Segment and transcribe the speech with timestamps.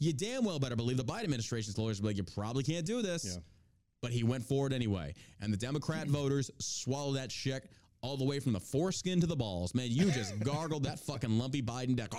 [0.00, 2.86] you damn well better believe the Biden administration's lawyers will be like, you probably can't
[2.86, 3.24] do this.
[3.24, 3.40] Yeah.
[4.02, 5.14] But he went forward anyway.
[5.40, 7.70] And the Democrat voters swallowed that shit
[8.02, 9.74] all the way from the foreskin to the balls.
[9.74, 12.10] Man, you just gargled that fucking lumpy Biden deck.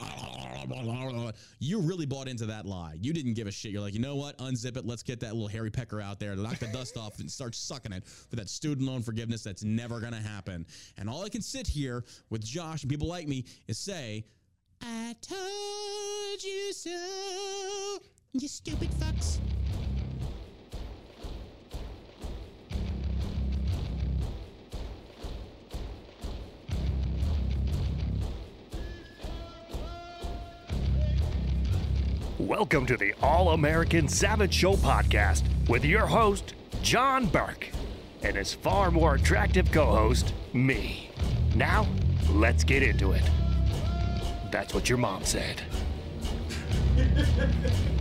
[1.58, 2.98] You really bought into that lie.
[3.02, 3.72] You didn't give a shit.
[3.72, 4.38] You're like, you know what?
[4.38, 4.86] Unzip it.
[4.86, 7.94] Let's get that little hairy pecker out there, knock the dust off, and start sucking
[7.94, 10.68] it for that student loan forgiveness that's never going to happen.
[10.98, 14.26] And all I can sit here with Josh and people like me is say,
[14.84, 18.00] I told you so,
[18.32, 19.40] you stupid fucks.
[32.40, 37.68] Welcome to the All American Savage Show podcast with your host, John Burk,
[38.24, 41.10] and his far more attractive co host, me.
[41.56, 41.86] Now,
[42.30, 43.30] let's get into it.
[44.50, 45.62] That's what your mom said.
[46.98, 48.01] Ha, ha, ha, ha.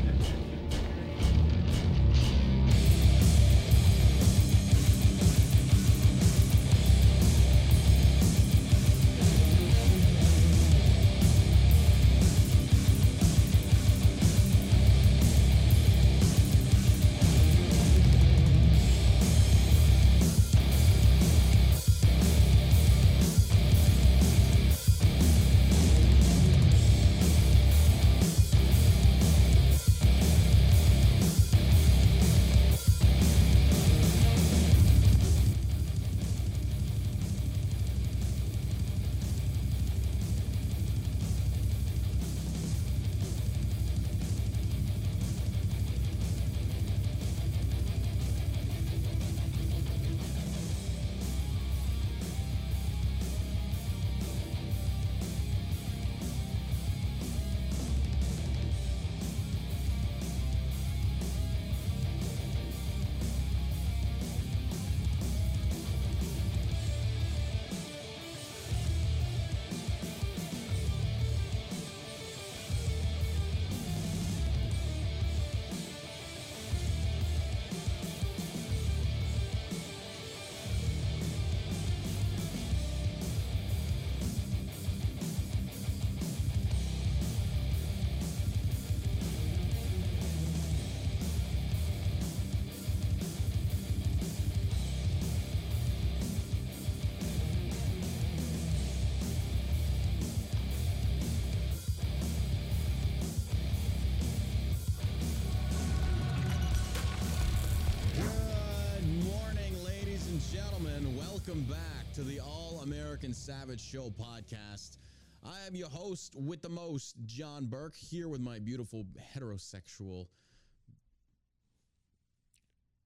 [113.40, 114.98] Savage Show podcast.
[115.42, 120.26] I am your host with the most, John Burk, here with my beautiful heterosexual.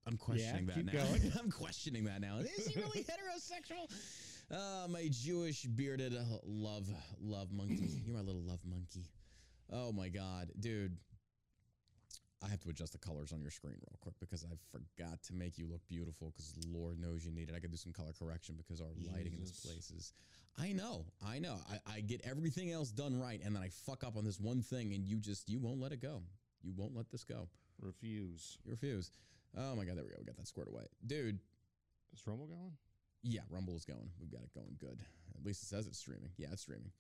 [0.09, 1.07] I'm questioning that keep now.
[1.41, 2.39] I'm questioning that now.
[2.39, 3.89] Is he really heterosexual?
[4.51, 6.89] Uh, my Jewish bearded uh, love
[7.21, 8.03] love monkey.
[8.05, 9.07] You're my little love monkey.
[9.73, 10.97] Oh my god, dude.
[12.45, 15.35] I have to adjust the colors on your screen real quick because I forgot to
[15.35, 17.55] make you look beautiful because Lord knows you need it.
[17.57, 20.13] I could do some color correction because our lighting in this place is.
[20.59, 21.57] I know, I know.
[21.71, 24.63] I, I get everything else done right and then I fuck up on this one
[24.63, 26.23] thing and you just, you won't let it go.
[26.63, 27.49] You won't let this go.
[27.81, 28.59] Refuse.
[28.65, 29.11] You refuse.
[29.57, 30.17] Oh my God, there we go.
[30.19, 30.85] We got that squared away.
[31.07, 31.39] Dude,
[32.13, 32.73] Is Rumble going?
[33.23, 34.11] yeah, Rumble is going.
[34.21, 35.01] We've got it going good.
[35.35, 36.31] At least it says it's streaming.
[36.37, 36.91] Yeah, it's streaming.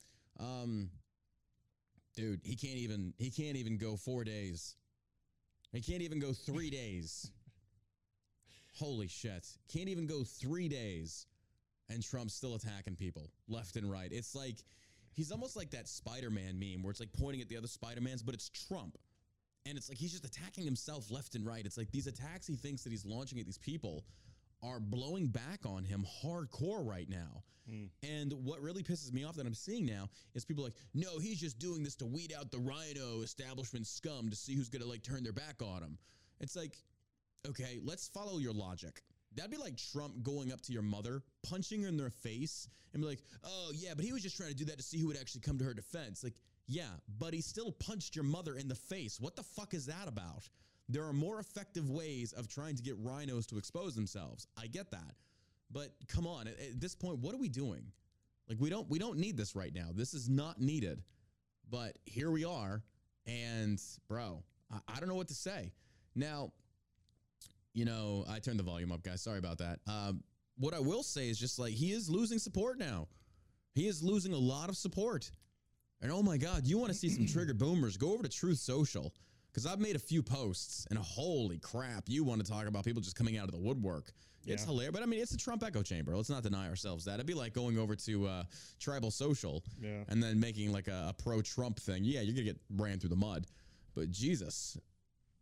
[0.41, 0.91] Um,
[2.16, 4.75] dude, he can't even he can't even go four days.
[5.74, 7.30] He can't even go three days.
[8.78, 9.46] Holy shit!
[9.72, 11.26] Can't even go three days,
[11.88, 14.10] and Trump's still attacking people left and right.
[14.10, 14.56] It's like
[15.14, 18.34] he's almost like that Spider-Man meme where it's like pointing at the other Spider-Mans, but
[18.34, 18.96] it's Trump.
[19.66, 21.64] And it's like he's just attacking himself left and right.
[21.64, 24.04] It's like these attacks he thinks that he's launching at these people
[24.64, 27.42] are blowing back on him hardcore right now.
[27.70, 27.88] Mm.
[28.02, 31.41] And what really pisses me off that I'm seeing now is people like, no, he's
[31.41, 35.02] just doing this to weed out the rhino establishment scum to see who's gonna like
[35.02, 35.99] turn their back on him.
[36.40, 36.76] It's like,
[37.49, 39.02] okay, let's follow your logic.
[39.34, 43.02] That'd be like Trump going up to your mother, punching her in their face, and
[43.02, 45.08] be like, oh, yeah, but he was just trying to do that to see who
[45.08, 46.22] would actually come to her defense.
[46.22, 46.34] Like,
[46.66, 49.19] yeah, but he still punched your mother in the face.
[49.20, 50.49] What the fuck is that about?
[50.88, 54.46] There are more effective ways of trying to get rhinos to expose themselves.
[54.58, 55.14] I get that.
[55.70, 57.84] But come on, at, at this point, what are we doing?
[58.48, 59.88] Like we don't we don't need this right now.
[59.94, 61.02] This is not needed.
[61.70, 62.82] But here we are,
[63.26, 65.72] and bro, I, I don't know what to say.
[66.14, 66.52] Now,
[67.72, 69.22] you know, I turned the volume up, guys.
[69.22, 69.80] Sorry about that.
[69.87, 70.22] Um,
[70.58, 73.08] what I will say is just like he is losing support now.
[73.75, 75.30] He is losing a lot of support.
[76.00, 77.96] And oh my God, you want to see some triggered boomers?
[77.96, 79.12] Go over to Truth Social
[79.54, 83.00] Because I've made a few posts, and holy crap, you want to talk about people
[83.00, 84.10] just coming out of the woodwork.
[84.46, 84.66] It's Yeah.
[84.66, 86.14] hilarious, but I mean, it's a Trump echo chamber.
[86.16, 87.14] Let's not deny ourselves that.
[87.14, 88.44] It'd be like going over to uh,
[88.80, 90.02] Tribel Social Yeah.
[90.08, 92.02] and then making like a, a pro Trump thing.
[92.04, 93.46] Yeah, you're gonna get ran through the mud.
[93.94, 94.76] But Jesus,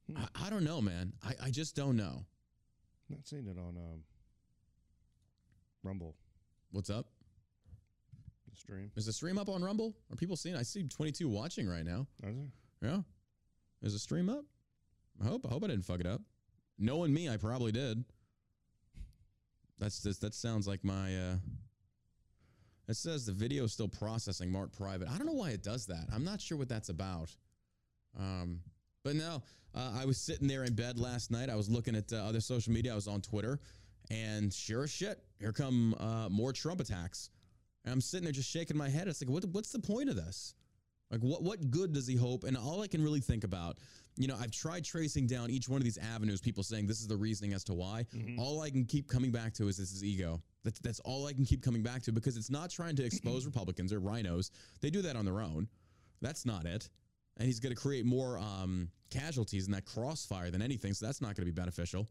[0.08, 0.18] Hmm.
[0.18, 1.14] I, I don't know, man.
[1.22, 2.26] I, I just don't know.
[3.08, 4.02] Not seeing it on um,
[5.82, 6.14] Rumble,
[6.70, 7.06] What's up?
[8.50, 8.90] the stream.
[8.94, 9.94] Is the stream up on Rumble?
[10.10, 10.54] Are people seeing?
[10.56, 12.06] I see 22 watching right now.
[12.24, 12.46] Is it?
[12.82, 12.98] Yeah.
[13.82, 14.44] Is the stream up?
[15.22, 15.44] I hope.
[15.46, 16.22] I hope I didn't fuck it up.
[16.78, 18.04] Knowing me, I probably did.
[19.78, 21.36] That's just that sounds like my uh
[22.88, 25.08] it says the video is still processing marked private.
[25.08, 26.06] I don't know why it does that.
[26.12, 27.34] I'm not sure what that's about.
[28.18, 28.60] Um
[29.04, 29.42] but no,
[29.74, 31.50] uh, I was sitting there in bed last night.
[31.50, 32.92] I was looking at uh, other social media.
[32.92, 33.58] I was on Twitter,
[34.10, 37.30] and sure as shit, here come uh, more Trump attacks.
[37.84, 39.08] And I'm sitting there just shaking my head.
[39.08, 40.54] It's like, what, what's the point of this?
[41.12, 42.44] Like, what what good does he hope?
[42.44, 43.76] And all I can really think about,
[44.16, 46.40] you know, I've tried tracing down each one of these avenues.
[46.40, 48.06] People saying this is the reasoning as to why.
[48.38, 50.40] All I can keep coming back to is this is ego.
[50.64, 53.44] That's that's all I can keep coming back to because it's not trying to expose
[53.52, 54.50] Republicans or rhinos.
[54.80, 55.68] They do that on their own.
[56.22, 56.88] That's not it.
[57.36, 60.94] And he's going to create more um, casualties in that crossfire than anything.
[60.94, 62.08] So that's not going to be beneficial.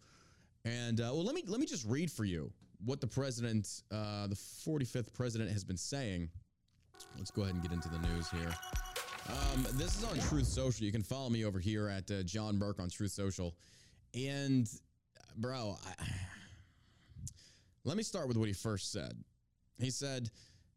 [0.63, 2.51] And uh, well, let me let me just read for you
[2.85, 6.29] what the president, uh, the 45th president, has been saying.
[7.17, 8.53] Let's go ahead and get into the news here.
[9.29, 10.85] Um, this is on Truth Social.
[10.85, 13.55] You can follow me over here at uh, John Burk on Truth Social.
[14.13, 14.69] And,
[15.37, 16.03] bro, I,
[17.83, 19.13] let me start with what he first said.
[19.79, 20.29] He said,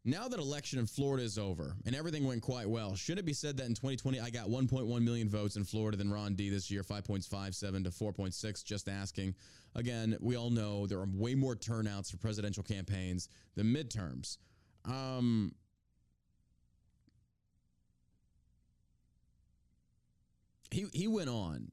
[0.04, 3.32] Now that election in Florida is over and everything went quite well, should it be
[3.32, 6.70] said that in 2020 I got 1.1 million votes in Florida than Ron D this
[6.70, 8.64] year, 5.57 to 4.6?
[8.64, 9.34] Just asking.
[9.74, 14.38] Again, we all know there are way more turnouts for presidential campaigns than midterms.
[14.84, 15.52] Um,
[20.74, 21.70] he he went on.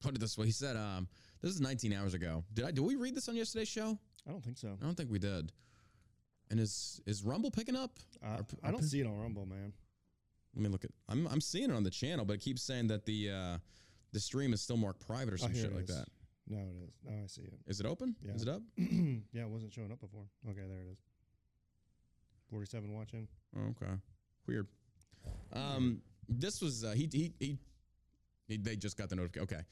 [0.00, 1.08] Put it this way, he said, um,
[1.42, 2.44] "This is 19 hours ago.
[2.54, 2.70] Did I?
[2.70, 3.98] Did we read this on yesterday's show?
[4.26, 4.76] I don't think so.
[4.80, 5.52] I don't think we did.
[6.50, 7.98] And is is Rumble picking up?
[8.22, 9.72] I, Or- I don't see it on Rumble, man.
[10.54, 10.90] Let me look at.
[11.08, 13.58] I'm I'm seeing it on the channel, but it keeps saying that the uh,
[14.12, 16.06] the stream is still marked private or Oh, some here shit like that.
[16.48, 16.94] No, it is.
[17.04, 17.54] Now I see it.
[17.66, 18.14] Is it open?
[18.22, 18.32] Yeah.
[18.34, 18.62] Is it up?
[18.76, 20.26] yeah, it wasn't showing up before.
[20.48, 20.98] Okay, there it is.
[22.50, 23.26] 47 watching.
[23.56, 23.92] Oh, okay.
[24.46, 24.68] Weird.
[25.52, 27.58] Um, this was uh, he, he he
[28.48, 28.56] he.
[28.56, 29.44] They just got the notification.
[29.44, 29.62] Okay.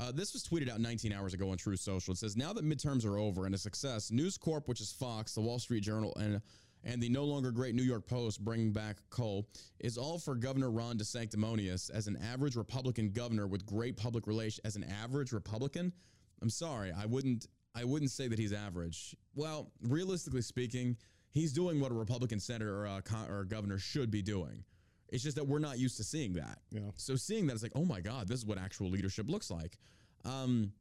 [0.00, 2.12] Uh, this was tweeted out 19 hours ago on True Social.
[2.12, 5.34] It says, "Now that midterms are over and a success, News Corp, which is Fox,
[5.34, 6.40] the Wall Street Journal, and
[6.84, 9.48] and the no longer great New York Post, bringing back Cole,
[9.80, 14.60] is all for Governor Ron DeSanctimonious as an average Republican governor with great public relations.
[14.64, 15.92] As an average Republican,
[16.40, 19.16] I'm sorry, I wouldn't I wouldn't say that he's average.
[19.34, 20.96] Well, realistically speaking,
[21.30, 24.64] he's doing what a Republican senator or, a con- or a governor should be doing.
[25.10, 26.58] It's just that we're not used to seeing that.
[26.70, 26.80] Yeah.
[26.96, 29.78] So seeing that, it's like, oh my God, this is what actual leadership looks like.
[30.24, 30.72] Um,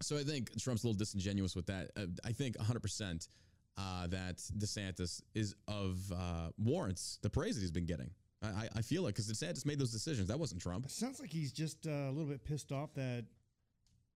[0.00, 1.90] so I think Trump's a little disingenuous with that.
[1.96, 3.28] Uh, I think 100%
[3.76, 8.10] uh, that DeSantis is of uh, warrants the praise that he's been getting.
[8.42, 10.26] I, I, feel it because DeSantis made those decisions.
[10.26, 10.86] That wasn't Trump.
[10.86, 13.24] It sounds like he's just uh, a little bit pissed off that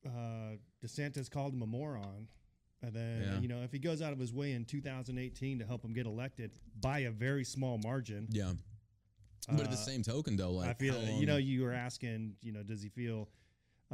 [0.04, 2.26] uh, DeSantis called him a moron.
[2.82, 3.40] And then, Yeah.
[3.40, 6.06] you know, if he goes out of his way in 2018 to help him get
[6.06, 6.50] elected
[6.80, 8.52] by a very small margin, Yeah.
[9.48, 11.72] But at the Uh, same token, though, like I feel, how you know, you were
[11.72, 13.28] asking, you know, does he feel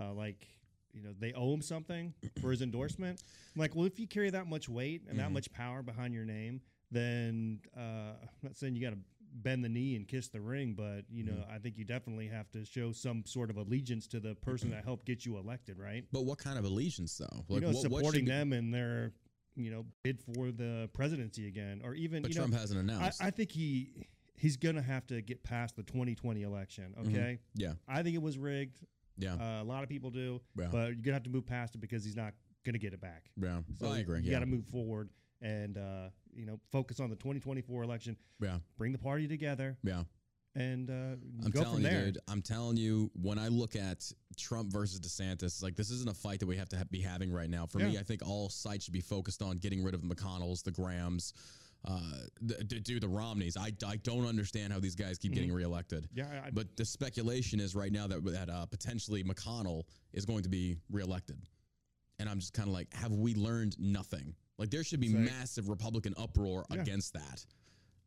[0.00, 0.47] uh, like,
[0.95, 3.23] you know, they owe him something for his endorsement?
[3.55, 5.33] I'm like, well, if you carry that much weight and that Mhm.
[5.35, 7.81] much power behind your name, then uh,
[8.23, 8.99] I'm not saying you got to
[9.35, 11.53] bend the knee and kiss the ring, but you know, Mm-hmm.
[11.53, 14.85] I think you definitely have to show some sort of allegiance to the person that
[14.85, 16.05] helped get you elected, right?
[16.12, 17.45] But what kind of allegiance, though?
[17.49, 19.12] you know, what- what supporting them in their,
[19.55, 22.81] you know, bid for the presidency again, or even But you Trump know, hasn't I,
[22.83, 23.23] announced.
[23.23, 26.95] I think he he's gonna have to get past the 2020 election.
[26.99, 27.09] Mhm.
[27.09, 27.75] Okay, yeah.
[27.89, 28.79] I think it was rigged.
[29.19, 29.35] Yeah.
[29.35, 30.69] Uh, a lot of people do, Yeah.
[30.73, 32.35] but you're gonna have to move past it because he's not
[32.65, 33.31] gonna get it back.
[33.37, 33.62] yeah.
[33.79, 34.21] So I agree.
[34.21, 34.33] You yeah.
[34.33, 35.11] got to move forward
[35.41, 38.17] and uh, you know focus on the 2024 election.
[38.41, 38.59] yeah.
[38.79, 40.05] Bring the party together Yeah.
[40.55, 42.19] and uh, I'm telling you, dude.
[42.29, 46.15] I'm telling you, when I look at Trump versus DeSantis, it's like this isn't a
[46.15, 47.67] fight that we have to ha- be having right now.
[47.67, 50.62] For me, I think all sides should be focused on getting rid of the McConnells,
[50.62, 51.33] the Grahams,
[51.85, 52.01] uh,
[52.41, 53.57] the, the, dude, the Romneys.
[53.57, 56.05] I, I don't understand how these guys keep getting reelected.
[56.15, 56.19] Mm-hmm.
[56.35, 60.43] Yeah, I, But the speculation is right now that that uh, potentially McConnell is going
[60.45, 61.39] to be reelected,
[62.19, 64.35] and I'm just kind of like, have we learned nothing?
[64.59, 66.83] Like there should be massive Republican uproar Yeah.
[66.83, 67.45] against that.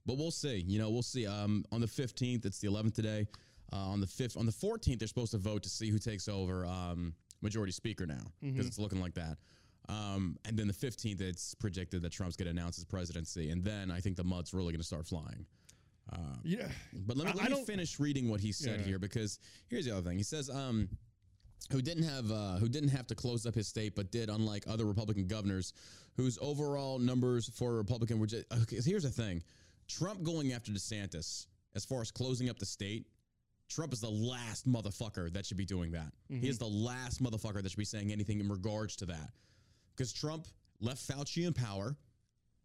[0.05, 0.63] But we'll see.
[0.67, 1.25] You know, we'll see.
[1.25, 3.27] Um, on the 15th, it's the 11th today.
[3.74, 6.29] Uh, on the 5th, on the 14th, they're supposed to vote to see who takes
[6.29, 8.67] over um, majority speaker now because Mhm.
[8.67, 9.38] it's looking like that.
[9.88, 13.63] Um, and then the 15th, it's predicted that Trump's going to announce his presidency, and
[13.63, 15.46] then I think the mud's really going to start flying.
[16.44, 18.86] Yeah, But let me, let me finish reading what he said Yeah.
[18.86, 20.18] here because here's the other thing.
[20.18, 20.88] He says, um,
[21.72, 24.63] who didn't have uh, who didn't have to close up his state, but did, unlike
[24.68, 25.74] other Republican governors,
[26.15, 28.27] whose overall numbers for Republican were.
[28.27, 29.42] Just, okay, here's the thing:
[29.88, 33.08] Trump going after DeSantis as far as closing up the state.
[33.68, 36.12] Trump is the last motherfucker that should be doing that.
[36.30, 39.32] He is the last motherfucker that should be saying anything in regards to that.
[39.95, 40.47] Because Trump
[40.81, 41.95] left Fauci in power,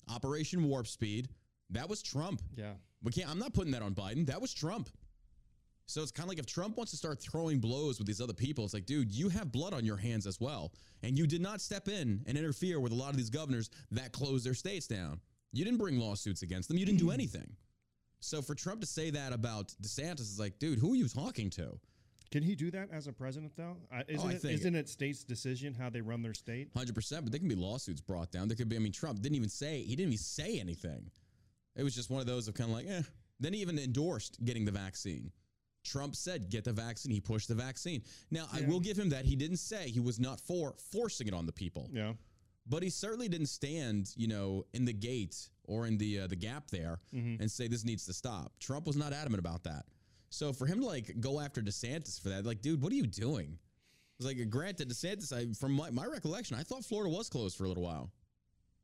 [0.09, 1.29] Operation Warp Speed.
[1.71, 2.43] That was Trump.
[2.57, 2.73] yeah.
[3.03, 3.31] We can't.
[3.31, 4.27] I'm not putting that on Biden.
[4.27, 4.91] That was Trump.
[5.87, 8.35] So it's kind of like if Trump wants to start throwing blows with these other
[8.35, 10.73] people, it's like, dude, you have blood on your hands as well,
[11.03, 14.13] and you did not step in and interfere with a lot of these governors that
[14.13, 15.19] closed their states down.
[15.53, 16.77] You didn't bring lawsuits against them.
[16.79, 17.51] You didn't do anything.
[18.21, 21.49] So for Trump to say that about DeSantis is like, dude, who are you talking
[21.51, 21.79] to?
[22.31, 23.77] Can he do that as a president though?
[23.93, 26.69] Uh, isn't Oh, it isn't it states' decision how they run their state?
[26.77, 28.47] Hundred percent, but there can be lawsuits brought down.
[28.49, 28.77] There could be.
[28.77, 31.11] I mean, Trump didn't even say he didn't even say anything.
[31.77, 33.03] It was just one of those of kind of like, eh.
[33.41, 35.33] Then he even endorsed getting the vaccine.
[35.83, 38.03] Trump said, "Get the vaccine." He pushed the vaccine.
[38.31, 41.35] Now, I will give him that he didn't say he was not for forcing it
[41.35, 42.13] on the people, Yeah.
[42.67, 46.37] but he certainly didn't stand, you know, in the gate or in the uh, the
[46.37, 48.53] gap there and say this needs to stop.
[48.61, 49.87] Trump was not adamant about that.
[50.31, 53.07] So for him to like go after DeSantis for that, like, dude, what are you
[53.07, 53.59] doing?
[54.19, 57.65] It's like, granted, DeSantis, I, from my, my recollection, I thought Florida was closed for
[57.65, 58.11] a little while.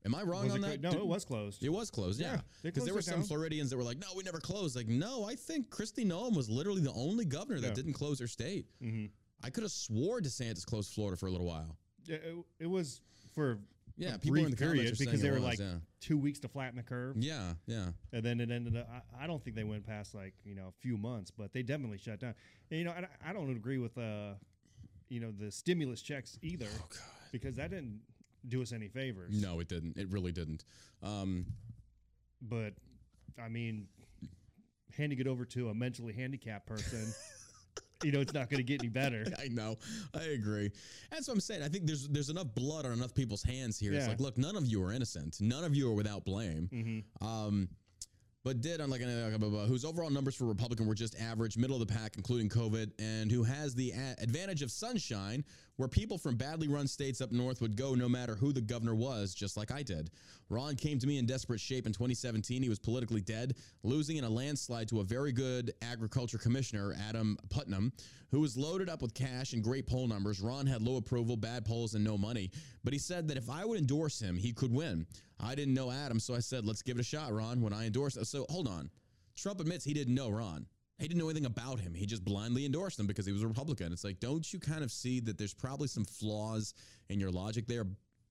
[0.05, 0.81] Am I wrong Was on that?
[0.81, 1.63] clo- no, it was closed.
[1.65, 2.35] It was closed, yeah.
[2.35, 3.25] Yeah, Because there were some down.
[3.25, 4.77] Floridians that were like, no, we never closed.
[4.77, 7.75] Like, no, I think Kristi Noem was literally the only governor that Yeah.
[7.75, 8.67] didn't close her state.
[8.81, 9.07] hmm
[9.45, 11.77] I could have swore DeSantis closed Florida for a little while.
[12.07, 13.03] Yeah, it, it was
[13.35, 13.59] for
[13.99, 15.77] Yeah, people in the period because they were was, like yeah.
[16.01, 17.87] two weeks to flatten the curve, Yeah, yeah.
[18.13, 18.89] and then it ended up.
[19.19, 21.63] I, I don't think they went past like you know a few months, but they
[21.63, 22.35] definitely shut down.
[22.71, 24.35] And, you know, I, I don't agree with uh,
[25.09, 26.99] you know, the stimulus checks either, Oh, God.
[27.33, 28.01] because that didn't
[28.49, 29.41] do us any favors.
[29.41, 29.97] No, it didn't.
[29.97, 30.65] It really didn't.
[31.03, 31.47] Um,
[32.43, 32.75] but
[33.43, 33.89] I mean,
[34.97, 37.07] handing it over to a mentally handicapped person,
[38.05, 39.25] you know, it's not going to get any better.
[39.39, 39.77] I know.
[40.15, 40.71] I agree.
[41.11, 41.63] That's what I'm saying.
[41.63, 43.93] I think there's there's enough blood on enough people's hands here.
[43.93, 44.11] It's Yeah.
[44.11, 45.39] like, look, none of you are innocent.
[45.41, 46.69] None of you are without blame.
[46.73, 47.27] Mm-hmm.
[47.27, 47.69] Um,
[48.47, 52.17] but did unlike whose overall numbers for Republican were just average, middle of the pack,
[52.17, 55.43] including COVID, and who has the advantage of sunshine,
[55.79, 58.95] where people from badly run states up north would go no matter who the governor
[58.95, 60.11] was, just like I did.
[60.49, 62.63] Ron came to me in desperate shape in 2017.
[62.63, 67.37] He was politically dead, losing in a landslide to a very good agriculture commissioner, Adam
[67.51, 67.93] Putnam,
[68.31, 70.41] who was loaded up with cash and great poll numbers.
[70.41, 72.51] Ron had low approval, bad polls, and no money.
[72.85, 75.07] But he said that if I would endorse him, he could win.
[75.41, 77.87] I didn't know Adam, so I said, let's give it a shot, Ron, when I
[77.87, 78.25] endorsed.
[78.27, 78.91] So hold on.
[79.37, 80.67] Trump admits he didn't know Ron.
[80.99, 81.93] He didn't know anything about him.
[81.93, 83.93] He just blindly endorsed him because he was a Republican.
[83.93, 86.73] It's like, don't you kind of see that there's probably some flaws
[87.11, 87.85] in your logic there?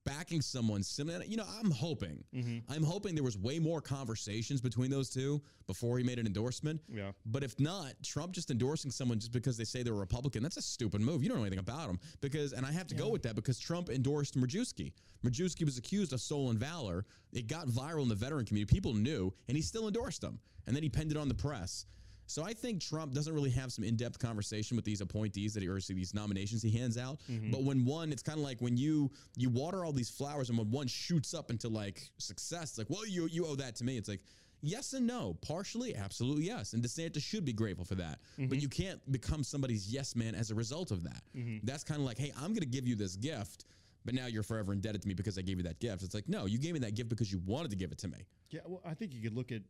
[0.06, 2.72] Backing someone similar, you know, I'm hoping, mm-hmm.
[2.72, 6.80] I'm hoping there was way more conversations between those two before he made an endorsement.
[6.88, 7.12] Yeah.
[7.26, 10.58] But if not, Trump just endorsing someone just because they say they're a Republican, that's
[10.58, 11.24] a stupid move.
[11.24, 12.00] You don't know anything about him.
[12.22, 14.92] Because, and I have to go with that because Trump endorsed Majewski.
[15.26, 17.06] Majewski was accused of stolen valor.
[17.34, 18.72] It got viral in the veteran community.
[18.72, 20.40] People knew, and he still endorsed him.
[20.68, 21.88] And then he penned it on the press.
[22.28, 25.70] So I think Trump doesn't really have some in-depth conversation with these appointees that he
[25.70, 27.20] or these nominations he hands out.
[27.32, 27.52] Mm-hmm.
[27.52, 30.58] But when one, it's kind of like when you you water all these flowers, and
[30.58, 33.98] when one shoots up into like success, like, well, you you owe that to me.
[33.98, 34.22] It's like.
[34.62, 35.38] Yes and no.
[35.42, 36.74] Partially, absolutely yes.
[36.74, 38.20] And DeSantis should be grateful for that.
[38.40, 38.48] Mm-hmm.
[38.48, 41.22] But you can't become somebody's yes man as a result of that.
[41.38, 41.68] Mm-hmm.
[41.68, 43.66] That's kind of like, hey, I'm going to give you this gift,
[44.06, 46.02] but now you're forever indebted to me because I gave you that gift.
[46.02, 48.08] It's like, no, you gave me that gift because you wanted to give it to
[48.08, 48.26] me.
[48.50, 49.62] Yeah, well, I think you could look at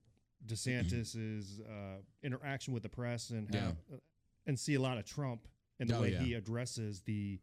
[0.45, 3.97] DeSantis's uh, interaction with the press and how, Yeah.
[4.45, 5.47] and see a lot of Trump
[5.79, 6.21] and the Oh, way yeah.
[6.21, 7.39] he addresses the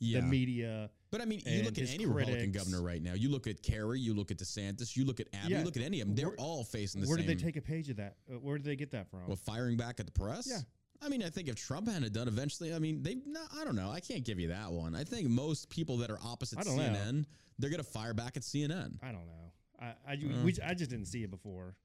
[0.00, 0.20] Yeah.
[0.20, 0.90] the media.
[1.10, 3.14] But I mean, you look at any Republican governor right now.
[3.14, 5.82] You look at Kerry, you look at DeSantis, you look at Abbott, you look at
[5.82, 6.16] any of them.
[6.16, 7.26] They're Where- all facing the Where same.
[7.26, 8.16] Where did they take a page of that?
[8.30, 9.26] Uh, where did they get that from?
[9.26, 10.46] Well, firing back at the press?
[10.48, 10.60] Yeah.
[11.00, 13.76] I mean, I think if Trump hadn't done eventually, I mean, they, no, I don't
[13.76, 13.90] know.
[13.90, 14.94] I can't give you that one.
[14.94, 16.82] I think most people that are opposite don't know.
[16.82, 17.26] CNN,
[17.58, 18.98] they're going to fire back at CNN.
[19.02, 19.52] I don't know.
[19.80, 20.42] I I, Uh.
[20.44, 21.76] we, I just didn't see it before.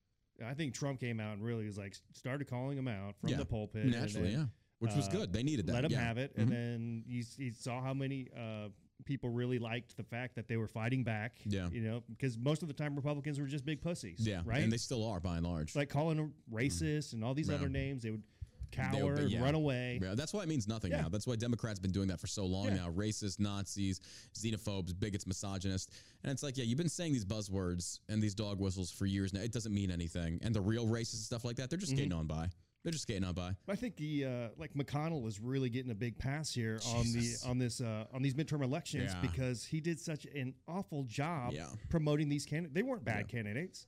[0.45, 3.37] I think Trump came out and really was like started calling him out from Yeah.
[3.37, 3.83] the pulpit.
[3.83, 4.45] and Naturally, then, yeah.
[4.79, 5.33] Which was uh, good.
[5.33, 5.73] They needed that.
[5.73, 6.01] Let him yeah.
[6.03, 6.41] have it, Mhm.
[6.41, 8.69] and then you, you saw how many uh,
[9.05, 11.37] people really liked the fact that they were fighting back.
[11.45, 11.69] Yeah.
[11.71, 14.19] you know, because most of the time Republicans were just big pussies.
[14.25, 14.41] Yeah.
[14.45, 14.61] right.
[14.63, 15.75] And they still are by and large.
[15.75, 17.55] like calling them racist and all these Yeah.
[17.55, 18.03] other names.
[18.03, 18.23] They would
[18.71, 19.41] cower be- yeah.
[19.41, 19.99] run away.
[20.01, 21.01] Yeah, that's why it means nothing Yeah.
[21.01, 21.09] now.
[21.09, 22.75] That's why Democrats been doing that for so long Yeah.
[22.75, 22.91] now.
[22.91, 24.01] Racist, Nazis,
[24.33, 25.91] xenophobes, bigots, misogynists.
[26.23, 29.33] And it's like, yeah, you've been saying these buzzwords and these dog whistles for years
[29.33, 29.41] now.
[29.41, 30.39] It doesn't mean anything.
[30.41, 31.97] And the real racist and stuff like that, they're just Mm-hmm.
[31.97, 32.49] skating on by.
[32.83, 33.55] They're just skating on by.
[33.67, 37.35] I think the uh, like McConnell is really getting a big pass here on the
[37.45, 39.19] on this uh, on these midterm elections Yeah.
[39.21, 41.67] because he did such an awful job Yeah.
[41.89, 42.73] promoting these candidates.
[42.75, 43.33] They weren't bad Yeah.
[43.41, 43.87] candidates.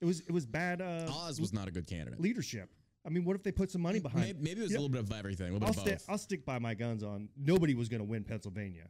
[0.00, 2.18] It was it was bad uh, Oz was not a good candidate.
[2.20, 2.68] leadership.
[3.04, 4.24] I mean, what if they put some money behind?
[4.26, 4.78] Maybe, maybe it was Yeah.
[4.78, 6.74] a little bit of everything, a little I'll, bit of sti- I'll stick by my
[6.74, 8.86] guns on nobody was going to win Pennsylvania.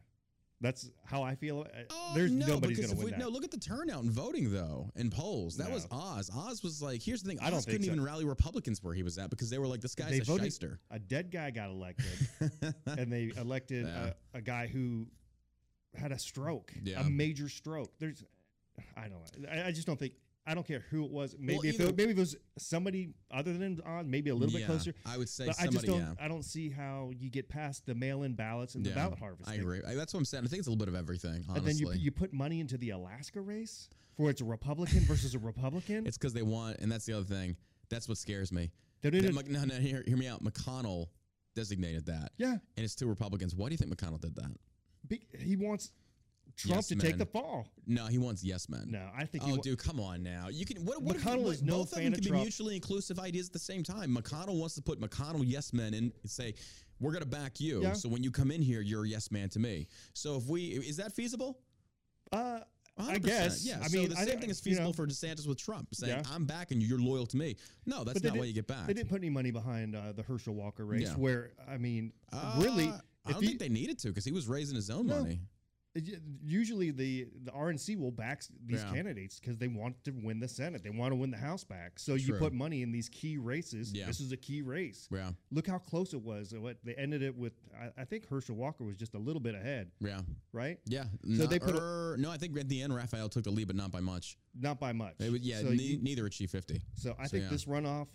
[0.61, 1.61] That's how I feel.
[1.61, 3.19] Uh, Oh, There's no, nobody's going to win we, that.
[3.19, 5.57] No, look at the turnout in voting though in polls.
[5.57, 5.97] That was No.
[5.97, 6.29] Oz.
[6.33, 7.39] Oz was like, here's the thing.
[7.41, 7.87] I don't Oz couldn't so.
[7.87, 10.23] even rally Republicans where he was at because they were like, this guy's they a
[10.23, 10.79] voted shyster.
[10.91, 12.05] a dead guy got elected,
[12.85, 14.11] and they elected Yeah.
[14.33, 15.07] a, a guy who
[15.95, 17.01] had a stroke, Yeah.
[17.01, 17.91] a major stroke.
[17.99, 18.23] There's,
[18.95, 19.49] I don't know.
[19.49, 20.13] I, I just don't think.
[20.45, 21.35] I don't care who it was.
[21.39, 24.65] Maybe if it, maybe if it was somebody other than Oz, maybe a little bit
[24.65, 24.93] closer.
[25.05, 25.99] I would say But I just don't.
[25.99, 26.13] yeah.
[26.19, 29.57] I don't see how you get past the mail-in ballots and the Yeah, ballot harvesting.
[29.57, 29.81] I agree.
[29.85, 30.43] That's what I'm saying.
[30.43, 31.45] I think it's a little bit of everything.
[31.47, 34.99] Honestly, And then you you put money into the Alaska race for it's a Republican
[35.01, 36.05] versus a Republican.
[36.07, 37.55] it's because they want, and that's the other thing.
[37.89, 38.71] That's what scares me.
[39.01, 40.43] Didn't- no, no, hear, hear me out.
[40.43, 41.07] McConnell
[41.55, 43.55] designated that, yeah, and it's two Republicans.
[43.55, 44.51] Why do you think McConnell did that?
[45.07, 45.91] be- he wants
[46.55, 47.67] Trump Yes, to take the fall.
[47.87, 48.85] No, he wants yes men.
[48.91, 49.43] No, I think.
[49.43, 50.49] he Oh, dude, come on now.
[50.49, 50.85] You can.
[50.85, 51.01] What?
[51.01, 51.15] What?
[51.15, 52.43] if- McConnell what- is no both of fan them of can be Trump.
[52.43, 54.15] mutually inclusive ideas at the same time.
[54.15, 56.53] McConnell wants to put McConnell yes men in and say,
[56.99, 57.93] "We're going to back you." Yeah.
[57.93, 59.87] So when you come in here, you're a yes man to me.
[60.13, 61.59] So if we is that feasible?
[62.31, 62.59] Uh,
[62.95, 63.65] I 100%, guess.
[63.65, 63.79] Yeah.
[63.81, 65.93] I so mean, the same think- thing is you feasible know, for DeSantis with Trump,
[65.95, 66.31] saying, Yeah.
[66.31, 66.87] "I'm backing you.
[66.87, 67.55] You're loyal to me."
[67.87, 68.85] No, that's not why you get back.
[68.85, 71.01] They didn't put any money behind uh, the Herschel Walker race.
[71.07, 71.15] Yeah.
[71.15, 72.89] Where I mean, Uh, really,
[73.25, 75.21] I don't you- think they needed to because he was raising his own No.
[75.21, 75.41] money.
[76.43, 78.91] Usually the the RNC will back these Yeah.
[78.93, 80.83] candidates because they want to win the Senate.
[80.83, 81.99] They want to win the House back.
[81.99, 83.93] So you put money in these key races.
[83.93, 84.07] Yeah.
[84.07, 85.07] This is a key race.
[85.11, 85.31] Yeah.
[85.51, 86.53] Look how close it was.
[86.55, 87.53] What they ended it with.
[87.79, 90.21] I, I think Herschel Walker was just a little bit ahead, Yeah.
[90.51, 90.79] right?
[90.85, 91.03] Yeah.
[91.03, 93.51] So Not- they put a- er, no, I think at the end Raphael took the
[93.51, 94.37] lead, but not by much.
[94.59, 95.15] Not by much.
[95.19, 96.81] It yeah, So, ne- you- neither achieved 50.
[96.95, 97.49] so I so, think yeah.
[97.49, 98.07] this runoff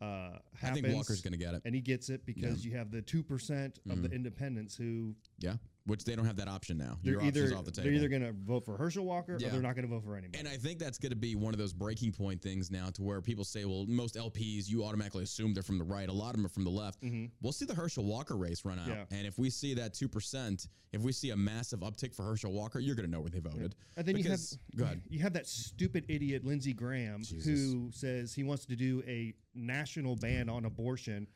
[0.00, 1.62] uh, I think Walker's going to get it.
[1.64, 4.02] and he gets it because you have the two percent of Mm-hmm.
[4.02, 6.98] the independents who Yeah, which they don't have that option now.
[7.02, 9.48] they're Your option's either off the they're either going to vote for Herschel Walker Yeah.
[9.48, 10.38] or they're not going to vote for anybody.
[10.38, 13.02] and I think that's going to be one of those breaking point things now, to
[13.02, 16.08] where people say, "Well, most LPs you automatically assume they're from the right.
[16.08, 17.02] A lot of them are from the left."
[17.42, 18.92] We'll see the Herschel Walker race run out, Mm-hmm.
[19.12, 19.18] Yeah.
[19.18, 22.52] and if we see that two percent, if we see a massive uptick for Herschel
[22.52, 23.74] Walker, you're going to know where they voted.
[23.96, 28.42] And then Because- you have you have that stupid idiot Lindsey Graham who says he
[28.42, 31.26] wants to do a national ban on abortion.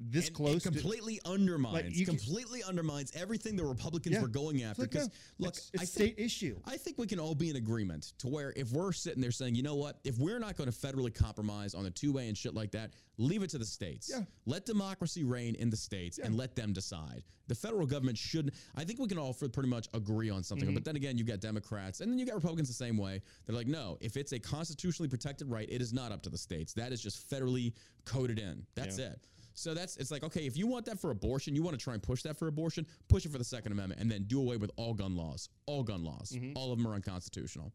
[0.00, 4.22] This And close it to completely undermines, you can- completely undermines everything the Republicans Yeah.
[4.22, 4.82] were going It's after.
[4.82, 6.60] like, Because no, look, it's, it's I a think, state issue.
[6.64, 9.56] I think we can all be in agreement to where if we're sitting there saying,
[9.56, 12.38] you know what, if we're not going to federally compromise on the two way and
[12.38, 14.08] shit like that, leave it to the states.
[14.08, 14.24] Yeah.
[14.46, 17.24] Let democracy reign in the states and let them decide.
[17.48, 18.54] The federal government shouldn't.
[18.76, 20.68] I think we can all pretty much agree on something.
[20.68, 20.74] Mm-hmm.
[20.74, 23.20] But then again, you got Democrats and then you got Republicans the same way.
[23.46, 26.38] They're like, no, if it's a constitutionally protected right, it is not up to the
[26.38, 26.72] states.
[26.74, 27.72] That is just federally
[28.04, 28.64] coded in.
[28.76, 29.06] That's Yeah.
[29.12, 29.20] it.
[29.58, 31.94] So that's it's like okay, if you want that for abortion, you want to try
[31.94, 34.56] and push that for abortion, push it for the Second Amendment, and then do away
[34.56, 35.48] with all gun laws.
[35.66, 36.52] All gun laws, Mm-hmm.
[36.56, 37.72] all of them are unconstitutional.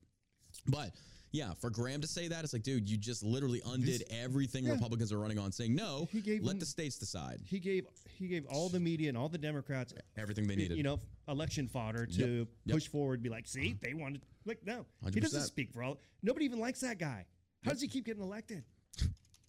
[0.67, 0.91] But
[1.31, 4.73] yeah, for Graham to say that, it's like, dude, you just literally undid everything yeah.
[4.73, 7.85] Republicans are running on, saying no, He gave let them- the states decide He gave
[8.17, 10.77] he gave all the media and all the Democrats everything they needed.
[10.77, 12.75] you know election fodder to Yep.
[12.75, 13.21] push forward.
[13.23, 15.21] Be like, see, they wanted like no, he 100%.
[15.21, 15.99] doesn't speak for all.
[16.21, 17.25] Nobody even likes that guy.
[17.63, 18.63] How does he keep getting elected?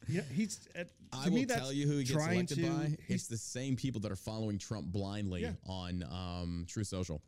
[0.08, 0.68] Yeah, he's.
[0.78, 2.84] Uh, to I will tell you who he gets elected to, by.
[2.86, 5.52] he's- It's the same people that are following Trump blindly Yeah.
[5.66, 7.22] on um, True Social.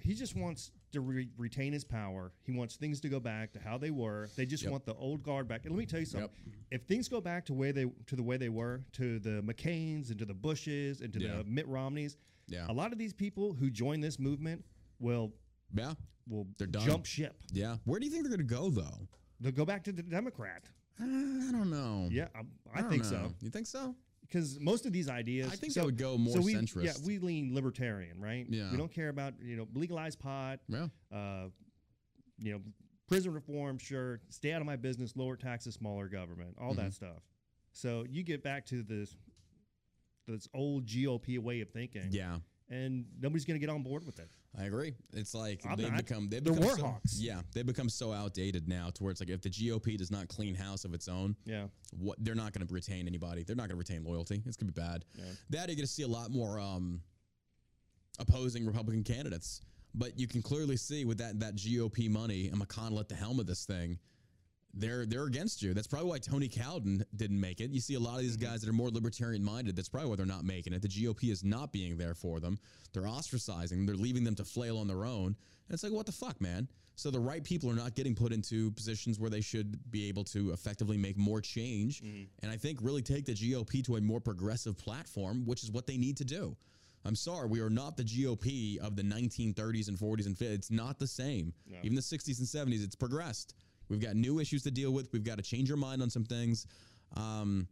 [0.00, 2.32] he just wants to re- retain his power.
[2.44, 4.28] He wants things to go back to how they were.
[4.36, 4.72] They just Yep.
[4.72, 5.64] want the old guard back.
[5.66, 6.30] And let me tell you something:
[6.70, 10.10] if things go back to where they to the way they were, to the McCain's
[10.10, 11.36] and to the Bushes and to Yeah.
[11.38, 12.16] the Mitt Romneys,
[12.48, 12.66] Yeah.
[12.68, 14.64] a lot of these people who join this movement
[14.98, 15.32] will
[15.74, 15.94] Yeah,
[16.26, 16.86] will They're done.
[16.86, 17.36] jump ship.
[17.52, 17.76] yeah.
[17.84, 19.06] Where do you think they're going to go though?
[19.40, 20.64] They'll go back to the Democrat.
[21.00, 22.08] Uh, I don't know.
[22.10, 22.40] Yeah, I,
[22.74, 23.08] I, don't think know.
[23.10, 23.34] so.
[23.40, 23.94] You think so?
[24.22, 26.92] because most of these ideas, I think so, they would go more so we, Yeah,
[27.06, 28.46] we lean libertarian, right?
[28.48, 28.70] Yeah.
[28.70, 30.88] we don't care about you know legalized pot, Yeah.
[31.12, 31.48] uh,
[32.38, 32.60] you know,
[33.06, 33.78] prison reform.
[33.78, 36.82] Sure, stay out of my business, lower taxes, smaller government, all Mm-hmm.
[36.82, 37.22] that stuff.
[37.72, 39.16] So you get back to this
[40.26, 42.38] this old GOP way of thinking, Yeah.
[42.68, 44.30] and nobody's going to get on board with it.
[44.56, 44.94] I agree.
[45.12, 45.98] It's like I'm they've not.
[45.98, 47.18] become they've They're become war so, hawks.
[47.20, 50.28] Yeah, they've become so outdated now to where it's like if the GOP does not
[50.28, 51.66] clean house of its own, Yeah,
[51.98, 53.44] what they're not going to retain anybody.
[53.44, 54.42] They're not going to retain loyalty.
[54.46, 55.04] It's going to be bad.
[55.50, 57.00] That you're going to see a lot more um,
[58.18, 59.60] opposing Republican candidates.
[59.94, 63.40] But you can clearly see with that that GOP money and McConnell at the helm
[63.40, 63.98] of this thing,
[64.74, 65.74] they're they're against you.
[65.74, 67.70] That's probably why Tony Cowden didn't make it.
[67.70, 68.50] You see a lot of these mm-hmm.
[68.50, 69.76] guys that are more libertarian minded.
[69.76, 70.82] That's probably why they're not making it.
[70.82, 72.58] The GOP is not being there for them.
[72.92, 73.86] They're ostracizing.
[73.86, 75.26] They're leaving them to flail on their own.
[75.26, 76.68] And it's like, what the fuck, man?
[76.96, 80.24] So the right people are not getting put into positions where they should be able
[80.24, 82.02] to effectively make more change.
[82.02, 82.24] Mm-hmm.
[82.42, 85.86] And I think really take the GOP to a more progressive platform, which is what
[85.86, 86.56] they need to do.
[87.04, 90.54] I'm sorry, we are not the GOP of the 1930s and 40s and 50s.
[90.54, 91.54] It's not the same.
[91.84, 93.54] Even the 60s and 70s, it's progressed.
[93.88, 95.12] We've got new issues to deal with.
[95.12, 96.66] We've got to change our mind on some things.
[97.16, 97.68] Um,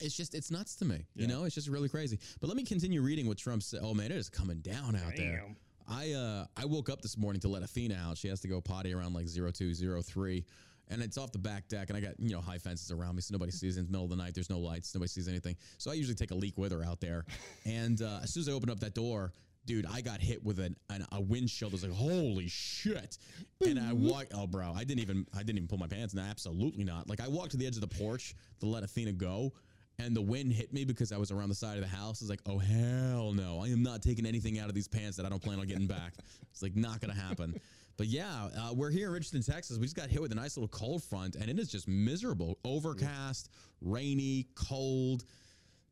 [0.00, 1.06] it's just it's nuts to me.
[1.14, 2.18] You know, it's just really crazy.
[2.40, 3.80] But let me continue reading what Trump said.
[3.82, 5.44] Oh man, it is coming down out there.
[5.88, 8.18] I uh I woke up this morning to let Athena out.
[8.18, 10.44] She has to go potty around like 0203.
[10.90, 13.20] And it's off the back deck, and I got you know high fences around me,
[13.20, 14.32] so nobody sees it in the middle of the night.
[14.34, 15.54] There's no lights, nobody sees anything.
[15.76, 17.26] So I usually take a leak with her out there.
[17.66, 19.34] And uh, as soon as I open up that door,
[19.68, 21.72] dude, I got hit with an, an a windshield.
[21.72, 23.18] I was like, holy shit!
[23.64, 24.32] And I walked.
[24.34, 26.14] Oh, bro, I didn't even I didn't even pull my pants.
[26.14, 27.08] No, absolutely not.
[27.08, 29.52] Like I walked to the edge of the porch to let Athena go,
[29.98, 32.22] and the wind hit me because I was around the side of the house.
[32.22, 35.18] I was like, oh hell no, I am not taking anything out of these pants
[35.18, 36.14] that I don't plan on getting back.
[36.50, 37.54] it's like not gonna happen.
[37.98, 39.76] But yeah, uh, we're here in Richardson, Texas.
[39.76, 42.56] We just got hit with a nice little cold front, and it is just miserable,
[42.64, 43.50] overcast,
[43.80, 45.24] rainy, cold.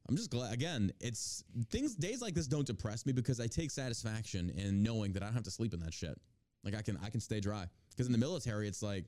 [0.08, 0.52] I'm just glad.
[0.52, 1.94] Again, it's things.
[1.94, 5.34] Days like this don't depress me because I take satisfaction in knowing that I don't
[5.34, 6.16] have to sleep in that shit.
[6.64, 7.66] Like I can, I can stay dry.
[7.90, 9.04] Because in the military, it's like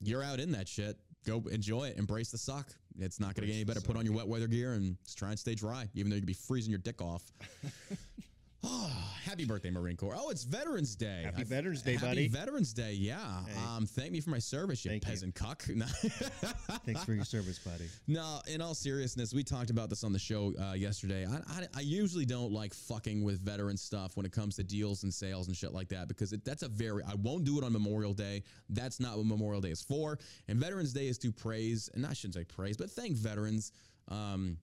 [0.00, 0.98] you're out in that shit.
[1.26, 1.96] Go enjoy it.
[1.96, 2.68] Embrace the suck.
[2.98, 3.80] It's not going to get any better.
[3.80, 6.22] Put on your wet weather gear and just try and stay dry, even though you
[6.22, 7.22] could be freezing your dick off.
[8.66, 8.90] Oh,
[9.24, 10.14] happy birthday, Marine Corps.
[10.16, 11.22] Oh, it's Veterans Day.
[11.24, 12.28] Happy I- Veterans Day, happy buddy.
[12.28, 13.42] Veterans Day, yeah.
[13.68, 15.10] Um, thank me for my service, you Thank you.
[15.10, 15.62] peasant cuck.
[16.86, 17.84] Thanks for your service, buddy.
[18.06, 21.26] No, in all seriousness, we talked about this on the show uh, yesterday.
[21.26, 25.02] I, I, I usually don't like fucking with veteran stuff when it comes to deals
[25.02, 27.64] and sales and shit like that because it, that's a very, I won't do it
[27.64, 28.42] on Memorial Day.
[28.70, 30.18] That's not what Memorial Day is for.
[30.48, 33.72] And Veterans Day is to praise, and I shouldn't say praise, but thank veterans
[34.08, 34.58] um,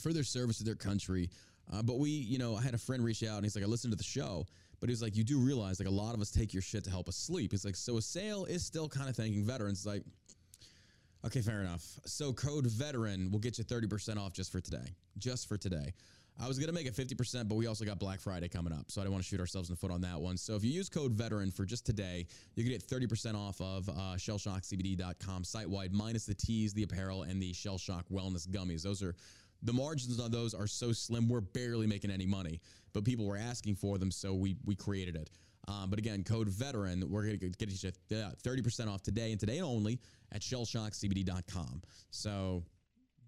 [0.00, 1.30] for their service to their country.
[1.72, 3.68] Uh, but we, you know, I had a friend reach out and he's like, I
[3.68, 4.46] listened to the show,
[4.80, 6.90] but he's like, you do realize like a lot of us take your shit to
[6.90, 7.52] help us sleep.
[7.52, 9.78] He's like, so a sale is still kind of thanking veterans.
[9.78, 10.02] It's like,
[11.26, 11.82] Okay, fair enough.
[12.04, 14.94] So code veteran will get you 30% off just for today.
[15.16, 15.94] Just for today.
[16.38, 18.90] I was going to make it 50%, but we also got Black Friday coming up.
[18.90, 20.36] So I don't want to shoot ourselves in the foot on that one.
[20.36, 23.88] So if you use code veteran for just today, you can get 30% off of
[23.88, 28.82] uh, shellshockcbd.com site wide, minus the teas, the apparel, and the Shell Shock Wellness Gummies.
[28.82, 29.14] Those are
[29.64, 32.60] the margins on those are so slim, we're barely making any money,
[32.92, 35.30] but people were asking for them, so we we created it.
[35.66, 39.40] Um, but again, code veteran, we're going to get you uh, 30% off today and
[39.40, 39.98] today only
[40.32, 41.80] at shellshockcbd.com.
[42.10, 42.64] So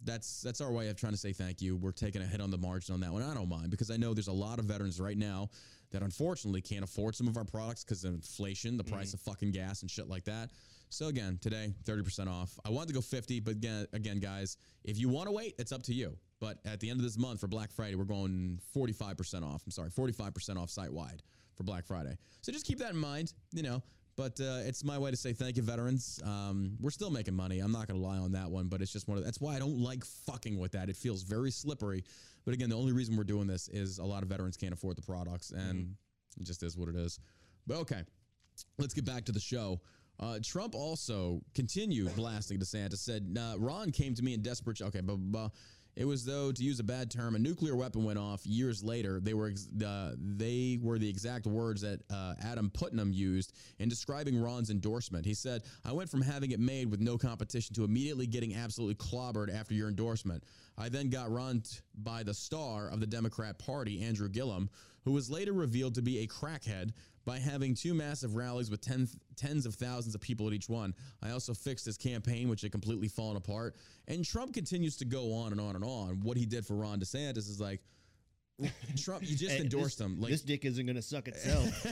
[0.04, 1.76] that's that's our way of trying to say thank you.
[1.76, 3.22] We're taking a hit on the margin on that one.
[3.22, 5.48] I don't mind because I know there's a lot of veterans right now
[5.92, 9.52] that unfortunately can't afford some of our products because of inflation, the price of fucking
[9.52, 10.50] gas and shit like that.
[10.88, 12.58] So again, today 30% off.
[12.64, 15.72] I wanted to go 50, but again, again, guys, if you want to wait, it's
[15.72, 16.16] up to you.
[16.40, 19.62] But at the end of this month for Black Friday, we're going 45% off.
[19.64, 21.22] I'm sorry, 45% off site wide
[21.56, 22.16] for Black Friday.
[22.42, 23.82] So just keep that in mind, you know.
[24.16, 26.20] But uh, it's my way to say thank you, veterans.
[26.24, 27.60] Um, we're still making money.
[27.60, 29.56] I'm not going to lie on that one, but it's just one of that's why
[29.56, 30.88] I don't like fucking with that.
[30.88, 32.02] It feels very slippery.
[32.46, 34.96] But again, the only reason we're doing this is a lot of veterans can't afford
[34.96, 35.96] the products, and
[36.40, 37.18] it just is what it is.
[37.66, 38.04] But okay,
[38.78, 39.80] let's get back to the show.
[40.18, 42.98] Uh, Trump also continued blasting DeSantis.
[42.98, 44.80] Said Ron came to me in desperate.
[44.80, 45.50] Okay, blah, blah, blah.
[45.96, 49.18] It was though, to use a bad term, a nuclear weapon went off years later.
[49.18, 49.52] They were
[49.84, 55.24] uh, they were the exact words that uh, Adam Putnam used in describing Ron's endorsement.
[55.24, 58.96] He said, "I went from having it made with no competition to immediately getting absolutely
[58.96, 60.44] clobbered after your endorsement.
[60.76, 61.62] I then got run
[61.94, 64.68] by the star of the Democrat Party, Andrew Gillum,
[65.04, 66.90] who was later revealed to be a crackhead."
[67.26, 70.94] By having two massive rallies with ten, tens of thousands of people at each one.
[71.22, 73.76] I also fixed his campaign, which had completely fallen apart.
[74.08, 76.20] And Trump continues to go on and on and on.
[76.22, 77.82] What he did for Ron DeSantis is like,
[78.96, 80.20] Trump, you just Hey, endorsed this, him.
[80.20, 81.86] Like, this dick isn't going to suck itself.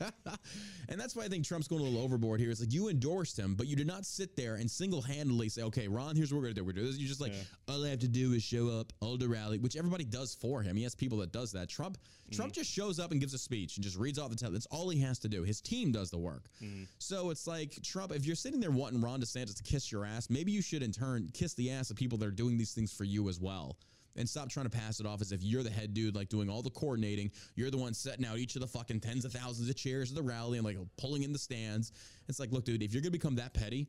[0.88, 2.50] and that's why I think Trump's going a little overboard here.
[2.50, 5.62] It's like you endorsed him, but you did not sit there and single handedly say,
[5.62, 6.64] okay, Ron, here's what we're going to do.
[6.64, 7.00] We're going to do this.
[7.00, 7.32] You're just like,
[7.68, 10.62] all I have to do is show up, hold a rally, which everybody does for
[10.62, 10.76] him.
[10.76, 11.68] He has people that does that.
[11.68, 12.36] Trump, mm-hmm.
[12.36, 14.52] Trump just shows up and gives a speech and just reads off the tell.
[14.52, 15.42] That's all he has to do.
[15.42, 16.44] His team does the work.
[16.62, 16.84] Mm-hmm.
[16.98, 20.30] So it's like, Trump, if you're sitting there wanting Ron DeSantis to kiss your ass,
[20.30, 22.92] maybe you should in turn kiss the ass of people that are doing these things
[22.92, 23.76] for you as well
[24.16, 26.48] and stop trying to pass it off as if you're the head dude, like doing
[26.48, 27.30] all the coordinating.
[27.54, 30.16] You're the one setting out each of the fucking tens of thousands of chairs of
[30.16, 31.92] the rally and like pulling in the stands.
[32.28, 33.88] It's like, look, dude, if you're gonna become that petty,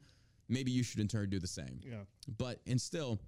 [0.49, 1.81] maybe you should in turn do the same.
[1.83, 1.97] yeah.
[2.37, 3.19] But and still,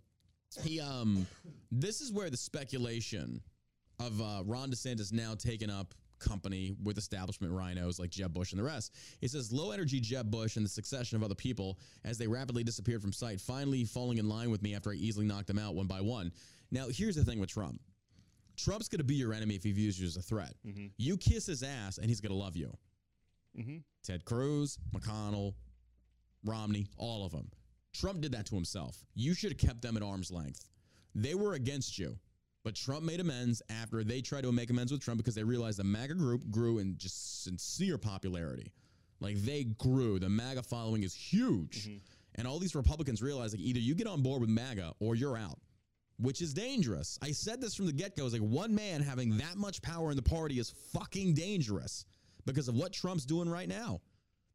[0.63, 1.25] he um,
[1.71, 3.41] this is where the speculation
[3.99, 8.59] of uh, Ron DeSantis now taking up company with establishment rhinos like Jeb Bush and
[8.59, 8.93] the rest.
[9.21, 12.63] It says low energy Jeb Bush and the succession of other people as they rapidly
[12.63, 15.75] disappeared from sight, finally falling in line with me after I easily knocked them out
[15.75, 16.31] one by one.
[16.71, 17.79] Now, here's the thing with Trump.
[18.57, 20.53] Trump's going to be your enemy if he views you as a threat.
[20.67, 20.87] Mm-hmm.
[20.97, 22.75] You kiss his ass and he's going to love you.
[23.57, 23.77] Mm-hmm.
[24.03, 25.53] Ted Cruz, McConnell,
[26.45, 27.49] Romney, all of them.
[27.93, 28.97] Trump did that to himself.
[29.15, 30.65] You should have kept them at arm's length.
[31.15, 32.17] They were against you,
[32.63, 35.79] but Trump made amends after they tried to make amends with Trump because they realized
[35.79, 38.73] the MAGA group grew in just sincere popularity.
[39.19, 40.19] Like they grew.
[40.19, 41.87] The MAGA following is huge.
[41.87, 41.97] Mm-hmm.
[42.35, 45.37] And all these Republicans realize like either you get on board with MAGA or you're
[45.37, 45.59] out,
[46.19, 47.17] which is dangerous.
[47.21, 48.25] I said this from the get go.
[48.25, 52.05] It's like one man having that much power in the party is fucking dangerous
[52.45, 54.01] because of what Trump's doing right now.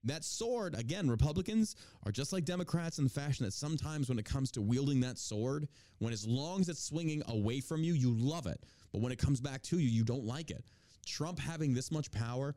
[0.06, 4.26] That sword, again, Republicans are just like Democrats in the fashion that sometimes when it
[4.26, 5.66] comes to wielding that sword,
[5.98, 8.60] when as long as it's swinging away from you, you love it.
[8.92, 10.62] But when it comes back to you, you don't like it.
[11.06, 12.54] Trump having this much power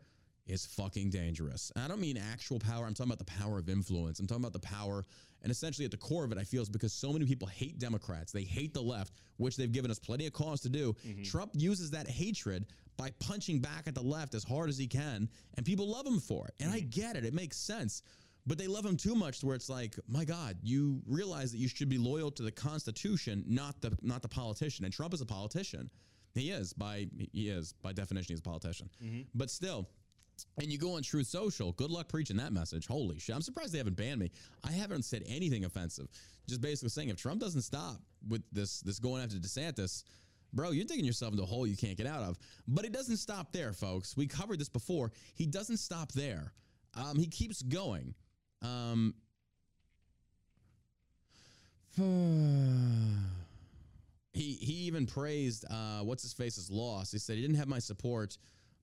[0.48, 1.72] is fucking dangerous.
[1.76, 2.86] And I don't mean actual power.
[2.86, 4.20] I'm talking about the power of influence.
[4.20, 5.06] I'm talking about the power.
[5.44, 7.78] And essentially, at the core of it, I feel is because so many people hate
[7.80, 8.32] Democrats.
[8.32, 10.96] They hate the left, which they've given us plenty of cause to do.
[11.06, 11.24] Mm-hmm.
[11.24, 12.66] Trump uses that hatred
[12.98, 15.30] by punching back at the left as hard as he can.
[15.56, 16.56] And people love him for it.
[16.60, 16.90] And I mm-hmm.
[16.90, 17.26] get it.
[17.26, 18.02] It makes sense.
[18.48, 21.58] But they love him too much to where it's like, my God, you realize that
[21.58, 24.86] you should be loyal to the Constitution, not the not the politician.
[24.86, 25.90] And Trump is a politician.
[26.34, 28.90] He is by he is by definition he's a politician.
[29.04, 29.22] Mm-hmm.
[29.36, 29.90] But still,
[30.62, 31.72] and you go on Truth Social.
[31.74, 32.88] Good luck preaching that message.
[32.88, 33.36] Holy shit!
[33.36, 34.32] I'm surprised they haven't banned me.
[34.64, 36.08] I haven't said anything offensive.
[36.48, 40.04] Just basically saying if Trump doesn't stop with this this going after DeSantis,
[40.54, 42.38] bro, you're digging yourself into a hole you can't get out of.
[42.68, 44.16] But it doesn't stop there, folks.
[44.16, 45.12] We covered this before.
[45.34, 46.54] He doesn't stop there.
[46.96, 48.14] Um, he keeps going.
[48.62, 49.14] Um,
[51.98, 52.04] he
[54.34, 57.12] he even praised uh, what's his face's loss.
[57.12, 58.38] He said he didn't have my support,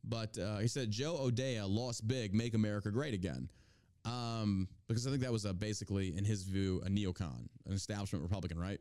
[0.08, 3.48] but uh, he said Joe O'Dea lost big, make America great again.
[4.04, 8.22] Um, because I think that was a, basically, in his view, a neocon, an establishment
[8.22, 8.78] Republican, right?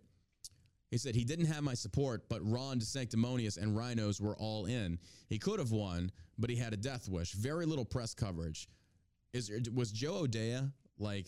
[0.91, 4.99] He said he didn't have my support, but Ron DeSanctimonious and Rhinos were all in.
[5.27, 7.31] He could have won, but he had a death wish.
[7.31, 8.67] Very little press coverage.
[9.33, 10.62] Is was Joe O'Dea
[10.99, 11.27] like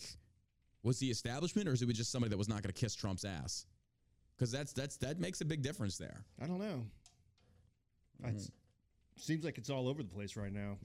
[0.84, 3.24] was the establishment, or is it just somebody that was not going to kiss Trump's
[3.24, 3.66] ass?
[4.36, 6.22] Because that's that's that makes a big difference there.
[6.40, 6.84] I don't know.
[8.24, 8.48] It
[9.18, 10.76] seems like it's all over the place right now.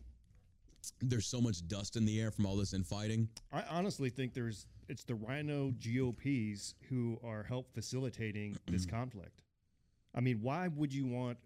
[1.00, 3.30] There's so much dust in the air from all this infighting.
[3.52, 9.42] I honestly think there's it's the Rhino GOPs who are help facilitating this conflict.
[10.16, 11.38] I mean, why would you want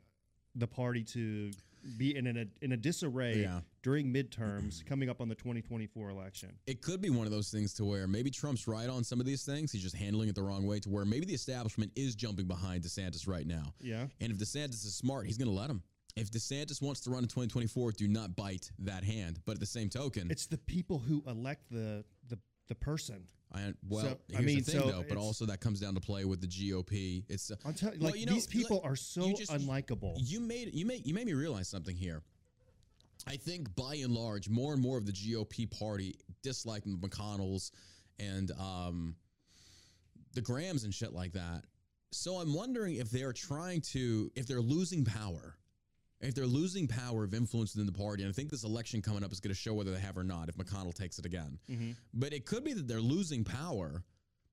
[0.56, 1.52] the party to
[1.98, 3.60] be in a in a disarray Yeah.
[3.84, 6.54] during midterms coming up on the 2024 election?
[6.66, 9.26] It could be one of those things to where maybe Trump's right on some of
[9.26, 9.70] these things.
[9.74, 12.84] He's just handling it the wrong way to where maybe the establishment is jumping behind
[12.84, 13.74] DeSantis right now.
[13.82, 14.08] Yeah.
[14.22, 15.84] And if DeSantis is smart, he's going to let him.
[16.16, 19.40] If DeSantis wants to run in 2024, do not bite that hand.
[19.46, 23.28] But at the same token, It's the people who elect the the the person.
[23.54, 26.02] I, well, So, I mean, the thing so though, but also that comes down to
[26.02, 27.24] play with the GOP.
[27.30, 29.52] It's uh, I'm telling well, like you know, these people like, are so you just-
[29.52, 30.16] unlikable.
[30.18, 32.22] You made you made you made me realize something here.
[33.28, 37.72] I think by and large, more and more of the GOP party dislike the McConnells
[38.20, 39.16] and um,
[40.34, 41.64] the Grahams and shit like that.
[42.12, 45.56] So I'm wondering if they're trying to, if they're losing power,
[46.28, 48.24] if they're losing power of influence within the party.
[48.24, 50.24] And I think this election coming up is going to show whether they have or
[50.24, 50.50] not.
[50.50, 51.92] If McConnell takes it again, mm-hmm.
[52.14, 54.04] but it could be that they're losing power.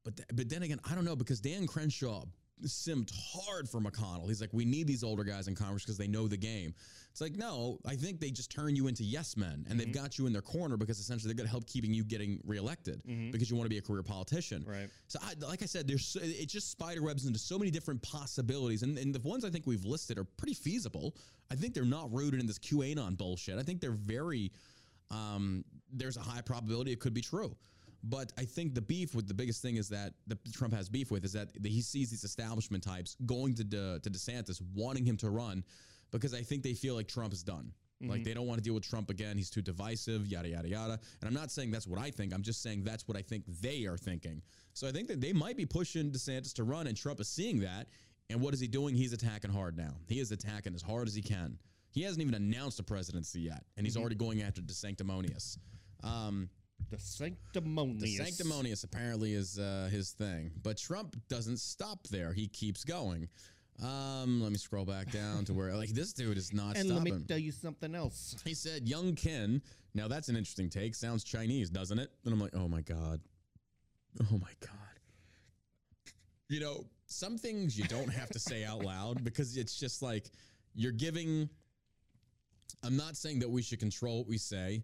[0.04, 2.24] But th- but then again, I don't know because Dan Crenshaw
[2.64, 4.28] simped hard for McConnell.
[4.28, 6.74] He's like, we need these older guys in Congress because they know the game.
[7.10, 10.18] It's like, no, I think they just turn you into yes men and they've got
[10.18, 13.50] you in their corner because essentially they're going to help keeping you getting reelected because
[13.50, 14.64] you want to be a career politician.
[14.66, 14.88] Right.
[15.08, 18.82] So, I, like I said, there's it just spider webs into so many different possibilities,
[18.82, 21.14] and, and the ones I think we've listed are pretty feasible.
[21.50, 23.58] I think they're not rooted in this QAnon bullshit.
[23.58, 24.50] I think they're very.
[25.10, 27.54] Um, there's a high probability it could be true.
[28.04, 31.10] But I think the beef with the biggest thing is that the Trump has beef
[31.10, 35.16] with is that he sees these establishment types going to De, to DeSantis, wanting him
[35.18, 35.64] to run,
[36.10, 37.72] because I think they feel like Trump is done.
[38.08, 39.36] Like they don't want to deal with Trump again.
[39.36, 40.98] He's too divisive, yada yada yada.
[41.20, 42.34] And I'm not saying that's what I think.
[42.34, 44.42] I'm just saying that's what I think they are thinking.
[44.74, 47.60] So I think that they might be pushing DeSantis to run, and Trump is seeing
[47.60, 47.86] that.
[48.30, 48.94] And what is he doing?
[48.94, 49.94] He's attacking hard now.
[50.08, 51.58] He is attacking as hard as he can.
[51.90, 55.58] He hasn't even announced a presidency yet, and he's already going after DeSanctimonious.
[56.02, 56.48] Um,
[56.90, 58.02] The sanctimonious.
[58.02, 62.32] the sanctimonious apparently is uh, his thing, but Trump doesn't stop there.
[62.32, 63.28] He keeps going.
[63.82, 66.90] Um, let me scroll back down to where like this dude is not stopping.
[66.90, 68.36] And let me tell you something else.
[68.44, 69.62] he said, "Young Ken."
[69.94, 70.94] Now that's an interesting take.
[70.94, 72.10] Sounds Chinese, doesn't it?
[72.24, 73.20] And I'm like, oh my god,
[74.20, 74.70] oh my god.
[76.48, 80.30] You know, some things you don't have to say out loud because it's just like
[80.74, 81.48] you're giving.
[82.84, 84.82] I'm not saying that we should control what we say,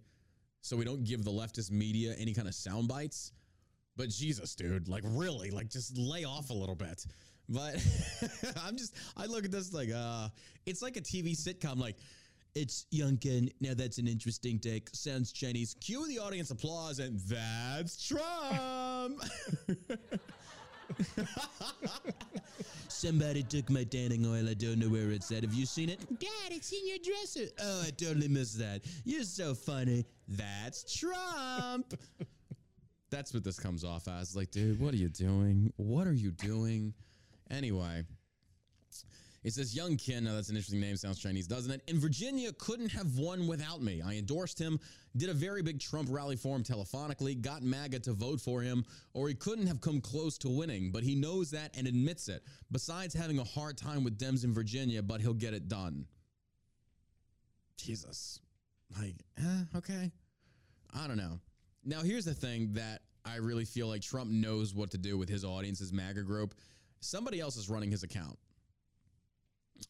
[0.69, 3.33] so we don't give the leftist media any kind of sound bites.
[3.97, 7.05] But Jesus, dude, like really, like just lay off a little bit.
[7.49, 7.75] But
[8.63, 10.29] I'm just, I look at this like, uh,
[10.67, 11.79] it's like a TV sitcom.
[11.79, 11.97] Like,
[12.55, 13.51] it's Youngkin.
[13.61, 14.89] Now that's an interesting take.
[14.93, 15.75] Sounds Chinese.
[15.81, 19.23] Cue the audience applause, and that's Trump.
[22.89, 24.49] Somebody took my tanning oil.
[24.49, 25.43] I don't know where it's at.
[25.43, 26.01] Have you seen it?
[26.19, 27.51] Dad, it's in your dresser.
[27.61, 28.81] Oh, I totally missed that.
[29.05, 30.05] You're so funny.
[30.27, 31.95] That's Trump.
[33.11, 34.35] That's what this comes off as.
[34.35, 35.73] Like, dude, what are you doing?
[35.77, 36.93] What are you doing?
[37.51, 38.05] Anyway.
[39.45, 40.25] It says Young Kin.
[40.25, 40.97] Now that's an interesting name.
[40.97, 41.83] Sounds Chinese, doesn't it?
[41.87, 44.03] In Virginia, couldn't have won without me.
[44.05, 44.81] I endorsed him,
[45.17, 48.85] did a very big Trump rally for him telephonically, got MAGA to vote for him,
[49.15, 52.43] or he couldn't have come close to winning, but he knows that and admits it.
[52.73, 56.07] Besides having a hard time with Dems in Virginia, but he'll get it done.
[57.77, 58.41] Jesus.
[58.99, 60.11] Like, eh, okay.
[60.95, 61.39] I don't know.
[61.85, 65.29] Now, here's the thing that I really feel like Trump knows what to do with
[65.29, 66.55] his audience, his MAGA group.
[67.01, 68.37] Somebody else is running his account.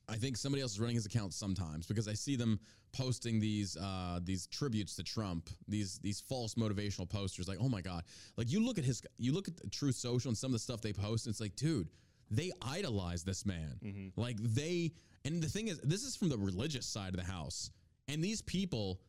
[0.09, 2.61] I think somebody else is running his account sometimes because I see them
[2.93, 7.49] posting these uh, these tributes to Trump, these these false motivational posters.
[7.49, 8.05] Like, oh my god!
[8.37, 10.59] Like you look at his, you look at the Truth Social and some of the
[10.59, 11.27] stuff they post.
[11.27, 11.89] And it's like, dude,
[12.31, 13.79] they idolize this man.
[14.17, 14.93] Like they,
[15.25, 17.71] and the thing is, this is from the religious side of the house,
[18.09, 19.01] and these people,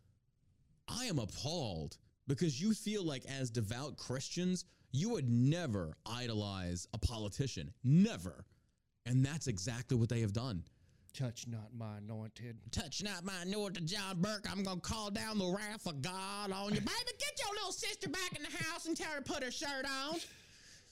[0.87, 6.97] I am appalled because you feel like as devout Christians, you would never idolize a
[6.97, 8.45] politician, never.
[9.09, 10.63] And that's exactly what they have done.
[11.17, 12.57] Touch not my anointed.
[12.71, 14.45] Touch not my anointed John Burk.
[14.49, 16.79] I'm gonna call down the wrath of God on you.
[16.79, 19.49] Baby, get your little sister back in the house and tell her to put her
[19.49, 20.19] shirt on.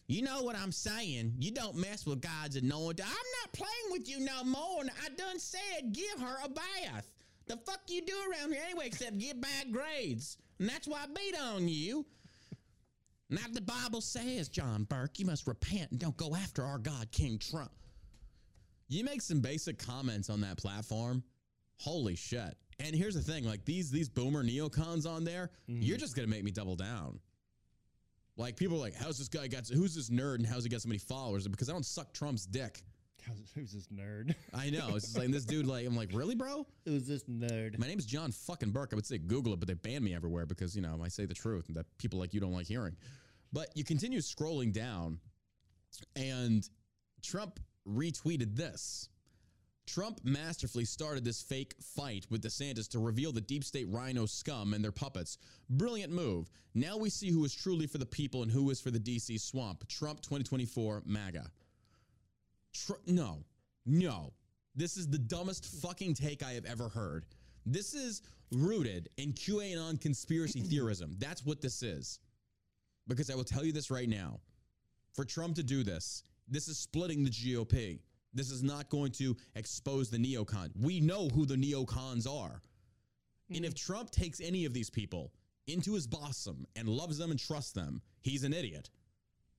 [0.07, 1.35] You know what I'm saying.
[1.37, 3.05] You don't mess with God's anointed.
[3.05, 3.11] I'm
[3.43, 4.81] not playing with you no more.
[4.81, 7.07] And I done said give her a bath.
[7.45, 10.37] The fuck you do around here anyway except get bad grades.
[10.59, 12.03] And that's why I beat on you.
[13.29, 17.11] Now the Bible says, John Burk, you must repent and don't go after our God,
[17.11, 17.71] King Trump.
[18.87, 21.23] You make some basic comments on that platform.
[21.77, 22.57] Holy shit.
[22.79, 25.81] And here's the thing, like these these boomer neocons on there, mm-hmm.
[25.81, 27.19] you're just gonna make me double down.
[28.37, 30.81] Like people are like, how's this guy got who's this nerd and how's he got
[30.81, 31.47] so many followers?
[31.47, 32.83] Because I don't suck Trump's dick.
[33.27, 34.35] How's- Who's this nerd?
[34.53, 34.95] I know.
[34.95, 36.65] It's just like this dude, like, I'm like, really, bro?
[36.85, 37.77] Who's this nerd?
[37.77, 38.91] My name is John fucking Burk.
[38.93, 41.25] I would say Google it, but they ban me everywhere because, you know, I say
[41.25, 42.95] the truth that people like you don't like hearing.
[43.51, 45.19] But you continue scrolling down,
[46.15, 46.67] and
[47.23, 49.09] Trump retweeted this.
[49.87, 54.73] Trump masterfully started this fake fight with DeSantis to reveal the deep state rhino scum
[54.73, 55.37] and their puppets.
[55.69, 56.49] Brilliant move.
[56.73, 59.39] Now we see who is truly for the people and who is for the DC
[59.39, 59.87] swamp.
[59.87, 61.49] Trump 2024 MAGA.
[62.73, 63.43] Tr- no,
[63.85, 64.33] no.
[64.75, 67.25] This is the dumbest fucking take I have ever heard.
[67.65, 68.21] This is
[68.51, 71.15] rooted in QAnon conspiracy theorism.
[71.17, 72.19] That's what this is.
[73.07, 74.41] Because I will tell you this right now.
[75.13, 77.99] For Trump to do this, this is splitting the GOP.
[78.33, 80.69] This is not going to expose the neocon.
[80.79, 82.61] We know who the neocons are.
[83.53, 83.93] And if mm-hmm.
[83.93, 85.31] Trump takes any of these people
[85.67, 88.89] into his bosom and loves them and trusts them, he's an idiot.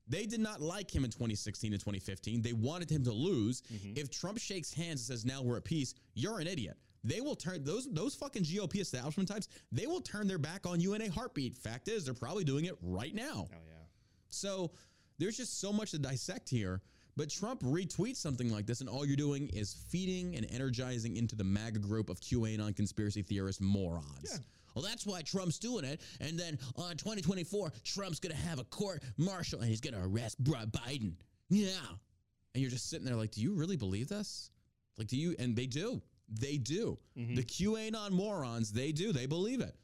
[0.08, 2.40] They did not like him in 2016 and 2015.
[2.40, 3.62] They wanted him to lose.
[3.72, 3.92] Mm-hmm.
[3.96, 6.78] If Trump shakes hands and says, "Now we're at peace," you're an idiot.
[7.04, 9.48] They will turn those those fucking GOP establishment types.
[9.70, 11.56] They will turn their back on you in a heartbeat.
[11.56, 13.48] Fact is, they're probably doing it right now.
[13.52, 13.84] Oh yeah.
[14.30, 14.70] So
[15.18, 16.80] there's just so much to dissect here.
[17.16, 21.34] But Trump retweets something like this, and all you're doing is feeding and energizing into
[21.34, 24.40] the MAGA group of QAnon conspiracy theorist morons.
[24.74, 26.00] Well, that's why Trump's doing it.
[26.20, 29.94] And then uh, on 2024, Trump's going to have a court martial and he's going
[29.94, 31.14] to arrest Biden.
[31.48, 31.70] Yeah.
[32.54, 34.50] And you're just sitting there like, do you really believe this?
[34.96, 35.34] Like, do you?
[35.40, 36.00] And they do.
[36.28, 36.96] They do.
[37.18, 37.34] Mm-hmm.
[37.34, 39.12] The QAnon morons, they do.
[39.12, 39.74] They believe it.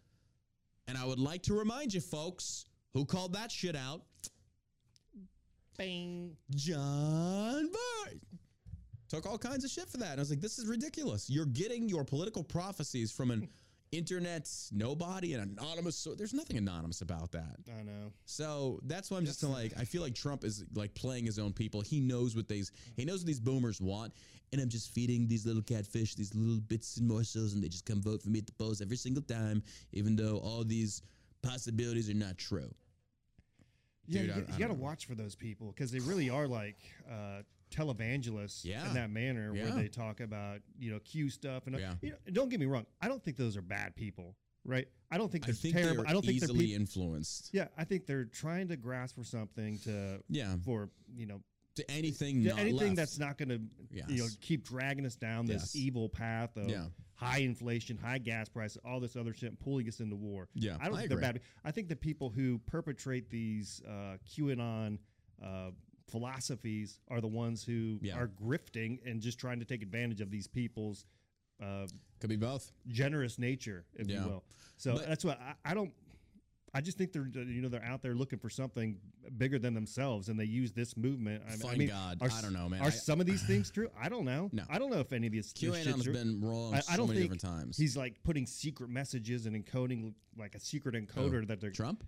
[0.86, 4.02] And I would like to remind you, folks, who called that shit out?
[5.76, 6.36] Bing.
[6.54, 8.18] John Bart
[9.08, 10.12] took all kinds of shit for that.
[10.12, 11.28] And I was like, this is ridiculous.
[11.28, 13.48] You're getting your political prophecies from an
[13.92, 15.96] internet nobody, an anonymous.
[15.96, 17.56] So there's nothing anonymous about that.
[17.78, 18.12] I know.
[18.24, 21.52] So that's why I'm just like, I feel like Trump is like playing his own
[21.52, 21.80] people.
[21.80, 24.12] He knows what these, he knows what these boomers want.
[24.52, 27.86] And I'm just feeding these little catfish, these little bits and morsels, and they just
[27.86, 31.02] come vote for me at the polls every single time, even though all these
[31.42, 32.72] possibilities are not true.
[34.06, 36.00] Yeah, Dude, you, I- got- I you got to watch for those people because they
[36.00, 36.76] really are like
[37.10, 38.86] uh, televangelists Yeah.
[38.88, 41.94] in that manner where they talk about you know Q stuff and Yeah.
[42.02, 44.88] you know, don't get me wrong, I don't think those are bad people, right?
[45.10, 46.02] I don't think they're think terrible.
[46.02, 47.50] they're I don't think they're easily influenced.
[47.52, 50.56] yeah, I think they're trying to grasp for something to Yeah.
[50.64, 51.40] for you know
[51.76, 52.96] To anything, to anything left.
[52.96, 53.60] that's not going to
[54.08, 55.76] you know keep dragging us down this Yes.
[55.76, 56.86] evil path of Yeah.
[57.24, 60.48] High inflation, high gas prices, all this other shit, pulling us into war.
[60.54, 61.40] Yeah, I don't I think they're bad.
[61.64, 64.98] I think the people who perpetrate these uh, QAnon
[65.44, 65.70] uh,
[66.08, 68.16] philosophies are the ones who Yeah.
[68.18, 71.06] are grifting and just trying to take advantage of these people's
[71.62, 71.86] uh,
[72.20, 72.72] Could be both.
[72.88, 74.22] generous nature, if Yeah.
[74.24, 74.44] you will.
[74.76, 75.92] So But- that's what I, I don't.
[76.74, 78.98] I just think they're you know they're out there looking for something
[79.38, 81.42] bigger than themselves, and they use this movement.
[81.48, 82.80] I, Fine mean, God, are I don't know, man.
[82.80, 83.90] Are I- some of these things true?
[84.00, 84.50] I don't know.
[84.52, 84.64] No.
[84.68, 85.72] I don't know if any of these true.
[85.72, 87.76] been wrong I, so I don't many think different times.
[87.76, 91.46] he's like putting secret messages and encoding like a secret encoder oh.
[91.46, 92.04] that they're Trump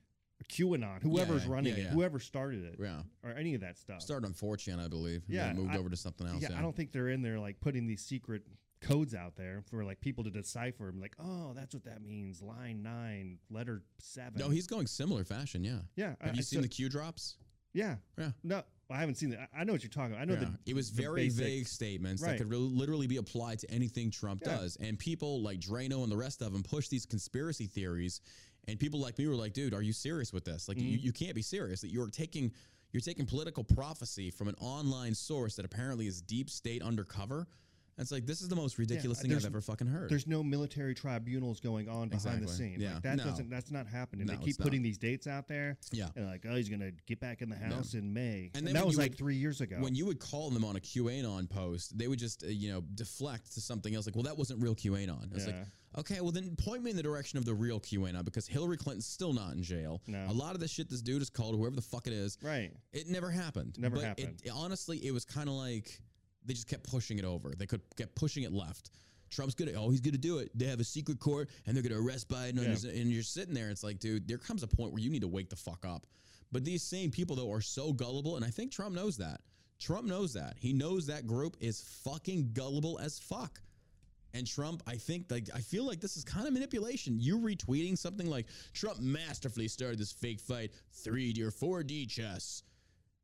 [0.51, 3.01] QAnon, whoever's yeah, running yeah, it, whoever started it, Yeah.
[3.25, 4.03] or any of that stuff.
[4.03, 5.23] started on 4chan, I believe.
[5.29, 6.43] Yeah, moved I- over to something else.
[6.43, 8.43] yeah, Yeah, I don't think they're in there like putting these secret
[8.81, 10.93] codes out there for like people to decipher.
[10.97, 12.43] Like, oh, that's what that means.
[12.43, 14.39] Line nine, letter seven.
[14.39, 15.65] No, he's going similar fashion.
[15.65, 15.79] Yeah.
[15.97, 16.15] yeah.
[16.21, 17.37] Have I you seen saw- the Q drops?
[17.73, 18.31] Yeah, Yeah.
[18.43, 19.51] no, I haven't seen that.
[19.55, 20.13] I- I know what you're talking.
[20.13, 20.23] about.
[20.23, 20.51] I know Yeah.
[20.65, 24.11] the it was very basic- vague statements that could re- literally be applied to anything
[24.11, 24.57] Trump Yeah.
[24.57, 24.77] does.
[24.77, 28.21] And people like Drano and the rest of them push these conspiracy theories.
[28.69, 30.69] And people like me were like, dude, are you serious with this?
[30.69, 30.87] Like, Mm-hmm.
[30.89, 32.53] you, you can't be serious that you're taking
[32.93, 37.47] you're taking political prophecy from an online source that apparently is deep state undercover.
[37.99, 40.11] It's like this is the most ridiculous thing I've ever fucking heard.
[40.11, 42.69] There's no military tribunals going on behind the Exactly.
[42.73, 42.81] scene.
[42.81, 42.95] Yeah.
[42.95, 43.25] Like, that No.
[43.25, 43.49] doesn't.
[43.49, 44.27] That's not happening.
[44.27, 44.65] No, they keep it's not.
[44.65, 45.79] putting these dates out there.
[45.93, 46.09] Yeah.
[46.15, 48.51] And like, oh, he's gonna get back in the house in May.
[48.55, 49.79] And And, that was like would- three years ago.
[49.81, 52.83] when you would call them on a QAnon post, they would just uh, you know
[52.95, 54.07] deflect to something else.
[54.07, 55.35] Like, well, that wasn't real QAnon.
[55.35, 55.57] It's like,
[55.97, 59.07] okay, well then point me in the direction of the real QAnon because Hillary Clinton's
[59.07, 60.03] still not in jail.
[60.07, 60.27] No.
[60.29, 62.73] A lot of the shit this dude is called, whoever the fuck it is, right.
[62.93, 63.77] it never happened.
[63.79, 64.43] Never But happened.
[64.45, 66.03] It, honestly, it was kind of like
[66.47, 67.53] they just kept pushing it over.
[67.57, 68.91] They could kept pushing it left.
[69.29, 70.51] Trump's gonna, oh, he's gonna do it.
[70.55, 72.57] They have a secret court and they're gonna arrest Biden.
[72.57, 72.71] Yeah.
[72.71, 73.71] And, and you're sitting there.
[73.71, 76.07] It's like, dude, there comes a point where you need to wake the fuck up.
[76.53, 79.41] But these same people though are so gullible, and I think Trump knows that.
[79.79, 80.55] Trump knows that.
[80.59, 83.61] He knows that group is fucking gullible as fuck.
[84.35, 87.19] And Trump, I think, like, I feel like this is kind of manipulation.
[87.19, 92.63] You retweeting something like Trump masterfully started this fake fight, 3D or 4D chess.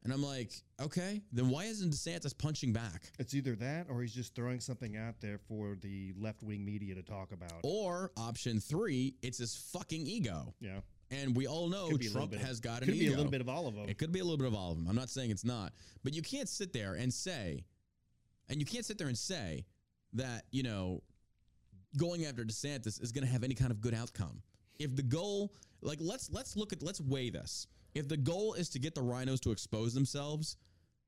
[0.05, 3.13] And I'm like, okay, then why isn't DeSantis punching back?
[3.21, 6.95] It's either that or he's just throwing something out there for the left wing media
[6.97, 7.61] to talk about.
[7.63, 10.55] Or option three, it's his fucking ego.
[10.61, 10.81] Yeah.
[11.13, 13.05] And we all know Could be a little Trump has got an Could ego.
[13.05, 13.89] Could be a little bit of all of them.
[13.89, 14.89] It could be a little bit of all of them.
[14.89, 15.73] I'm not saying it's not,
[16.03, 17.65] but you can't sit there and say,
[18.49, 19.67] and you can't sit there and say
[20.15, 21.03] that you know
[21.97, 24.43] going after DeSantis is going to have any kind of good outcome.
[24.79, 27.67] If the goal, like let's let's look at let's weigh this.
[27.95, 30.57] If the goal is to get the rhinos to expose themselves,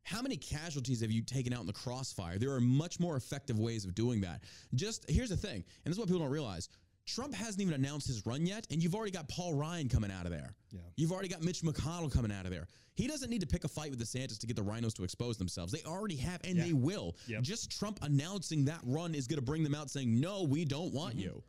[0.02, 2.38] how many casualties have you taken out in the crossfire?
[2.38, 4.42] There are much more effective ways of doing that.
[4.74, 6.68] Just here's the thing, and this is what people don't realize.
[7.06, 10.24] Trump hasn't even announced his run yet, and you've already got Paul Ryan coming out
[10.24, 10.54] of there.
[10.70, 10.80] Yeah.
[10.96, 12.66] You've already got Mitch McConnell coming out of there.
[12.94, 15.36] He doesn't need to pick a fight with DeSantis to get the rhinos to expose
[15.36, 15.72] themselves.
[15.72, 16.64] They already have, and Yeah.
[16.64, 17.16] they will.
[17.26, 17.42] Yep.
[17.42, 20.94] Just Trump announcing that run is going to bring them out saying, no, we don't
[20.94, 21.24] want mm-hmm.
[21.24, 21.42] you.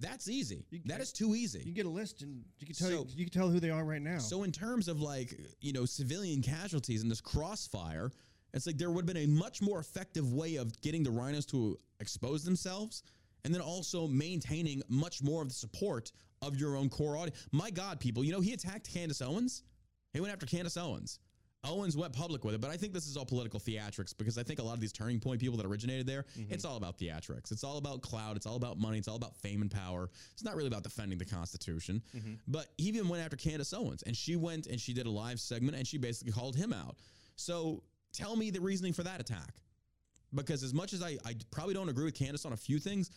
[0.00, 0.64] That's easy.
[0.86, 1.58] That is too easy.
[1.58, 3.58] You can get a list and you can tell So- you, you can tell who
[3.60, 4.18] they are right now.
[4.18, 8.12] So in terms of like, you know, civilian casualties and this crossfire,
[8.54, 11.44] it's like there would have been a much more effective way of getting the rhinos
[11.46, 13.02] to expose themselves
[13.44, 17.46] and then also maintaining much more of the support of your own core audience.
[17.52, 19.64] My God, people, you know, he attacked Candace Owens.
[20.12, 21.18] He went after Candace Owens.
[21.64, 24.44] Owens went public with it, but I think this is all political theatrics because I
[24.44, 26.52] think a lot of these turning point people that originated there, mm-hmm.
[26.52, 27.50] it's all about theatrics.
[27.50, 28.36] It's all about cloud.
[28.36, 28.98] It's all about money.
[28.98, 30.08] It's all about fame and power.
[30.32, 32.00] It's not really about defending the Constitution.
[32.16, 32.34] Mm-hmm.
[32.46, 35.40] But he even went after Candace Owens, and she went and she did a live
[35.40, 36.96] segment, and she basically called him out.
[37.34, 37.82] So
[38.12, 39.54] tell me the reasoning for that attack,
[40.34, 43.10] because as much as I, I probably don't agree with Candace on a few things.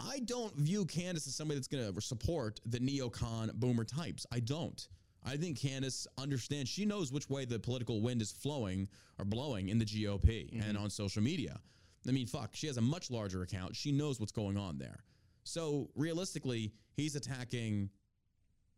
[0.00, 4.26] I don't view Candace as somebody that's going to support the neocon boomer types.
[4.30, 4.86] I don't.
[5.28, 6.70] I think Candace understands.
[6.70, 10.76] She knows which way the political wind is flowing or blowing in the GOP and
[10.76, 11.60] on social media.
[12.08, 13.76] I mean, fuck, she has a much larger account.
[13.76, 15.04] She knows what's going on there.
[15.44, 17.90] So realistically, he's attacking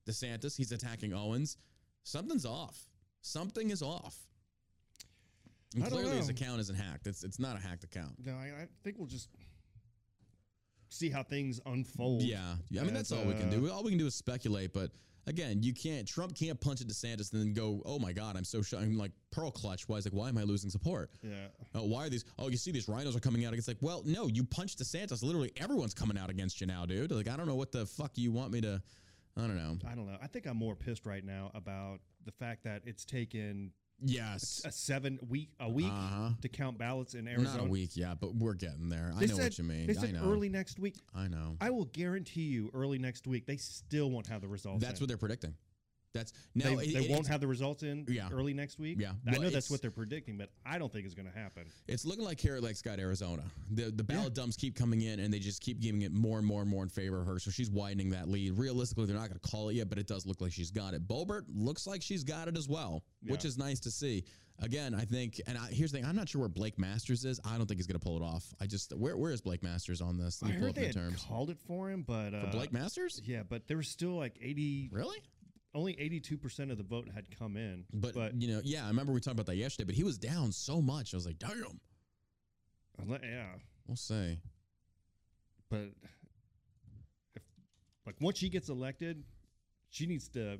[0.08, 0.56] DeSantis.
[0.56, 1.56] He's attacking Owens.
[2.02, 2.88] Something's off.
[3.20, 4.16] Something is off.
[5.74, 7.06] And I don't clearly, his account isn't hacked.
[7.06, 8.14] It's it's not a hacked account.
[8.24, 9.28] no, I, I think we'll just
[10.88, 12.22] see how things unfold.
[12.22, 12.80] Yeah, yeah.
[12.80, 13.70] I mean, that's as, all we can uh, do.
[13.70, 14.72] All we can do is speculate.
[14.72, 14.90] But
[15.26, 16.06] again, you can't.
[16.06, 18.96] Trump can't punch at DeSantis and then go, "Oh my God, I'm so shocked." I'm
[18.96, 19.88] like pearl clutch.
[19.88, 21.10] Why is like, why am I losing support?
[21.22, 21.48] Yeah.
[21.74, 22.24] Oh, why are these?
[22.38, 23.54] Oh, you see, these rhinos are coming out.
[23.54, 25.22] It's like, well, no, you punched DeSantis.
[25.22, 27.10] Literally, everyone's coming out against you now, dude.
[27.10, 28.82] Like, I don't know what the fuck you want me to.
[29.36, 29.78] I don't know.
[29.88, 30.18] I don't know.
[30.20, 33.72] I think I'm more pissed right now about the fact that it's taken
[34.02, 36.30] Yes, a seven week a week Uh-huh.
[36.40, 37.58] to count ballots in Arizona.
[37.58, 39.12] not a week, yeah, but we're getting there.
[39.16, 39.86] I know said, what you mean.
[39.86, 40.30] They I said know.
[40.30, 40.96] early next week.
[41.14, 41.56] I know.
[41.60, 44.82] I will guarantee you, early next week, they still won't have the results.
[44.84, 45.04] That's in.
[45.04, 45.54] what they're predicting.
[46.12, 46.74] That's now.
[46.76, 48.28] they, they it- won't have the results in Yeah.
[48.32, 48.98] early next week.
[49.00, 49.12] Yeah.
[49.26, 51.64] I Well, know that's what they're predicting, but I don't think it's going to happen.
[51.86, 53.44] It's looking like Kari Lake's got Arizona.
[53.70, 56.46] The the ballot dumps keep coming in, and they just keep giving it more and
[56.46, 57.38] more and more in favor of her.
[57.38, 58.52] So she's widening that lead.
[58.58, 60.94] Realistically, they're not going to call it yet, but it does look like she's got
[60.94, 61.06] it.
[61.06, 64.24] Boebert looks like she's got it as well, which is nice to see.
[64.62, 67.40] Again, I think, and I, here's the thing: I'm not sure where Blake Masters is.
[67.46, 68.44] I don't think he's going to pull it off.
[68.60, 70.42] I just where where is Blake Masters on this?
[70.42, 71.24] I Let me pull heard up they the had terms.
[71.26, 73.22] called it for him, but uh, For Blake Masters?
[73.24, 74.90] yeah, but there was still like eighty.
[74.92, 75.16] Really?
[75.74, 77.84] Only 82% of the vote had come in.
[77.92, 79.86] But, but you know, yeah, I remember we talked about that yesterday.
[79.86, 81.14] But he was down so much.
[81.14, 81.80] I was like, damn.
[83.00, 83.46] unle- yeah,
[83.86, 84.38] We'll say.
[85.68, 85.88] but
[87.34, 87.42] if
[88.06, 89.22] like once she gets elected,
[89.90, 90.58] she needs to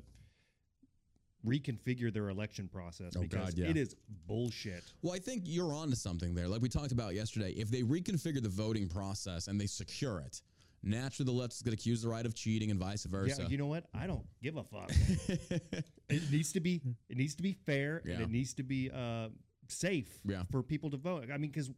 [1.45, 3.67] reconfigure their election process Oh, because God, yeah.
[3.69, 3.95] it is
[4.27, 4.83] bullshit.
[5.01, 6.47] Well, I think you're on to something there.
[6.47, 10.41] Like we talked about yesterday, if they reconfigure the voting process and they secure it,
[10.83, 13.43] naturally the left is going to accuse the right of cheating and vice versa.
[13.43, 13.85] Yeah, you know what?
[13.93, 14.89] I don't give a fuck.
[16.09, 19.29] it needs to be it needs to be fair and it needs to be uh,
[19.67, 20.43] safe Yeah.
[20.51, 21.25] for people to vote.
[21.33, 21.69] I mean, because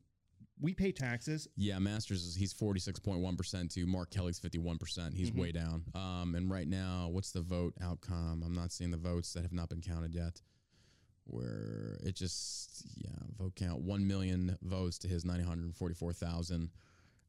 [0.62, 1.48] we pay taxes.
[1.58, 5.14] yeah, Masters is he's 46.1% to Mark Kelly's 51%.
[5.14, 5.40] He's Mm-hmm.
[5.42, 5.84] way down.
[5.96, 8.44] Um, and right now, what's the vote outcome?
[8.46, 10.42] I'm not seeing the votes that have not been counted yet.
[11.26, 16.70] Where it just, yeah, vote count 1 million votes to his 944,000.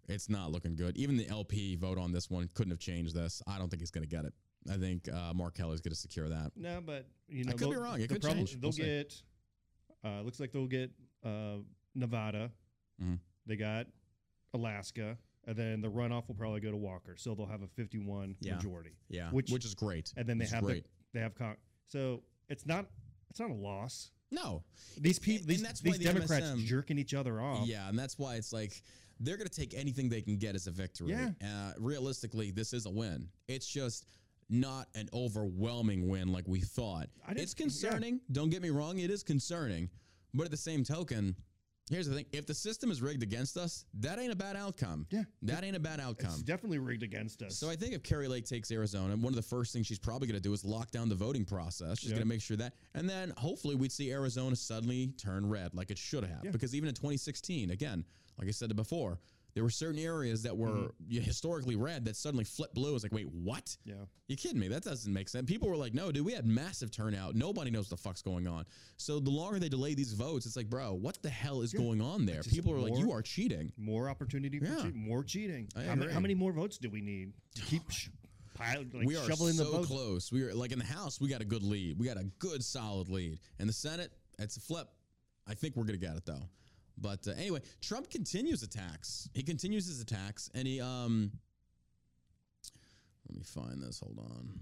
[0.09, 0.97] It's not looking good.
[0.97, 3.43] Even the LP vote on this one couldn't have changed this.
[3.47, 4.35] I don't think he's going to get it.
[4.71, 6.53] I think uh, Mark Kelly's going to secure that.
[6.57, 8.01] No, but you know, it could be wrong.
[8.01, 8.53] It could change.
[8.61, 9.15] They'll We'll get.
[10.05, 10.91] Uh, looks like they'll get
[11.25, 11.57] uh,
[11.95, 12.51] Nevada.
[13.03, 13.19] Mhm.
[13.47, 13.87] They got
[14.53, 17.15] Alaska, and then the runoff will probably go to Walker.
[17.19, 18.57] So they'll have a 51 Yeah.
[18.57, 18.93] majority.
[19.09, 20.13] Yeah, Which- which, is great.
[20.17, 20.83] and then they is have the,
[21.13, 22.87] they have con- so it's not
[23.31, 24.11] it's not a loss.
[24.31, 24.63] no
[24.99, 27.67] These people, these, these the Democrats MSM jerking each other off.
[27.67, 28.81] Yeah, and that's why it's like
[29.21, 31.11] they're going to take anything they can get as a victory.
[31.11, 31.31] Yeah.
[31.43, 33.29] Uh, realistically, this is a win.
[33.49, 34.07] It's just
[34.51, 37.09] not an overwhelming win like we thought.
[37.25, 38.21] I didn't- It's concerning.
[38.33, 38.99] Don't get me wrong.
[38.99, 39.91] It is concerning.
[40.35, 41.37] But at the same token,
[41.91, 45.07] here's the thing: if the system is rigged against us, that ain't a bad outcome.
[45.11, 45.23] Yeah.
[45.43, 46.33] that ain't a bad outcome.
[46.33, 47.57] It's definitely rigged against us.
[47.57, 50.27] So I think if Kari Lake takes Arizona, one of the first things she's probably
[50.27, 52.01] going to do is lock down the voting process.
[52.01, 52.17] She's Yeah.
[52.17, 55.91] going to make sure that, and then hopefully we'd see Arizona suddenly turn red like
[55.93, 56.45] it should have.
[56.45, 56.51] Yeah.
[56.51, 58.05] Because even in 2016, again,
[58.39, 59.19] like I said before,
[59.55, 61.19] there were certain areas that were Mm-hmm.
[61.23, 62.95] historically red that suddenly flipped blue.
[62.97, 63.77] It's like, wait, what?
[63.85, 63.95] yeah.
[64.27, 64.67] You kidding me?
[64.69, 65.49] That doesn't make sense.
[65.49, 67.37] People were like, no, dude, we had massive turnout.
[67.37, 68.65] Nobody knows what the fuck's going on.
[68.97, 72.01] So the longer they delay these votes, it's like, bro, what the hell is going
[72.01, 72.43] on there?
[72.43, 73.71] People are like, you are cheating.
[73.77, 74.83] More opportunity for Yeah.
[74.83, 75.69] cheat, more cheating.
[75.77, 76.13] How, ma- agree.
[76.13, 77.33] how many more votes do we need?
[77.55, 78.09] to Keep sh-
[78.55, 79.87] pile, like we are shoveling so the votes.
[79.87, 80.33] close.
[80.33, 81.97] We are like in the House, we got a good lead.
[81.99, 83.39] We got a good solid lead.
[83.61, 84.11] In the Senate,
[84.41, 84.89] it's a flip.
[85.47, 86.43] I think we're gonna get it though.
[86.97, 89.29] But uh, anyway, Trump continues attacks.
[89.35, 91.33] He continues his attacks, and he um.
[93.29, 94.01] Let me find this.
[94.01, 94.61] Hold on.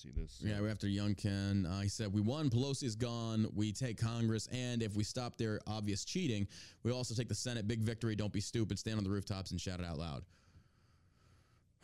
[0.00, 0.40] See this?
[0.42, 2.48] Yeah, we're after Youngkin, uh, he said, "We won.
[2.48, 3.46] Pelosi is gone.
[3.54, 6.48] We take Congress, and if we stop their obvious cheating,
[6.84, 7.68] we also take the Senate.
[7.68, 8.16] Big victory.
[8.16, 8.78] Don't be stupid.
[8.78, 10.22] Stand on the rooftops and shout it out loud."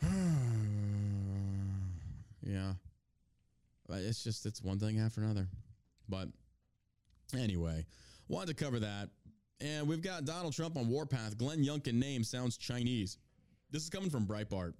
[2.43, 2.73] yeah,
[3.87, 5.47] But it's just it's one thing after another.
[6.09, 6.29] But
[7.37, 7.85] anyway,
[8.27, 9.09] wanted to cover that,
[9.59, 11.37] and we've got Donald Trump on Warpath.
[11.37, 13.17] Glenn Youngkin name sounds Chinese.
[13.71, 14.73] This is coming from Breitbart.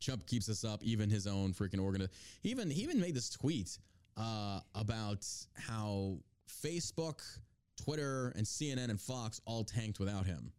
[0.00, 0.82] Trump keeps this up.
[0.82, 2.06] Even his own freaking organ.
[2.42, 3.78] He even he even made this tweet
[4.16, 6.18] uh, about how
[6.64, 7.20] Facebook,
[7.82, 10.52] Twitter, and CNN and Fox all tanked without him.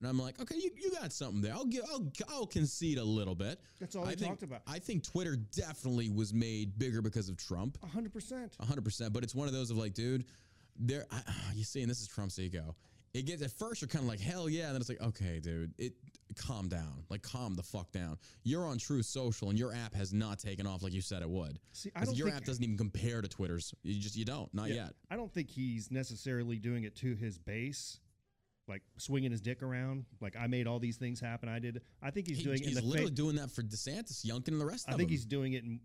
[0.00, 1.52] And I'm like, okay, you, you got something there.
[1.52, 3.60] I'll give I'll, I'll concede a little bit.
[3.78, 4.62] That's all I think, talked about.
[4.66, 7.78] I think Twitter definitely was made bigger because of Trump.
[7.92, 8.56] hundred percent.
[8.60, 9.12] hundred percent.
[9.12, 10.24] But it's one of those of like, dude,
[10.78, 11.06] there.
[11.10, 11.20] I,
[11.54, 12.74] you see, and this is Trump's ego.
[13.14, 15.38] It gets at first you're kind of like hell yeah, and then it's like okay,
[15.38, 15.92] dude, it
[16.34, 18.16] calm down, like calm the fuck down.
[18.42, 21.28] You're on Truth Social, and your app has not taken off like you said it
[21.28, 21.58] would.
[21.72, 23.74] See, I don't your app doesn't even compare to Twitter's.
[23.82, 24.76] You just you don't, not Yeah.
[24.76, 24.94] yet.
[25.10, 28.00] I don't think he's necessarily doing it to his base,
[28.66, 30.06] like swinging his dick around.
[30.22, 31.50] Like I made all these things happen.
[31.50, 31.82] I did.
[32.00, 34.64] I think he's He- doing he's literally fa- doing that for DeSantis, Youngkin, and the
[34.64, 35.12] rest I of think them.
[35.12, 35.80] he's doing it in,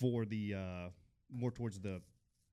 [0.00, 0.88] for the uh,
[1.30, 2.00] more towards the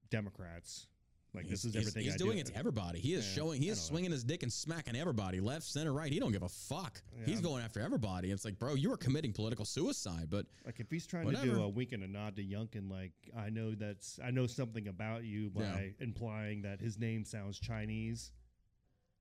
[0.10, 0.88] Democrats.
[1.36, 2.04] Like He's, this is everything.
[2.04, 2.40] he's doing do.
[2.42, 3.00] it to everybody.
[3.00, 3.62] He is Yeah, showing.
[3.62, 3.90] He is don't know.
[3.90, 6.12] swinging his dick and smacking everybody, left, center, right.
[6.12, 7.02] He don't give a fuck.
[7.20, 8.32] Yeah, he's I'm- going after everybody.
[8.32, 10.28] It's like, bro, you are committing political suicide.
[10.30, 13.12] But Like if he's trying to do a wink and a nod to Youngkin, like
[13.38, 15.82] I know that's I know something about you by Yeah.
[16.06, 18.32] implying that his name sounds Chinese,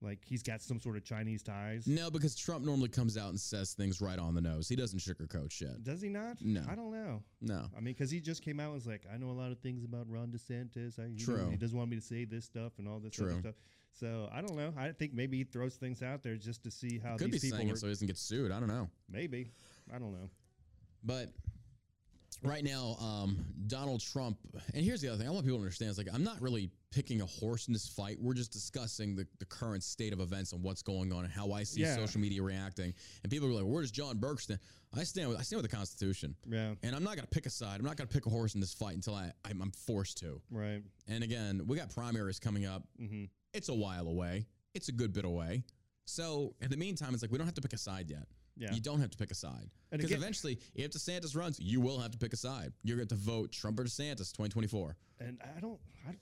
[0.04, 1.86] like he's got some sort of Chinese ties.
[1.86, 4.68] No, because Trump normally comes out and says things right on the nose.
[4.68, 5.82] He doesn't sugarcoat shit.
[5.82, 6.36] Does he not?
[6.40, 6.62] No.
[6.70, 7.22] I don't know.
[7.40, 7.66] No.
[7.76, 9.58] I mean, because he just came out and was like, I know a lot of
[9.58, 10.98] things about Ron DeSantis.
[10.98, 11.50] I, you know, True.
[11.50, 13.30] he doesn't want me to say this stuff and all this True.
[13.32, 13.54] other stuff.
[13.98, 14.72] So I don't know.
[14.76, 17.56] I think maybe he throws things out there just to see how Could be people.
[17.56, 18.50] saying it so he doesn't get sued.
[18.52, 18.88] I don't know.
[19.08, 19.50] maybe.
[19.94, 20.28] I don't know.
[21.04, 21.30] But
[22.44, 24.38] right now, um, Donald Trump,
[24.74, 26.70] and here's the other thing I want people to understand is like, I'm not really
[26.92, 28.18] picking a horse in this fight.
[28.20, 31.52] We're just discussing the, the current state of events and what's going on and how
[31.52, 31.96] I see Yeah.
[31.96, 32.94] social media reacting.
[33.22, 34.60] And people are like, where does John Burk stand?
[34.96, 36.36] I stand with, I stand with the Constitution.
[36.48, 36.74] Yeah.
[36.84, 37.80] And I'm not going to pick a side.
[37.80, 40.18] I'm not going to pick a horse in this fight until I, I'm, I'm forced
[40.18, 40.40] to.
[40.50, 40.82] Right.
[41.08, 42.84] And again, we got primaries coming up.
[43.00, 43.24] Mm-hmm.
[43.52, 44.46] It's a while away.
[44.74, 45.64] It's a good bit away.
[46.04, 48.26] So in the meantime, it's like we don't have to pick a side yet.
[48.56, 48.72] Yeah.
[48.72, 49.68] You don't have to pick a side.
[49.90, 52.72] Because eventually, if DeSantis runs, you will have to pick a side.
[52.82, 54.96] You're going to vote Trump or DeSantis 2024.
[55.20, 55.78] And I don't.
[56.08, 56.14] I,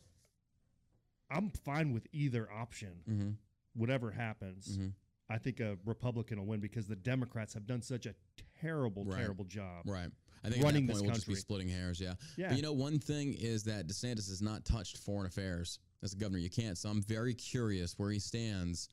[1.31, 2.93] I'm fine with either option.
[3.09, 3.31] Mm-hmm.
[3.75, 4.93] Whatever happens, Mhm.
[5.31, 8.15] I think a Republican will win because the Democrats have done such a
[8.61, 9.19] terrible, Right.
[9.19, 9.87] terrible job.
[9.89, 10.11] Right.
[10.45, 12.01] I think Running at that point we'll just be splitting hairs.
[12.01, 12.15] Yeah.
[12.37, 12.49] Yeah.
[12.49, 16.17] But you know, one thing is that DeSantis has not touched foreign affairs as a
[16.17, 16.39] governor.
[16.39, 16.77] You can't.
[16.77, 18.89] So I'm very curious where he stands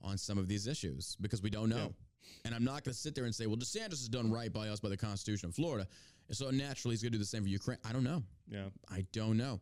[0.00, 1.76] on some of these issues because we don't know.
[1.76, 1.88] Yeah.
[2.44, 4.68] And I'm not going to sit there and say, well, DeSantis has done right by
[4.68, 5.86] us by the Constitution of Florida.
[6.28, 7.78] And so naturally he's going to do the same for Ukraine.
[7.88, 8.22] I don't know.
[8.48, 8.66] Yeah.
[8.90, 9.60] I don't know.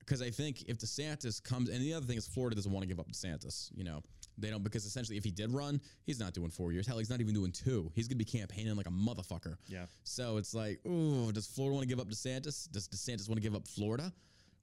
[0.00, 2.88] Because I think if DeSantis comes, and the other thing is Florida doesn't want to
[2.88, 3.70] give up DeSantis.
[3.74, 4.02] You know,
[4.38, 6.86] they don't, because essentially if he did run, he's not doing four years.
[6.86, 7.90] Hell, he's not even doing two.
[7.94, 9.56] He's going to be campaigning like a motherfucker.
[9.66, 9.84] Yeah.
[10.04, 12.70] So it's like, ooh, does Florida want to give up DeSantis?
[12.70, 14.12] Does DeSantis want to give up Florida?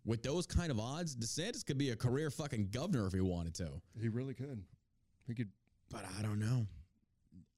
[0.03, 3.53] With those kind of odds, DeSantis could be a career fucking governor if he wanted
[3.55, 3.69] to.
[3.99, 4.63] He really could.
[5.27, 5.49] He could.
[5.91, 6.65] But I don't know.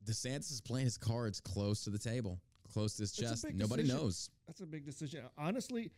[0.07, 2.39] DeSantis is playing his cards close to the table,
[2.73, 3.45] close to his chest.
[3.53, 4.01] Nobody decision.
[4.03, 4.29] knows.
[4.47, 5.23] That's a big decision.
[5.37, 5.91] Honestly,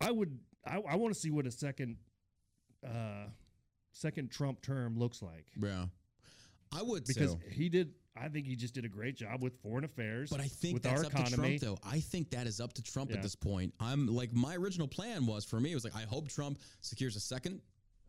[0.00, 0.38] I would.
[0.66, 1.96] I, I want to see what a second,
[2.86, 3.26] uh,
[3.92, 5.86] second Trump term looks like Yeah.
[6.76, 7.40] I would because too.
[7.50, 7.92] he did.
[8.20, 10.28] I think he just did a great job with foreign affairs.
[10.30, 11.58] But I think with that's our up economy.
[11.58, 11.88] to Trump, though.
[11.88, 13.16] I think that is up to Trump Yeah.
[13.16, 13.72] at this point.
[13.80, 17.16] I'm like my original plan was for me it was like I hope Trump secures
[17.16, 17.60] a second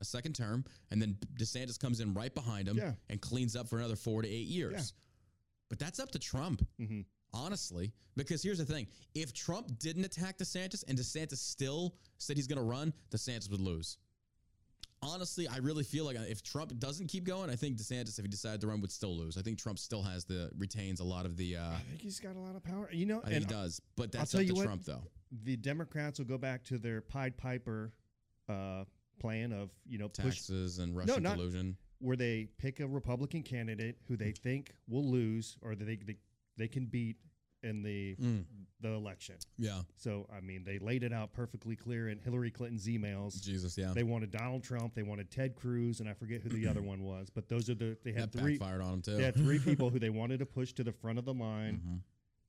[0.01, 2.93] a second term, and then DeSantis comes in right behind him Yeah.
[3.09, 4.73] and cleans up for another four to eight years.
[4.73, 5.01] Yeah.
[5.69, 7.05] But that's up to Trump, Mhm.
[7.33, 7.93] honestly.
[8.15, 12.57] Because here's the thing: if Trump didn't attack DeSantis and DeSantis still said he's going
[12.57, 13.97] to run, DeSantis would lose.
[15.01, 18.27] Honestly, I really feel like if Trump doesn't keep going, I think DeSantis, if he
[18.29, 19.37] decided to run, would still lose.
[19.37, 21.55] I think Trump still has the retains a lot of the.
[21.55, 22.89] Uh, I think he's got a lot of power.
[22.91, 25.03] You know, I think he does, but that's up to what, Trump, though.
[25.31, 27.93] the Democrats will go back to their Pied Piper
[28.49, 28.83] uh,
[29.20, 31.78] plan of you know push Taxes and Russian not- collusion.
[31.99, 36.15] where they pick a Republican candidate who they think will lose or that they they,
[36.57, 37.17] they can beat
[37.61, 38.45] in the Mm.
[38.80, 39.36] the election.
[39.57, 43.41] Yeah, So I mean, they laid it out perfectly clear in Hillary Clinton's emails.
[43.43, 43.91] Jesus, yeah.
[43.93, 47.03] They wanted Donald Trump, they wanted Ted Cruz, and I forget who the other one
[47.03, 47.30] was.
[47.30, 49.59] But those are the they had that three backfired on him too, they had three
[49.70, 51.82] people who they wanted to push to the front of the line.
[51.86, 51.99] Mhm.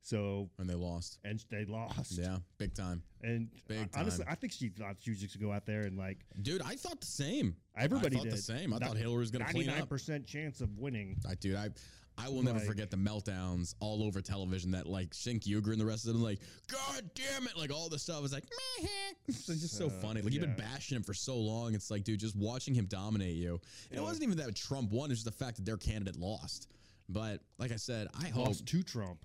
[0.02, 1.18] So and they lost.
[1.24, 2.12] and they lost.
[2.18, 4.32] Yeah, big time, And Big uh, honestly, time.
[4.32, 6.62] I think she thought she was just gonna go out there and like dude.
[6.62, 7.54] I thought the same.
[7.76, 8.32] everybody I thought did.
[8.32, 8.72] the same.
[8.72, 9.66] I Not- thought Hillary was going to clean up.
[9.68, 11.16] Ninety nine percent chance of winning.
[11.28, 11.68] I, dude, I,
[12.16, 15.84] I will never forget the meltdowns all over television that like Cenk Uygur and the
[15.86, 16.40] rest of them like,
[16.70, 18.44] God damn it, like all this stuff was like,
[18.82, 18.88] meh.
[19.28, 20.22] it's just so Uh, funny.
[20.22, 21.74] Like you've been bashing him for so long.
[21.74, 23.60] It's like, dude, just watching him dominate you.
[23.90, 25.10] And it wasn't even that Trump won.
[25.10, 26.68] It's just the fact that their candidate lost.
[27.08, 29.18] But like I said, I hope to Trump.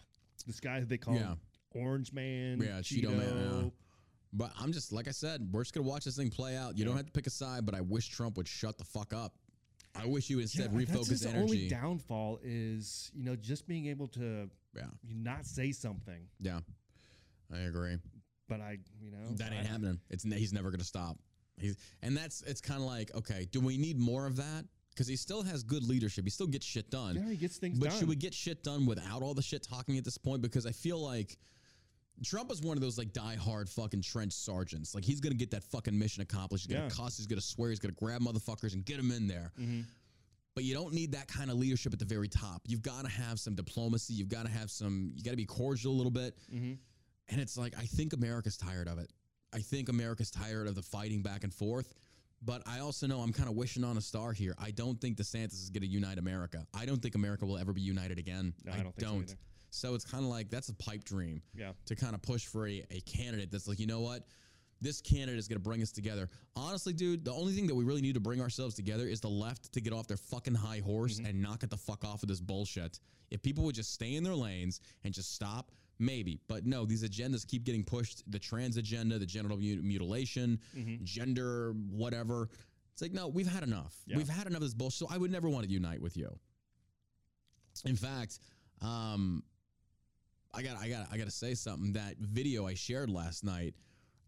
[0.45, 1.35] This guy they call Yeah.
[1.73, 3.69] Orange Man, Yeah, Cheeto, Cheeto Man, yeah.
[4.33, 6.77] But I'm just like I said, we're just gonna watch this thing play out.
[6.77, 9.13] You don't have to pick a side, but I wish Trump would shut the fuck
[9.13, 9.33] up.
[9.97, 11.41] I wish you would instead Yeah, that's refocus his energy.
[11.41, 16.27] only downfall is you know just being able to yeah, not say something.
[16.39, 16.59] yeah,
[17.53, 17.97] I agree.
[18.47, 19.99] But I, you know, That I- ain't happening.
[20.09, 21.17] It's he's never gonna stop.
[21.57, 24.65] He's and that's it's kind of like okay, do we need more of that?
[24.95, 26.23] Because he still has good leadership.
[26.23, 27.15] He still gets shit done.
[27.17, 27.99] Yeah, he gets things But done.
[27.99, 30.41] should we get shit done without all the shit talking at this point?
[30.41, 31.37] Because I feel like
[32.23, 34.95] Trump is one of those like die-hard fucking trench sergeants.
[34.95, 36.65] Like he's gonna get that fucking mission accomplished.
[36.67, 36.95] He's gonna Yeah.
[36.95, 37.17] cuss.
[37.17, 37.71] He's gonna swear.
[37.71, 39.51] He's gonna grab motherfuckers and get them in there.
[39.59, 39.85] Mhm.
[40.53, 42.61] But you don't need that kind of leadership at the very top.
[42.65, 44.13] You've got to have some diplomacy.
[44.13, 45.11] You've got to have some.
[45.13, 46.37] You got to be cordial a little bit.
[46.49, 46.77] Mhm.
[47.27, 49.11] And it's like I think America's tired of it.
[49.51, 51.93] I think America's tired of the fighting back and forth.
[52.43, 54.55] But I also know I'm kind of wishing on a star here.
[54.59, 56.65] I don't think DeSantis is going to unite America.
[56.73, 58.53] I don't think America will ever be united again.
[58.63, 59.35] No, I don't think so.
[59.71, 61.71] So it's kind of like that's a pipe dream Yeah.
[61.85, 64.25] to kind of push for a, a candidate that's like, you know what?
[64.79, 66.29] This candidate is going to bring us together.
[66.55, 69.29] Honestly, dude, the only thing that we really need to bring ourselves together is the
[69.29, 71.25] left to get off their fucking high horse mm-hmm.
[71.25, 72.99] and knock it the fuck off of this bullshit.
[73.31, 76.39] If people would just stay in their lanes and just stop, maybe.
[76.47, 80.59] But no, these agendas keep getting pushed the trans agenda, the genital mu- mutilation,
[81.03, 82.49] gender, whatever.
[82.93, 83.95] It's like, no, we've had enough.
[84.07, 84.17] Yeah.
[84.17, 85.07] We've had enough of this bullshit.
[85.07, 86.29] So I would never want to unite with you.
[87.83, 88.39] In fact,
[88.81, 89.43] um,
[90.53, 91.93] I got I got I got to say something.
[91.93, 93.73] That video I shared last night.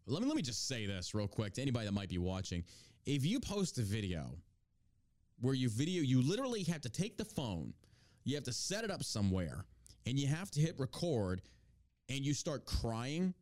[0.05, 2.63] Let me let me just say this real quick to anybody that might be watching.
[3.05, 4.37] If you post a video
[5.39, 7.73] where you video, you literally have to take the phone,
[8.25, 9.65] you have to set it up somewhere,
[10.05, 11.41] and you have to hit record,
[12.09, 13.33] and you start crying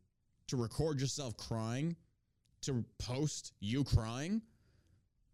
[0.47, 1.95] to record yourself crying
[2.61, 4.41] to post you crying.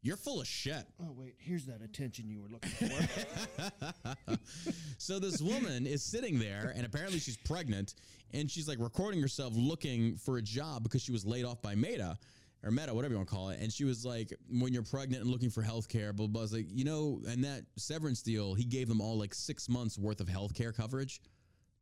[0.04, 0.84] You're full of shit.
[1.00, 4.38] Oh wait, here's that attention you were looking for.
[4.98, 7.94] so this woman is sitting there and apparently she's pregnant
[8.34, 11.76] and she's like recording herself looking for a job because she was laid off by
[11.76, 12.18] Meta.
[12.64, 13.60] or Meta, whatever you want to call it.
[13.62, 16.58] And she was like, when you're pregnant and looking for health care, blah, blah, blah.
[16.58, 20.20] Like, you know, and that severance deal, he gave them all like six months worth
[20.20, 21.22] of health care coverage.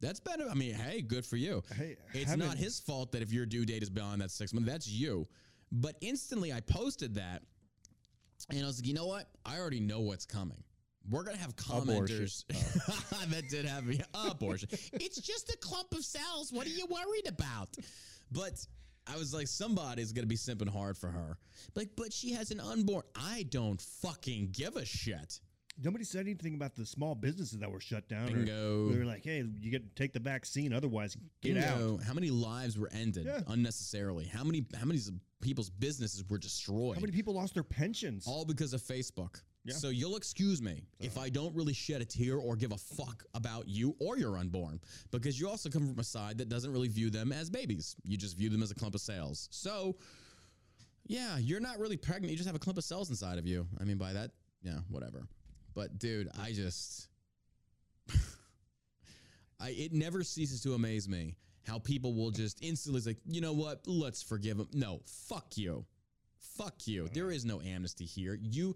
[0.02, 0.46] That's better.
[0.50, 1.64] I mean, hey, good for you.
[1.76, 4.70] Hey, it's haven't- his fault that if your due date is beyond that six months,
[4.70, 5.28] that's you.
[5.72, 7.44] But instantly I posted that
[8.50, 9.30] and I was like, you know what?
[9.46, 10.64] I already know what's coming.
[11.10, 12.46] We're gonna have commenters.
[13.30, 14.02] that did happen.
[14.14, 14.70] Abortion.
[14.94, 16.52] it's just a clump of cells.
[16.52, 17.70] What are you worried about?
[18.32, 18.66] But
[19.08, 21.38] I was like, somebody's gonna be simping hard for her.
[21.76, 23.04] Like, but she has an unborn.
[23.16, 25.40] I don't fucking give a shit.
[25.82, 28.30] Nobody said anything about the small businesses that were shut down.
[28.30, 28.90] or Bingo.
[28.90, 31.96] They were like, "Hey, you get to take the vaccine, otherwise get Bingo.
[31.96, 33.42] out." How many lives were ended Yeah.
[33.48, 34.26] unnecessarily?
[34.26, 35.00] How many how many
[35.42, 36.96] people's businesses were destroyed?
[36.96, 38.28] How many people lost their pensions?
[38.28, 39.42] all because of Facebook.
[39.66, 39.76] Yeah.
[39.76, 41.06] So you'll excuse me uh-huh.
[41.06, 44.38] if I don't really shed a tear or give a fuck about you or your
[44.38, 44.80] unborn,
[45.12, 47.96] because you also come from a side that doesn't really view them as babies.
[48.04, 49.50] You just view them as a clump of cells.
[49.52, 49.98] So,
[51.06, 52.32] yeah, you're not really pregnant.
[52.32, 53.68] You just have a clump of cells inside of you.
[53.80, 55.28] I mean, by that, yeah, whatever.
[55.74, 57.08] But dude, I just,
[59.60, 61.36] I it never ceases to amaze me
[61.70, 64.68] how people will just instantly say, you know what, let's forgive them.
[64.74, 65.86] No, fuck you.
[66.58, 67.04] Fuck you.
[67.04, 67.14] Mm-hmm.
[67.14, 68.38] There is no amnesty here.
[68.42, 68.76] You,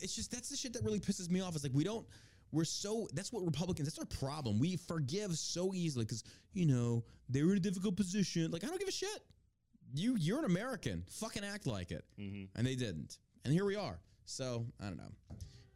[0.00, 1.54] it's just that's the shit that really pisses me off.
[1.54, 2.06] It's like we don't.
[2.52, 3.08] We're so.
[3.12, 3.88] That's what Republicans.
[3.88, 4.58] That's our problem.
[4.58, 8.50] We forgive so easily because you know they were in a difficult position.
[8.50, 9.20] Like I don't give a shit.
[9.94, 11.04] You you're an American.
[11.10, 12.04] Fucking act like it.
[12.18, 12.44] Mm-hmm.
[12.56, 13.18] And they didn't.
[13.44, 13.98] And here we are.
[14.24, 15.12] So I don't know.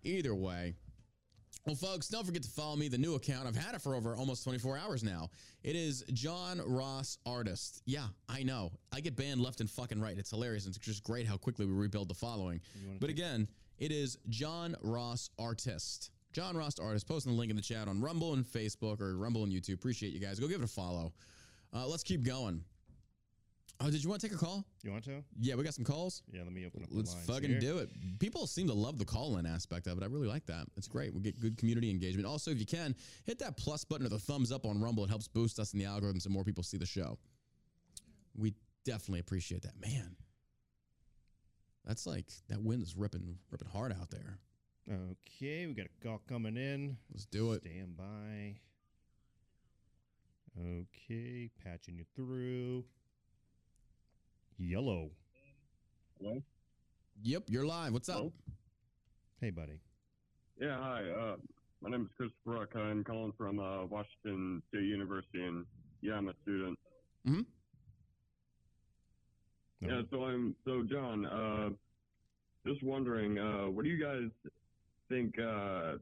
[0.05, 0.75] Either way.
[1.67, 3.49] Well, folks, don't forget to follow me, the new account.
[3.49, 5.31] I've had it for over almost 24 hours now.
[5.63, 7.81] It is John Ross Artist.
[7.87, 8.71] Yeah, I know.
[8.93, 10.19] I get banned left and fucking right.
[10.19, 10.67] It's hilarious.
[10.67, 12.61] It's just great how quickly we rebuild the following.
[13.01, 13.49] But again,
[13.79, 16.11] it is John Ross Artist.
[16.35, 17.09] John Ross Artist.
[17.09, 19.75] Posting the link in the chat on Rumble and Facebook or Rumble and YouTube.
[19.75, 20.39] Appreciate you guys.
[20.39, 21.15] Go give it a follow.
[21.75, 22.63] Uh, let's keep going.
[23.81, 24.65] Oh, did you want to take a call?
[24.83, 25.23] You want to?
[25.41, 26.23] Yeah, we got some calls.
[26.31, 26.89] Yeah, let me open up.
[26.93, 27.61] Let's fucking here.
[27.61, 27.91] do it.
[28.21, 30.05] People seem to love the call in aspect of it.
[30.05, 30.67] I really like that.
[30.77, 31.13] It's great.
[31.13, 32.27] We get good community engagement.
[32.27, 32.95] Also, if you can,
[33.27, 35.05] hit that plus button or the thumbs up on Rumble.
[35.05, 37.19] It helps boost us in the algorithm so more people see the show.
[38.37, 38.55] We
[38.85, 39.81] definitely appreciate that.
[39.81, 40.17] Man,
[41.85, 44.39] that's like that wind is ripping ripping hard out there.
[44.89, 46.97] Okay, we got a call coming in.
[47.13, 47.63] Let's do it.
[47.63, 48.57] Stand by.
[50.61, 52.85] Okay, patching you through.
[54.59, 55.11] Yellow.
[57.23, 57.93] Yep, you're live.
[57.93, 58.17] What's up?
[58.17, 58.33] Hello?
[59.41, 59.81] Hey, buddy.
[60.61, 61.03] Yeah, hi.
[61.11, 61.37] Uh,
[61.81, 62.77] my name is Christopher Ruck.
[62.77, 65.67] I'm calling from uh, Washington State University, and
[66.01, 66.79] yeah, I'm a student.
[67.27, 67.41] Hmm.
[69.81, 71.27] Yeah, so I'm so John.
[71.27, 71.71] Uh,
[72.67, 74.31] just wondering, uh, what do you guys
[75.11, 75.97] think uh,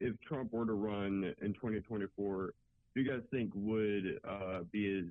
[0.00, 2.52] if Trump were to run in 2024?
[2.94, 5.06] Do you guys think would uh, be his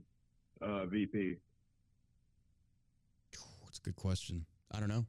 [0.62, 1.38] uh, VP?
[3.84, 4.46] Good question.
[4.72, 5.06] I don't know.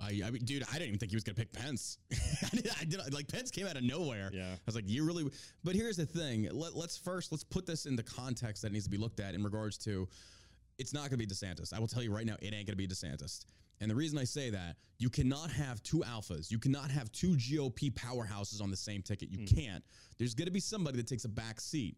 [0.00, 1.98] I, I mean, dude, I didn't even think he was gonna pick Pence.
[2.12, 4.30] I, did, I did like Pence came out of nowhere.
[4.32, 4.52] Yeah.
[4.52, 5.30] I was like, you really.
[5.62, 6.48] But here's the thing.
[6.50, 9.42] Let, let's first let's put this into context that needs to be looked at in
[9.42, 10.08] regards to.
[10.78, 11.72] It's not gonna be DeSantis.
[11.72, 13.44] I will tell you right now, it ain't gonna be DeSantis.
[13.80, 16.50] And the reason I say that, you cannot have two alphas.
[16.50, 19.28] You cannot have two GOP powerhouses on the same ticket.
[19.28, 19.54] You hmm.
[19.54, 19.84] can't.
[20.18, 21.96] There's gonna be somebody that takes a back seat.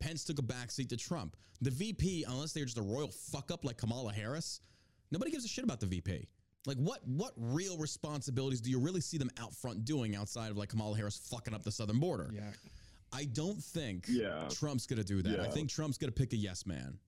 [0.00, 1.36] Pence took a back seat to Trump.
[1.60, 4.60] The VP, unless they're just a royal fuck up like Kamala Harris,
[5.10, 6.28] nobody gives a shit about the VP.
[6.66, 10.56] Like what what real responsibilities do you really see them out front doing outside of
[10.58, 12.30] like Kamala Harris fucking up the southern border?
[12.34, 12.50] Yeah.
[13.12, 14.46] I don't think Yeah.
[14.50, 15.40] Trump's gonna do that.
[15.40, 16.98] I think Trump's gonna pick a yes man.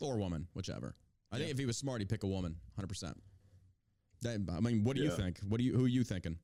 [0.00, 0.94] Or woman, whichever.
[1.30, 3.20] I think if he was smart, he'd pick a woman, hundred percent.
[4.26, 5.38] I mean, what do you think?
[5.40, 6.38] What do you who are you thinking?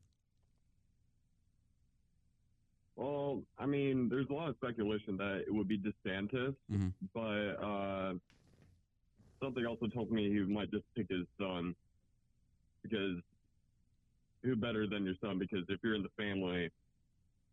[2.96, 6.92] Well, I mean, there's a lot of speculation that it would be DeSantis, Mhm.
[7.12, 7.20] but
[7.60, 8.14] uh,
[9.44, 11.74] something also told me he might just pick his son
[12.82, 13.16] because
[14.42, 15.38] who better than your son?
[15.38, 16.70] Because if you're in the family,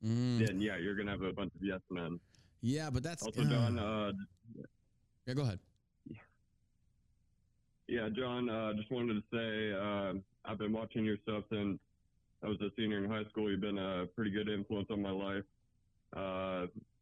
[0.03, 2.19] Mm, then yeah, you're gonna have a bunch of yes men.
[2.61, 4.11] yeah, but that's Also, John, uh,
[5.27, 5.59] yeah, go ahead.
[7.87, 10.13] yeah, John, uh, just wanted to say uh,
[10.49, 11.79] I've been watching your stuff since
[12.43, 13.51] I was a senior in high school.
[13.51, 15.43] You've been a pretty good influence on my life.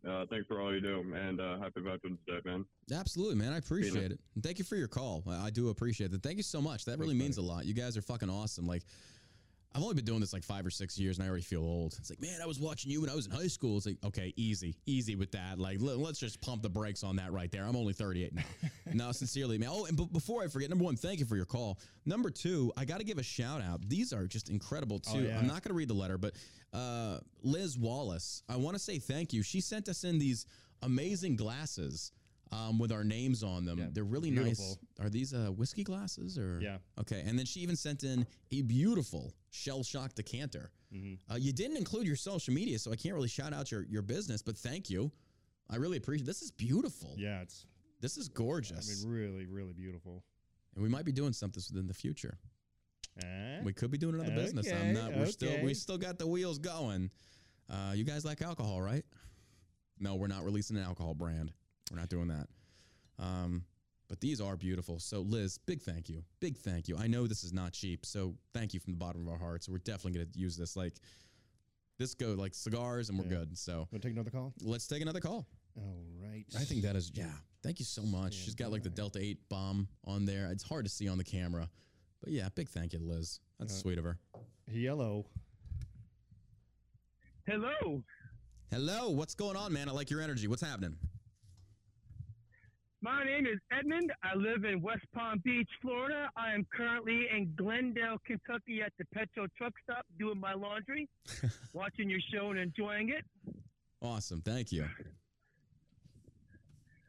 [0.08, 2.66] Uh, thanks for all you do, and uh, happy Veterans Day, man.
[2.94, 3.52] Absolutely, man.
[3.52, 4.20] I appreciate it.
[4.34, 5.24] And thank you for your call.
[5.28, 6.24] I I do appreciate it.
[6.24, 6.86] Thank you so much.
[6.86, 7.66] That really means a lot.
[7.66, 8.66] You guys are fucking awesome.
[8.66, 8.84] Like,
[9.76, 11.96] I've only been doing this like five or six years and I already feel old.
[12.00, 13.78] It's like, man, I was watching you when I was in high school.
[13.78, 15.60] It's like, okay, easy, easy with that.
[15.60, 17.66] Like, let, us just pump the brakes on that right there.
[17.66, 18.42] I'm only 38 now.
[18.94, 19.70] no, sincerely, man.
[19.72, 21.80] Oh, and b- before I forget, number one, thank you for your call.
[22.08, 23.88] Number two, I got to give a shout out.
[23.88, 25.20] These are just incredible too.
[25.20, 25.38] yeah.
[25.38, 26.34] I'm not going to read the letter, but
[26.74, 29.44] uh, Liz Wallace, I want to say thank you.
[29.44, 30.48] She sent us in these
[30.82, 32.12] amazing glasses.
[32.52, 33.78] Um, with our names on them.
[33.78, 34.78] Yeah, They're really nice.
[35.00, 36.60] Are these uh, whiskey glasses or?
[36.62, 36.78] Yeah.
[37.00, 37.24] Okay.
[37.26, 40.72] And then she even sent in a beautiful shell shock decanter.
[40.94, 41.32] Mm-hmm.
[41.32, 44.02] Uh, you didn't include your social media, so I can't really shout out your, your
[44.02, 45.12] business, but thank you.
[45.70, 47.14] I really appreciate This is beautiful.
[47.18, 47.66] Yeah, it's
[48.02, 49.04] This is I gorgeous.
[49.04, 50.24] mean really really beautiful.
[50.74, 52.40] and we might be doing something in the future.
[53.24, 53.62] Eh?
[53.64, 54.68] We could be doing another business.
[54.72, 55.16] I'm not.
[55.16, 55.62] We're still.
[55.64, 57.12] We still got the wheels going.
[57.70, 59.06] Uh, you guys like alcohol, right?
[60.00, 61.52] No, we're not releasing an alcohol brand.
[61.92, 62.48] We're not doing that.
[63.18, 63.64] Um,
[64.08, 65.00] but these are beautiful.
[65.00, 66.24] So, Liz, big thank you.
[66.40, 66.98] Big thank you.
[66.98, 69.70] I know this is not cheap, so thank you from the bottom of our hearts.
[69.70, 70.76] We're definitely going to use this.
[70.76, 70.94] Like
[71.98, 73.40] this go like cigars, and we're Yeah.
[73.40, 73.58] good.
[73.58, 74.54] So Want to take another call?
[74.62, 75.46] let's take another call.
[75.78, 76.46] All right.
[76.58, 77.32] I think that is yeah.
[77.62, 78.34] Thank you so much.
[78.34, 78.90] Stand She's got like the.
[78.90, 80.50] Delta Eight bomb on there.
[80.52, 81.70] It's hard to see on the camera,
[82.24, 83.40] but yeah, big thank you, Liz.
[83.60, 84.18] That's Uh, sweet of her.
[84.72, 85.26] Hello.
[87.46, 88.04] Hello.
[88.72, 89.90] Hello, what's going on, man?
[89.90, 90.48] I like your energy.
[90.48, 90.96] What's happening?
[93.02, 94.12] My name is Edmund.
[94.24, 96.30] I live in West Palm Beach, Florida.
[96.36, 101.08] I am currently in Glendale, Kentucky at the Petro truck stop doing my laundry,
[101.74, 103.24] watching your show and enjoying it.
[104.02, 104.86] Awesome, thank you.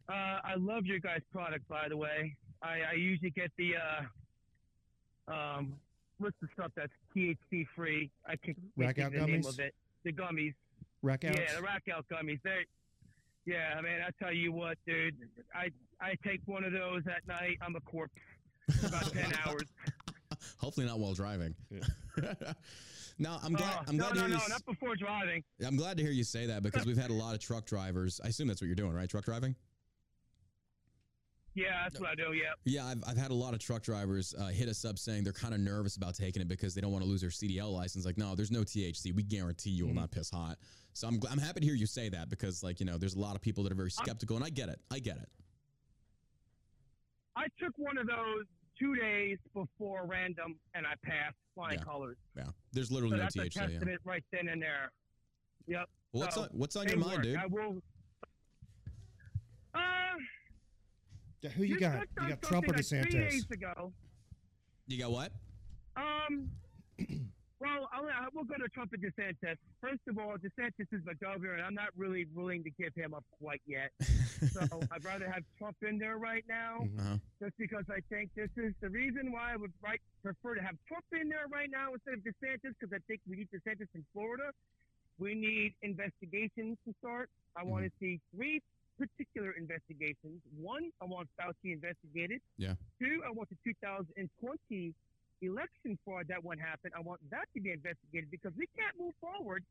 [0.08, 0.12] Uh,
[0.44, 2.36] I love your guys' product, by the way.
[2.62, 3.72] I, I usually get the,
[5.28, 5.74] uh, um,
[6.18, 8.10] what's the stuff that's THC free?
[8.26, 9.74] I can't Rack think out of the name of it.
[10.04, 10.54] The gummies.
[11.02, 11.36] Rack out.
[11.36, 12.40] Yeah, the rack out gummies.
[12.44, 12.66] They,
[13.46, 15.16] yeah, I mean, I tell you what, dude.
[15.54, 15.70] I
[16.00, 17.58] I take one of those at night.
[17.62, 18.14] I'm a corpse.
[18.84, 19.64] About ten hours.
[20.58, 21.54] Hopefully not while driving.
[23.18, 23.78] no, I'm glad.
[23.80, 24.48] Oh, I'm no, glad no, to hear no, you.
[24.48, 25.42] not before driving.
[25.66, 28.20] I'm glad to hear you say that because we've had a lot of truck drivers.
[28.24, 29.08] I assume that's what you're doing, right?
[29.08, 29.54] Truck driving.
[31.54, 32.32] Yeah, that's what I do.
[32.32, 32.52] Yeah.
[32.64, 35.32] Yeah, I've, I've had a lot of truck drivers uh, hit us up saying they're
[35.32, 38.06] kind of nervous about taking it because they don't want to lose their CDL license.
[38.06, 39.12] Like, no, there's no THC.
[39.14, 40.58] We guarantee you will not piss hot.
[40.92, 43.14] So I'm, gl- I'm happy to hear you say that because, like, you know, there's
[43.14, 44.78] a lot of people that are very skeptical, and I get it.
[44.92, 45.28] I get it.
[47.36, 48.44] I took one of those
[48.78, 51.84] two days before random, and I passed flying Yeah.
[51.84, 52.16] colors.
[52.36, 53.56] Yeah, there's So literally no that's a THC.
[53.56, 53.66] Yeah.
[53.68, 54.92] testament right then and there.
[55.66, 55.86] Yep.
[56.12, 57.22] Well, what's So, on What's on your mind, work.
[57.22, 57.36] dude?
[57.36, 57.82] I will.
[59.74, 59.78] Uh,
[61.42, 62.06] Yeah, who you got?
[62.20, 63.30] You got Trump or something like Three DeSantis?
[63.30, 63.92] days ago.
[64.86, 65.32] You got what?
[65.96, 66.50] Um.
[67.60, 69.56] Well, I'll, I will go to Trump and DeSantis.
[69.82, 73.12] First of all, DeSantis is my governor, and I'm not really willing to give him
[73.14, 73.90] up quite yet.
[74.40, 76.98] So I'd rather have Trump in there right now, Mhm.
[76.98, 77.16] Uh-huh.
[77.42, 80.76] just because I think this is the reason why I would right, prefer to have
[80.88, 84.02] Trump in there right now instead of DeSantis, because I think we need DeSantis in
[84.14, 84.50] Florida.
[85.18, 87.28] We need investigations to start.
[87.54, 88.62] I want to see three
[89.00, 90.40] particular investigations.
[90.60, 92.40] One, I want Fauci investigated.
[92.58, 92.74] Yeah.
[93.00, 94.94] Two, I want the 2020
[95.42, 96.92] election fraud that one happened.
[96.96, 99.64] I want that to be investigated because we can't move forward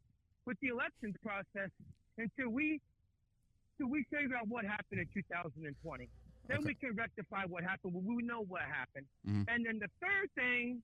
[0.45, 1.69] with the elections process
[2.17, 2.81] until we
[3.77, 6.09] until we figure out what happened in 2020.
[6.47, 6.65] Then Okay.
[6.65, 7.93] we can rectify what happened.
[7.93, 9.05] when We know what happened.
[9.27, 9.45] Mhm.
[9.47, 10.81] And then the third thing,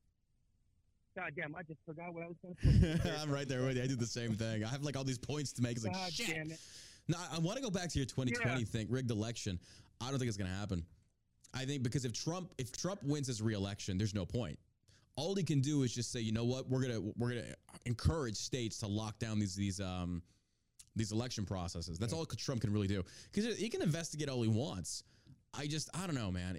[1.15, 3.15] God damn, I just forgot what I was going to say.
[3.19, 3.83] I'm right there with you.
[3.83, 4.63] I do the same thing.
[4.63, 5.75] I have like all these points to make.
[5.77, 6.59] It's like God shit.
[7.07, 7.17] Damn it.
[7.17, 8.65] No, I, I want to go back to your 2020 Yeah.
[8.65, 9.59] thing, rigged election.
[10.01, 10.85] I don't think it's going to happen.
[11.53, 14.59] I think because if Trump if Trump wins his reelection, there's no point.
[15.15, 17.53] All he can do is just say, you know what, we're gonna we're gonna
[17.85, 20.21] encourage states to lock down these these um
[20.97, 21.97] these election processes.
[21.97, 25.03] That's all Trump can really do because he can investigate all he wants.
[25.57, 26.57] I just I don't know, man.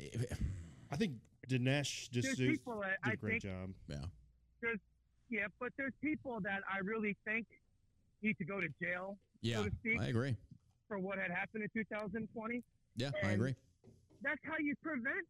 [0.90, 1.16] I think
[1.46, 3.70] Dinesh just There's did, people did I a great think, job.
[3.88, 3.96] Yeah,
[4.62, 4.78] There's,
[5.28, 7.46] yeah, but there's people that I really think
[8.22, 10.00] need to go to jail yeah, to speak.
[10.00, 10.36] I agree.
[10.88, 12.62] for what had happened in 2020.
[12.96, 13.54] Yeah, I agree.
[14.22, 15.26] That's how you prevent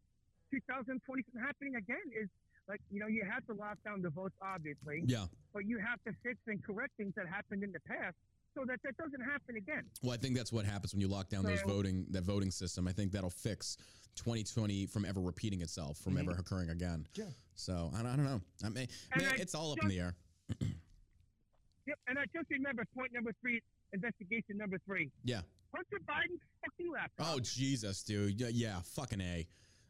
[0.51, 1.97] 2020 from happening again.
[2.19, 2.29] Is
[2.67, 5.25] like you know you have to lock down the votes, obviously, Yeah.
[5.53, 8.15] but you have to fix and correct things that happened in the past
[8.55, 9.83] so that that doesn't happen again.
[10.01, 12.87] Well, I think that's what happens when you lock down those voting that voting system.
[12.87, 13.77] I think that'll fix
[14.15, 16.39] 2020 from ever repeating itself, from ever mm-hmm.
[16.39, 17.05] occurring again.
[17.13, 17.25] Yeah.
[17.55, 18.41] So I don't, I don't know.
[18.63, 20.15] I mean, man, I it's all up in the air.
[21.87, 21.99] Yep.
[22.09, 23.61] And I just remember point number three,
[23.93, 25.11] investigation number three.
[25.23, 25.41] Yeah.
[25.75, 27.27] Hunter Biden's fucking laptop.
[27.35, 28.39] Oh Jesus, dude.
[28.39, 29.47] Yeah, yeah fucking a.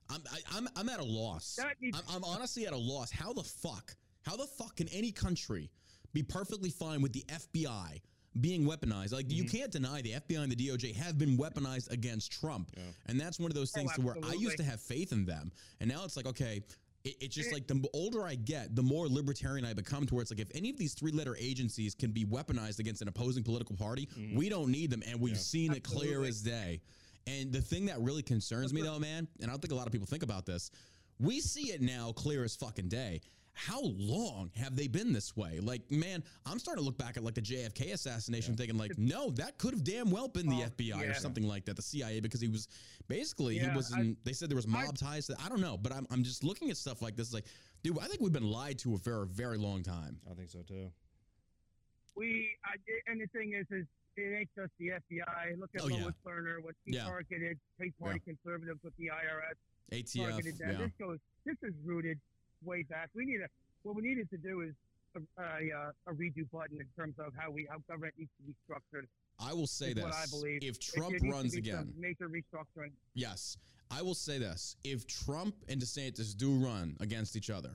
[0.10, 1.60] I'm I, I'm I'm at a loss.
[1.82, 3.12] Needs- I'm, I'm honestly at a loss.
[3.12, 3.96] How the fuck?
[4.26, 5.70] How the fuck can any country
[6.14, 8.02] be perfectly fine with the FBI
[8.42, 9.14] being weaponized?
[9.14, 9.58] Like you mm-hmm.
[9.58, 12.72] can't deny the FBI and the DOJ have been weaponized against Trump,
[13.08, 15.26] and that's one of those Oh, things to where I used to have faith in
[15.26, 16.62] them, and now it's like okay.
[17.08, 17.54] It, it's just eh.
[17.54, 20.06] like the older I get, the more libertarian I become.
[20.06, 23.76] Towards like, if any of these three-letter agencies can be weaponized against an opposing political
[23.76, 24.36] party, mm.
[24.36, 26.82] we don't need them, and we've seen it clear as day.
[27.26, 29.86] And the thing that really concerns me though, man, and I don't think a lot
[29.86, 30.72] of people think about this,
[31.20, 33.22] we see it now clear as fucking day.
[33.58, 35.60] How long have they been this way?
[35.60, 39.32] Like, man, I'm starting to look back at like the JFK assassination, thinking like, no,
[39.32, 42.20] that could have damn well been the Oh, FBI or something like that, the CIA,
[42.20, 42.68] because he was
[43.08, 45.26] basically Yeah, he was I- they said there was mob ties.
[45.28, 47.46] To, I don't know, but I'm I'm just looking at stuff like this, like,
[47.84, 50.20] dude, I think we've been lied to for a very long time.
[50.30, 50.92] I think so too.
[52.16, 52.76] We I,
[53.12, 53.86] and the thing is, is
[54.16, 55.60] it ain't just the FBI.
[55.60, 56.04] Look at Oh, yeah.
[56.06, 57.06] Lois Lerner, what she Yeah.
[57.06, 59.56] targeted, Tea Party conservatives with the IRS.
[59.92, 60.72] ATF, targeted them.
[60.72, 60.78] yeah.
[60.80, 61.20] This goes.
[61.46, 62.20] This is rooted
[62.64, 63.10] way back.
[63.16, 63.48] We need a.
[63.84, 64.74] What we needed to do is
[65.16, 68.44] a, a, uh, a redo button in terms of how we how government needs to
[68.48, 69.08] be structured.
[69.40, 70.64] I will say is this: what I believe.
[70.64, 72.92] if It- Trump there needs to runs be some again, major restructuring.
[73.14, 73.58] Yes.
[73.90, 74.76] I will say this.
[74.84, 77.72] If Trump and DeSantis do run against each other,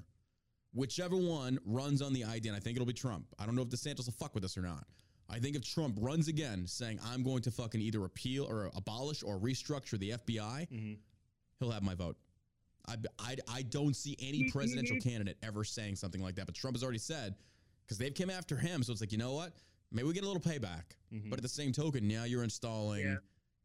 [0.75, 3.25] whichever one runs on the idea, and I think it'll be Trump.
[3.39, 4.87] I don't know if DeSantis will fuck with us or not.
[5.31, 9.23] I think if Trump runs again saying, I'm going to fucking either repeal or abolish
[9.23, 10.93] or restructure the FBI, Mm-hmm.
[11.61, 12.19] he'll have my vote.
[12.89, 16.47] I, I, I don't see any He- he presidential candidate ever saying something like that.
[16.47, 17.37] But Trump has already said,
[17.85, 18.83] because they've come after him.
[18.83, 19.53] So it's like, you know what?
[19.93, 20.85] Maybe we get a little payback.
[21.13, 21.31] Mhm.
[21.31, 23.03] But at the same token, now you're installing.
[23.05, 23.17] Yeah.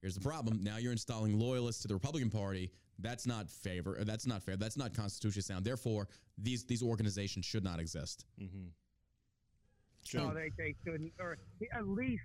[0.02, 0.64] Here's the problem.
[0.64, 2.72] Now you're installing loyalists to the Republican Party.
[3.00, 3.98] That's not favor.
[4.04, 4.56] That's not fair.
[4.58, 5.66] That's not constitutionally sound.
[5.66, 6.08] Therefore,
[6.38, 8.26] these these organizations should not exist.
[8.40, 8.68] Mm-hmm.
[10.14, 11.38] No, they, they shouldn't, or
[11.74, 12.24] at least,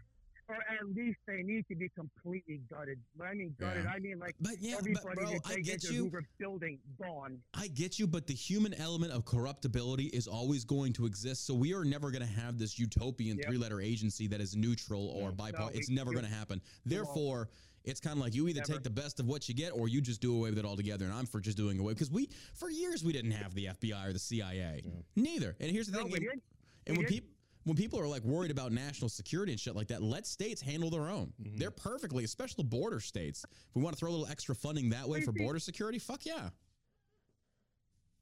[0.53, 2.99] or at least they need to be completely gutted.
[3.17, 3.91] When I mean gutted, Yeah.
[3.91, 6.05] I mean like But yeah, but bro, I get you.
[6.05, 7.39] Hoover building gone.
[7.55, 11.47] I get you, but the human element of corruptibility is always going to exist.
[11.47, 13.47] So we are never going to have this utopian Yep.
[13.47, 15.73] three-letter agency that is neutral or bipartisan.
[15.75, 16.61] No, it's we- never going to happen.
[16.85, 17.49] Therefore,
[17.85, 18.75] it's kind of like you either Never.
[18.75, 21.05] take the best of what you get or you just do away with it altogether.
[21.05, 24.07] And I'm for just doing away because we, for years, we didn't have the FBI
[24.07, 24.83] or the CIA.
[25.17, 25.57] Neither.
[25.61, 26.29] And here's the No, thing.
[26.31, 26.41] and-.
[26.87, 27.31] And We when people
[27.65, 30.91] when people are like worried about national security and shit like that, let states handle
[30.91, 31.33] their own.
[31.41, 31.59] Mm-hmm.
[31.59, 33.45] They're perfectly, especially border states.
[33.45, 35.99] If we want to throw a little extra funding that way for see- border security,
[35.99, 36.51] fuck yeah.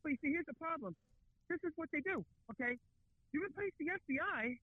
[0.02, 0.96] But you see, here's the problem.
[1.48, 2.24] This is what they do.
[2.50, 2.76] Okay,
[3.32, 4.56] you replace the FBI,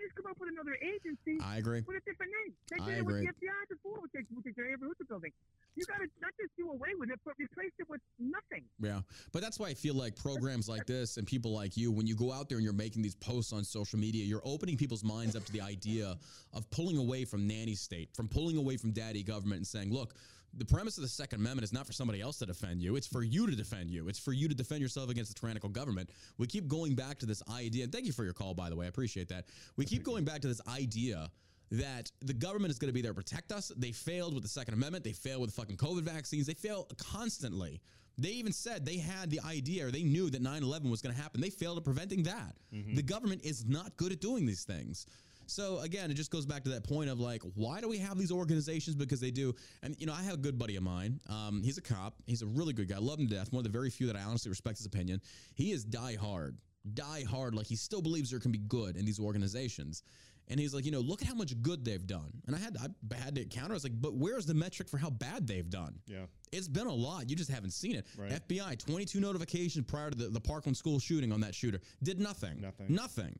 [0.00, 1.82] just come up with another agency I agree.
[1.86, 2.54] with a different name.
[2.70, 3.26] They I did it with agree.
[3.26, 4.72] the FBI before with the with the J.
[4.72, 5.32] Edgar Hoover building.
[5.76, 8.64] You got to not just do away with it, but replace it with nothing.
[8.80, 9.00] Yeah.
[9.32, 12.14] But that's why I feel like programs like this and people like you, when you
[12.14, 15.34] go out there and you're making these posts on social media, you're opening people's minds
[15.34, 16.16] up to the idea
[16.52, 20.14] of pulling away from nanny state, from pulling away from daddy government and saying, look,
[20.56, 22.96] the premise of the Second Amendment is not for somebody else to defend you.
[22.96, 24.08] It's for you to defend you.
[24.08, 26.10] It's for you to defend yourself against the tyrannical government.
[26.38, 27.84] We keep going back to this idea.
[27.84, 28.86] And thank you for your call, by the way.
[28.86, 29.46] I appreciate that.
[29.76, 31.30] We keep going back to this idea
[31.70, 33.72] that the government is going to be there to protect us.
[33.76, 35.04] They failed with the Second Amendment.
[35.04, 36.46] They failed with fucking COVID vaccines.
[36.46, 37.80] They fail constantly.
[38.16, 41.14] They even said they had the idea or they knew that 9 11 was going
[41.14, 41.40] to happen.
[41.40, 42.54] They failed at preventing that.
[42.72, 42.94] Mm-hmm.
[42.94, 45.06] The government is not good at doing these things.
[45.46, 48.18] So again, it just goes back to that point of like, why do we have
[48.18, 48.96] these organizations?
[48.96, 49.54] Because they do.
[49.82, 51.20] And you know, I have a good buddy of mine.
[51.28, 52.14] Um, he's a cop.
[52.26, 52.96] He's a really good guy.
[52.96, 53.52] I Love him to death.
[53.52, 55.20] One of the very few that I honestly respect his opinion.
[55.54, 56.56] He is die hard,
[56.94, 57.54] die hard.
[57.54, 60.02] Like he still believes there can be good in these organizations.
[60.48, 62.30] And he's like, you know, look at how much good they've done.
[62.46, 63.72] And I had I had to counter.
[63.72, 65.94] I was like, but where's the metric for how bad they've done?
[66.06, 66.26] Yeah.
[66.52, 67.30] It's been a lot.
[67.30, 68.06] You just haven't seen it.
[68.16, 68.30] Right.
[68.46, 71.80] FBI, 22 notifications prior to the, the Parkland school shooting on that shooter.
[72.02, 72.60] Did nothing.
[72.60, 72.86] Nothing.
[72.88, 73.38] Nothing.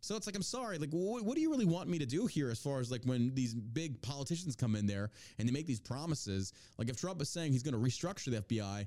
[0.00, 0.78] So it's like, I'm sorry.
[0.78, 3.02] Like, what, what do you really want me to do here as far as like
[3.04, 6.52] when these big politicians come in there and they make these promises?
[6.78, 8.86] Like, if Trump is saying he's going to restructure the FBI,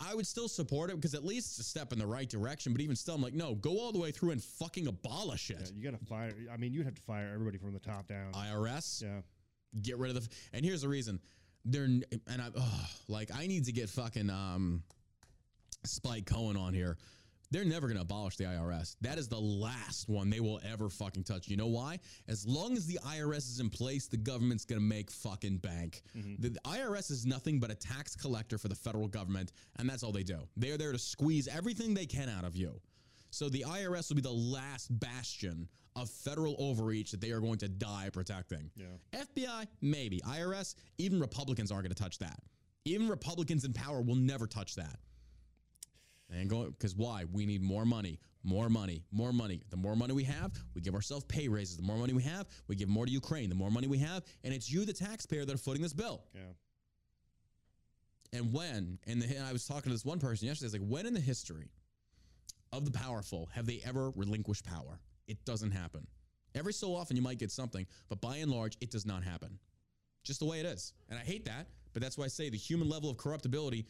[0.00, 2.72] I would still support it because at least it's a step in the right direction.
[2.72, 5.58] But even still, I'm like, no, go all the way through and fucking abolish Yeah,
[5.58, 5.72] it.
[5.74, 6.32] you got to fire.
[6.52, 8.32] I mean, you'd have to fire everybody from the top down.
[8.32, 9.20] IRS, yeah.
[9.82, 10.28] get rid of the.
[10.52, 11.20] And here's the reason:
[11.64, 14.82] they're and I oh, like I need to get fucking um,
[15.84, 16.96] Spike Cohen on here.
[17.54, 18.96] They're never going to abolish the IRS.
[19.00, 21.46] That is the last one they will ever fucking touch.
[21.46, 22.00] You know why?
[22.26, 26.02] As long as the IRS is in place, the government's going to make fucking bank.
[26.18, 26.42] Mm-hmm.
[26.42, 30.02] The, the IRS is nothing but a tax collector for the federal government, and that's
[30.02, 30.40] all they do.
[30.56, 32.80] They are there to squeeze everything they can out of you.
[33.30, 37.58] So the IRS will be the last bastion of federal overreach that they are going
[37.58, 38.68] to die protecting.
[38.74, 39.20] Yeah.
[39.36, 40.20] FBI, maybe.
[40.26, 42.40] IRS, even Republicans aren't going to touch that.
[42.84, 44.98] Even Republicans in power will never touch that.
[46.34, 47.24] And go because why?
[47.32, 49.62] We need more money, more money, more money.
[49.70, 51.76] The more money we have, we give ourselves pay raises.
[51.76, 53.48] The more money we have, we give more to Ukraine.
[53.48, 56.24] The more money we have, and it's you, the taxpayer, that are footing this bill.
[56.34, 56.40] Yeah.
[58.38, 60.80] And when, and, the, and I was talking to this one person yesterday, I was
[60.80, 61.70] like, when in the history
[62.72, 64.98] of the powerful have they ever relinquished power?
[65.28, 66.06] It doesn't happen.
[66.56, 69.58] Every so often you might get something, but by and large, it does not happen.
[70.24, 70.92] Just the way it is.
[71.08, 73.86] And I hate that, but that's why I say the human level of corruptibility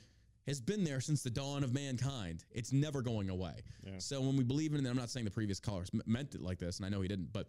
[0.47, 2.45] has been there since the dawn of mankind.
[2.51, 3.55] It's never going away.
[3.83, 3.93] Yeah.
[3.99, 6.59] So when we believe in it, I'm not saying the previous callers meant it like
[6.59, 7.49] this, and I know he didn't, but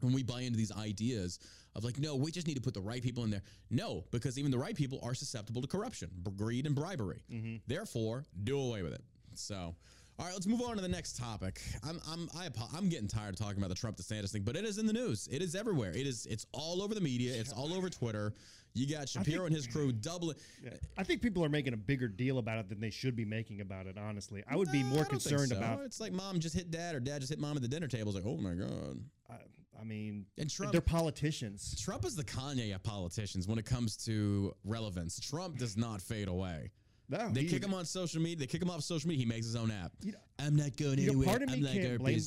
[0.00, 1.40] when we buy into these ideas
[1.74, 3.42] of like, no, we just need to put the right people in there.
[3.70, 7.22] No, because even the right people are susceptible to corruption, greed, and bribery.
[7.30, 7.56] Mm-hmm.
[7.66, 9.02] Therefore, do away with it.
[9.34, 9.74] So,
[10.18, 11.60] All right, let's move on to the next topic.
[11.82, 14.64] I'm I'm I, I'm getting tired of talking about the Trump DeSantis thing, but it
[14.64, 15.28] is in the news.
[15.32, 15.90] It is everywhere.
[15.90, 17.32] It is it's all over the media.
[17.34, 18.34] It's all over Twitter.
[18.74, 20.36] You got Shapiro and his crew doubling.
[20.96, 23.60] I think people are making a bigger deal about it than they should be making
[23.60, 23.96] about it.
[23.98, 25.56] Honestly, I would be more think concerned so.
[25.56, 25.80] about.
[25.80, 28.14] It's like mom just hit dad or dad just hit mom at the dinner table.
[28.14, 29.00] It's like, oh my god.
[29.28, 29.34] I,
[29.80, 31.74] I mean, And Trump- they're politicians.
[31.82, 35.18] Trump is the Kanye of politicians when it comes to relevance.
[35.18, 36.70] Trump does not fade away.
[37.10, 38.36] No, They he- kick him on social media.
[38.36, 39.24] They kick him off social media.
[39.24, 39.92] He makes his own app.
[40.02, 41.26] You know- I'm not going You know, anywhere.
[41.26, 42.20] part of me I'm like can't blame.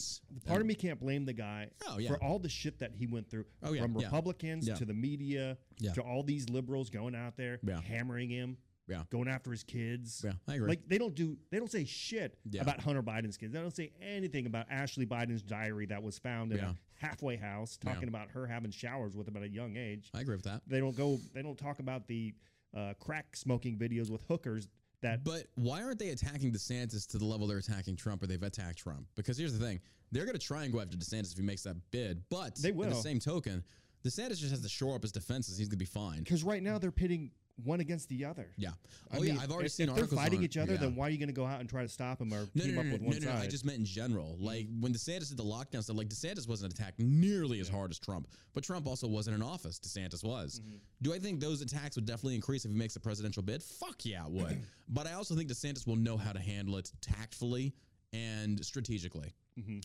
[0.45, 2.09] Part of um, me can't blame the guy Oh, yeah.
[2.09, 3.45] for all the shit that he went through.
[3.63, 3.95] Oh, yeah, from.
[3.95, 4.75] Republicans Yeah.
[4.75, 5.57] to the media
[5.93, 8.57] to all these liberals going out there hammering him,
[8.87, 9.03] Yeah.
[9.09, 10.21] going after his kids.
[10.23, 10.67] Yeah, I agree.
[10.67, 12.61] Like they don't do they don't say shit Yeah.
[12.61, 13.53] about Hunter Biden's kids.
[13.53, 16.71] They don't say anything about Ashley Biden's diary that was found in Yeah.
[16.71, 16.75] a
[17.05, 20.09] halfway house, talking about her having showers with him at a young age.
[20.13, 20.61] I agree with that.
[20.67, 21.19] They don't go.
[21.33, 22.33] They don't talk about the
[22.75, 24.67] uh, crack smoking videos with hookers.
[25.01, 28.41] That But why aren't they attacking DeSantis to the level they're attacking Trump or they've
[28.41, 29.05] attacked Trump?
[29.15, 29.81] Because here's the thing
[30.13, 32.23] they're going to try and go after DeSantis if he makes that bid.
[32.29, 32.93] But They in the will.
[32.95, 33.63] same token,
[34.05, 35.57] DeSantis just has to shore up his defenses.
[35.57, 36.19] He's going to be fine.
[36.19, 37.31] because right now they're pitting
[37.63, 38.47] one against the other.
[38.57, 38.71] Yeah.
[39.11, 39.41] I Oh, mean, yeah.
[39.41, 40.79] I've already if, seen if they're fighting on- each other, yeah.
[40.79, 42.63] then why are you going to go out and try to stop them or No,
[42.63, 43.39] team no, up with no, one no, no.
[43.39, 44.35] I just meant in general.
[44.39, 47.99] Like when DeSantis did the lockdown stuff, like DeSantis wasn't attacked nearly as hard as
[47.99, 49.79] Trump, but Trump also wasn't in office.
[49.79, 50.61] DeSantis was.
[50.61, 50.77] Mm-hmm.
[51.03, 53.61] Do I think those attacks would definitely increase if he makes a presidential bid?
[53.61, 54.63] Fuck yeah, it would.
[54.89, 57.73] but I also think DeSantis will know how to handle it tactfully
[58.13, 59.31] and strategically.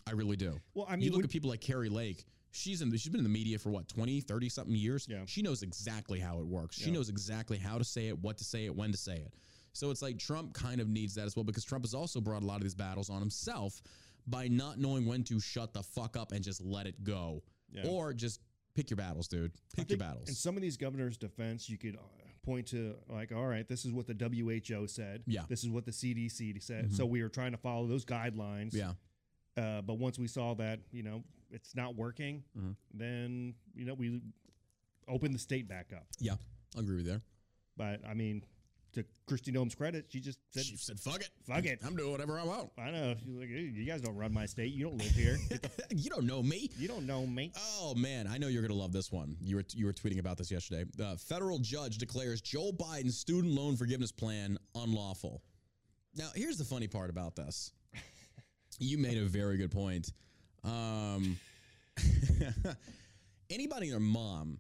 [0.07, 0.47] I really do.
[0.49, 0.57] Mm-hmm.
[0.73, 2.25] Well, I mean, you look at people like Kari Lake.
[2.51, 2.91] She's in.
[2.93, 5.07] She's been in the media for what 20, 30 something years.
[5.09, 5.23] Yeah.
[5.27, 6.77] She knows exactly how it works.
[6.77, 6.93] She Yeah.
[6.95, 9.35] knows exactly how to say it, what to say it, when to say it.
[9.73, 12.43] So it's like Trump kind of needs that as well because Trump has also brought
[12.43, 13.81] a lot of these battles on himself
[14.27, 17.87] by not knowing when to shut the fuck up and just let it go, Yeah.
[17.87, 18.41] or just
[18.75, 19.53] pick your battles, dude.
[19.77, 20.29] Pick your battles.
[20.29, 22.01] In some of these governors' defense, you could uh,
[22.43, 25.23] point to like, all right, this is what the WHO said.
[25.27, 25.41] Yeah.
[25.41, 25.49] Mm-hmm.
[25.49, 26.93] This is what the CDC said.
[26.93, 28.73] So we were trying to follow those guidelines.
[28.75, 28.95] yeah,
[29.57, 32.77] Uh, but once we saw that, you know, it's not working, Mhm.
[32.93, 34.21] then you know we
[35.07, 36.07] open the state back up.
[36.19, 36.37] yeah,
[36.77, 37.23] I agree with you there.
[37.77, 38.45] But I mean,
[38.93, 42.11] to Kristi Noem's credit, she just said, She said, "Fuck it, "Fuck it." I'm doing
[42.11, 43.15] whatever I want." I know.
[43.19, 44.73] She's like, "Hey, you guys don't run my state.
[44.73, 45.37] You don't live here.
[45.49, 46.71] The- you don't know me.
[46.79, 47.53] you don't know me.
[47.57, 49.37] Oh man, I know you're gonna love this one.
[49.41, 50.85] You were you were tweeting about this yesterday.
[50.97, 55.43] The federal judge declares Joe Biden's student loan forgiveness plan unlawful.
[56.15, 57.73] Now, here's the funny part about this.
[58.81, 60.13] You made a very good point.
[60.69, 61.39] Um,
[63.51, 64.59] anybody and their mom,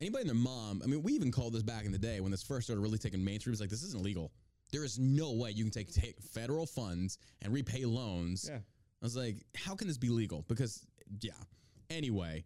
[0.00, 0.80] anybody and their mom.
[0.82, 2.98] I mean, we even called this back in the day when this first started really
[2.98, 3.52] taking mainstream.
[3.52, 4.32] It's like this isn't legal.
[4.72, 8.48] There is no way you can take take federal funds and repay loans.
[8.48, 8.58] Yeah.
[8.58, 10.44] I was like, how can this be legal?
[10.46, 10.84] Because,
[11.20, 11.32] yeah.
[11.88, 12.44] Anyway,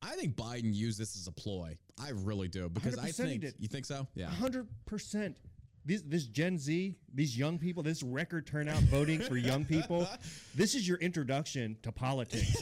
[0.00, 1.76] I think Biden used this as a ploy.
[2.02, 2.68] I really do.
[2.68, 3.54] Because I 100% he think.
[3.58, 4.06] You think so?
[4.14, 4.28] Yeah.
[4.28, 5.36] hundred percent.
[5.84, 10.06] This this Gen Z, these young people, this record turnout voting for young people.
[10.54, 12.54] This is your introduction to politics.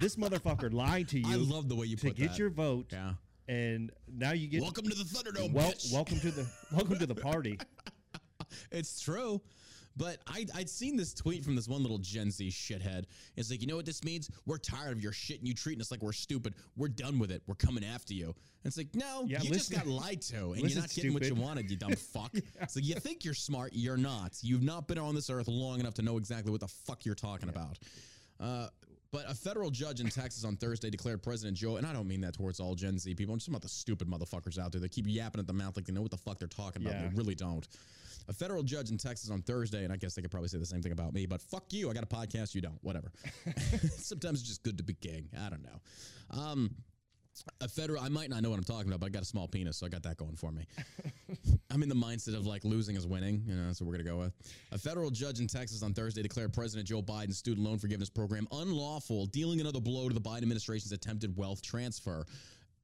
[0.00, 2.38] this motherfucker lied to you I love the way you to put get that.
[2.38, 3.12] your vote, Yeah.
[3.46, 5.92] and now you get Welcome to the Thunderdome, wel- bitch.
[5.92, 7.58] welcome to the welcome to the party.
[8.72, 9.42] It's true.
[9.98, 13.04] But I, I'd seen this tweet from this one little Gen Z shithead.
[13.36, 14.30] It's like, you know what this means?
[14.46, 16.54] We're tired of your shit and you treating us like we're stupid.
[16.76, 17.42] We're done with it.
[17.48, 18.26] We're coming after you.
[18.26, 18.34] And
[18.64, 21.34] it's like, no, Yeah, you just got lied to and you're not getting what you
[21.34, 22.30] wanted, you dumb fuck.
[22.34, 23.72] It's like, you think you're smart.
[23.74, 24.38] You're not.
[24.40, 27.16] You've not been on this earth long enough to know exactly what the fuck you're
[27.16, 27.80] talking about.
[28.38, 28.68] Uh,
[29.10, 32.20] but a federal judge in Texas on Thursday declared President Joe, and I don't mean
[32.20, 33.32] that towards all Gen Z people.
[33.32, 35.76] I'm just talking about the stupid motherfuckers out there that keep yapping at the mouth
[35.76, 36.94] like they know what the fuck they're talking about.
[36.94, 37.08] Yeah.
[37.08, 37.66] They really don't.
[38.28, 40.66] A federal judge in Texas on Thursday, and I guess they could probably say the
[40.66, 41.90] same thing about me, but fuck you.
[41.90, 42.78] I got a podcast, you don't.
[42.82, 43.10] Whatever.
[43.96, 45.28] Sometimes it's just good to be king.
[45.40, 45.80] I don't know.
[46.42, 46.74] Um,
[47.60, 49.48] a federal, I might not know what I'm talking about, but I got a small
[49.48, 50.66] penis, so I got that going for me.
[51.70, 54.04] I'm in the mindset of like losing is winning, you know, that's what we're gonna
[54.08, 54.32] go with.
[54.72, 58.46] A federal judge in Texas on Thursday declared President Joe Biden's student loan forgiveness program
[58.52, 62.26] unlawful, dealing another blow to the Biden administration's attempted wealth transfer.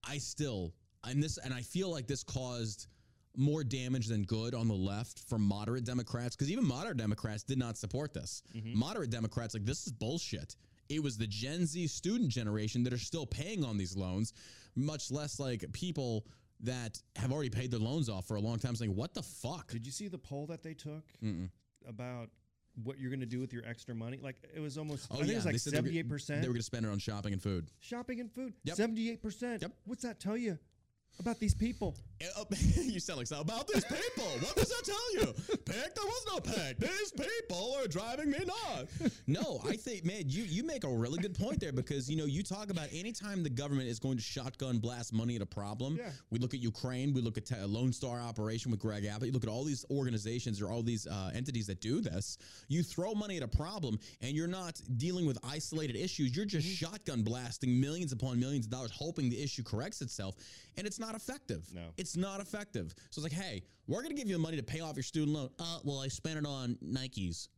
[0.06, 0.72] I still,
[1.04, 2.88] and this, and I feel like this caused
[3.36, 7.58] more damage than good on the left from moderate Democrats, because even moderate Democrats did
[7.58, 8.42] not support this.
[8.54, 8.78] Mm-hmm.
[8.78, 10.56] Moderate Democrats, like, this is bullshit.
[10.88, 14.32] It was the Gen Z student generation that are still paying on these loans,
[14.76, 16.26] much less like people
[16.60, 19.70] that have already paid their loans off for a long time saying, what the fuck?
[19.72, 21.48] Did you see the poll that they took Mm-mm.
[21.88, 22.28] about
[22.82, 24.18] what you're going to do with your extra money?
[24.22, 25.08] Like it was almost.
[25.10, 25.32] Oh, I think yeah.
[25.32, 26.64] it was they like said they were seventy gonna- eight percent They were going to
[26.66, 27.66] spend it on shopping and food.
[27.80, 28.52] shopping and food.
[28.64, 28.76] Yep.
[28.76, 29.62] Seventy eight percent.
[29.62, 29.72] Yep.
[29.84, 30.58] What's that tell you?
[31.20, 31.94] About these people.
[32.22, 34.24] Uh, you sound like so about these people.
[34.40, 35.32] What does that tell you?
[35.64, 35.94] Pick?
[35.94, 36.78] There was no pick.
[36.78, 39.20] These people are driving me nuts.
[39.26, 42.24] No, I think, man, you you make a really good point there because you know
[42.24, 45.96] you talk about anytime the government is going to shotgun blast money at a problem.
[45.96, 46.10] Yeah.
[46.30, 47.12] We look at Ukraine.
[47.12, 49.26] We look at te- Lone Star operation with Greg Abbott.
[49.26, 52.38] You look at all these organizations or all these uh, entities that do this.
[52.68, 56.34] You throw money at a problem, and you're not dealing with isolated issues.
[56.34, 56.86] You're just Mm-hmm.
[56.86, 60.36] shotgun blasting millions upon millions of dollars, hoping the issue corrects itself,
[60.76, 61.66] and it's not effective.
[61.72, 61.82] No.
[61.96, 62.94] It's not effective.
[63.10, 65.50] So it's like, hey, we're to give you money to pay off your student loan.
[65.58, 67.48] Uh, well, I spent it on Nikes.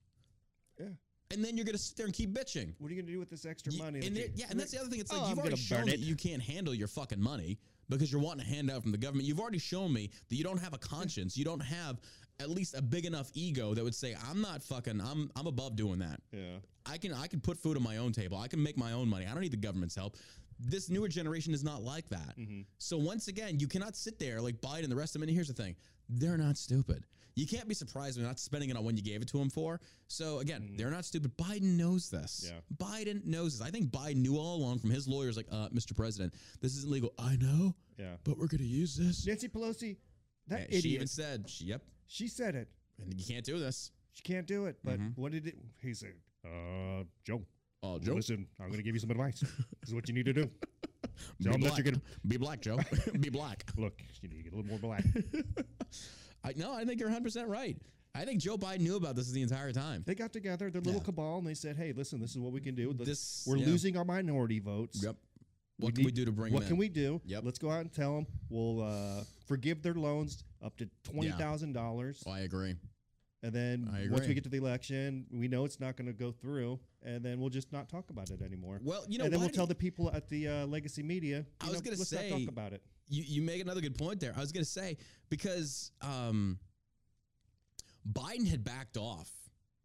[0.78, 0.86] Yeah.
[1.32, 2.74] And then you're to sit there and keep bitching.
[2.78, 4.06] What are you gonna do with this extra You- money?
[4.06, 5.00] and yeah, and that's the other thing.
[5.00, 8.12] It's like Oh, you've I'm already shown that you can't handle your fucking money because
[8.12, 9.26] you're wanting a handout from the government.
[9.26, 11.36] You've already shown me that you don't have a conscience.
[11.36, 12.00] You don't have
[12.38, 15.00] at least a big enough ego that would say, "I'm not fucking.
[15.00, 16.20] I'm I'm above doing that.
[16.32, 16.58] Yeah.
[16.84, 18.38] I can I can put food on my own table.
[18.38, 19.26] I can make my own money.
[19.26, 20.16] I don't need the government's help."
[20.58, 22.36] This newer generation is not like that.
[22.38, 22.62] Mm-hmm.
[22.78, 25.28] So once again, you cannot sit there like Biden and the rest of them.
[25.28, 25.76] And here's the thing:
[26.08, 27.04] they're not stupid.
[27.34, 29.50] You can't be surprised they're not spending it on when you gave it to them
[29.50, 29.78] for.
[30.08, 31.36] So again, they're not stupid.
[31.36, 32.46] Biden knows this.
[32.50, 32.52] Mm.
[32.80, 32.86] Yeah.
[32.86, 33.68] Biden knows this.
[33.68, 35.94] I think Biden knew all along from his lawyers, like, uh, Mr.
[35.94, 37.12] President, this isn't legal.
[37.18, 38.14] I know, Yeah.
[38.24, 39.26] but we're going to use this.
[39.26, 39.98] Nancy Pelosi,
[40.46, 40.94] that And she idiot.
[40.94, 42.68] even said, she, yep, she said it.
[42.98, 43.90] and you can't do this.
[44.14, 44.78] She can't do it.
[44.82, 45.20] But Mm-hmm.
[45.20, 45.58] what did it?
[45.82, 47.42] He said, "Uh, Joe,
[47.82, 49.40] Oh, Joe, listen, I'm going to give you some advice.
[49.40, 50.44] this is what you need to do.
[51.38, 51.78] be Tell 'em that black.
[51.78, 52.78] you're gonna be black, Joe.
[53.20, 53.64] be black.
[53.76, 54.00] look.
[54.22, 55.04] You need to get a little more black.
[56.44, 57.76] I, no, I think you're 100% right.
[58.14, 60.02] I think Joe Biden knew about this the entire time.
[60.06, 61.04] they got together, their little Yeah.
[61.04, 62.88] cabal, and they said, "Hey, listen, this is what we can do.
[62.90, 63.66] Let's- This- we're yeah.
[63.66, 65.02] losing our minority votes.
[65.02, 65.16] Yep.
[65.78, 66.78] What can need- we do to bring What can in?
[66.78, 67.20] we do?
[67.26, 67.44] Yep.
[67.44, 71.74] Let's go out and tell them we'll uh, forgive their loans up to twenty thousand
[71.74, 72.74] dollars, Oh, I agree.
[73.42, 76.14] and then I once we get to the election, we know it's not going to
[76.14, 78.80] go through, and then we'll just not talk about it anymore.
[78.82, 81.46] Well, you know, and then we'll tell the people at the uh, legacy media.
[81.60, 82.82] I was gonna say- not talk about it.
[83.08, 84.34] you, you make another good point there.
[84.36, 84.98] I was going to say
[85.30, 86.58] because um,
[88.12, 89.30] Biden had backed off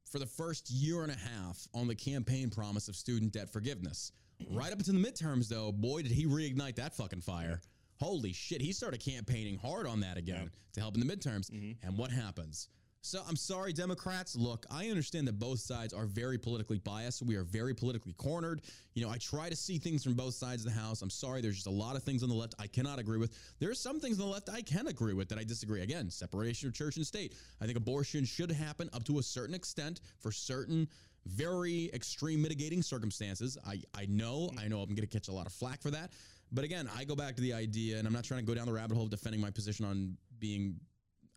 [0.10, 4.11] for the first year and a half on the campaign promise of student debt forgiveness.
[4.49, 7.61] Right up until the midterms, though, boy, did he reignite that fucking fire.
[7.99, 11.52] Holy shit, he started campaigning hard on that again to help in the midterms.
[11.84, 12.68] And what happens?
[13.03, 14.36] So I'm sorry, Democrats.
[14.36, 17.23] Look, I understand that both sides are very politically biased.
[17.23, 18.61] We are very politically cornered.
[18.94, 21.02] You know, I try to see things from both sides of the house.
[21.02, 23.36] I'm sorry, there's just a lot of things on the left I cannot agree with.
[23.60, 25.82] There are some things on the left I can agree with that I disagree.
[25.82, 27.34] Again, separation of church and state.
[27.60, 30.88] I think abortion should happen up to a certain extent for certain
[31.26, 33.57] very extreme mitigating circumstances.
[33.65, 36.11] I, I know, I know I'm going to catch a lot of flack for that.
[36.52, 38.68] But again, I go back to the idea, and I'm not trying to go down
[38.68, 40.76] the rabbit hole defending my position on being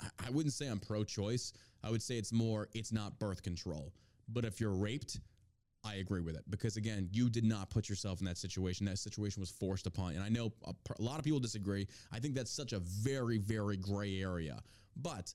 [0.00, 1.52] I- wouldn't say I'm pro choice.
[1.82, 3.92] I would say it's more, it's not birth control.
[4.28, 5.20] But if you're raped,
[5.84, 8.86] I agree with it because again, you did not put yourself in that situation.
[8.86, 10.16] That situation was forced upon you.
[10.16, 11.86] And I know a, a lot of people disagree.
[12.10, 14.60] I think that's such a very, very gray area.
[14.96, 15.34] But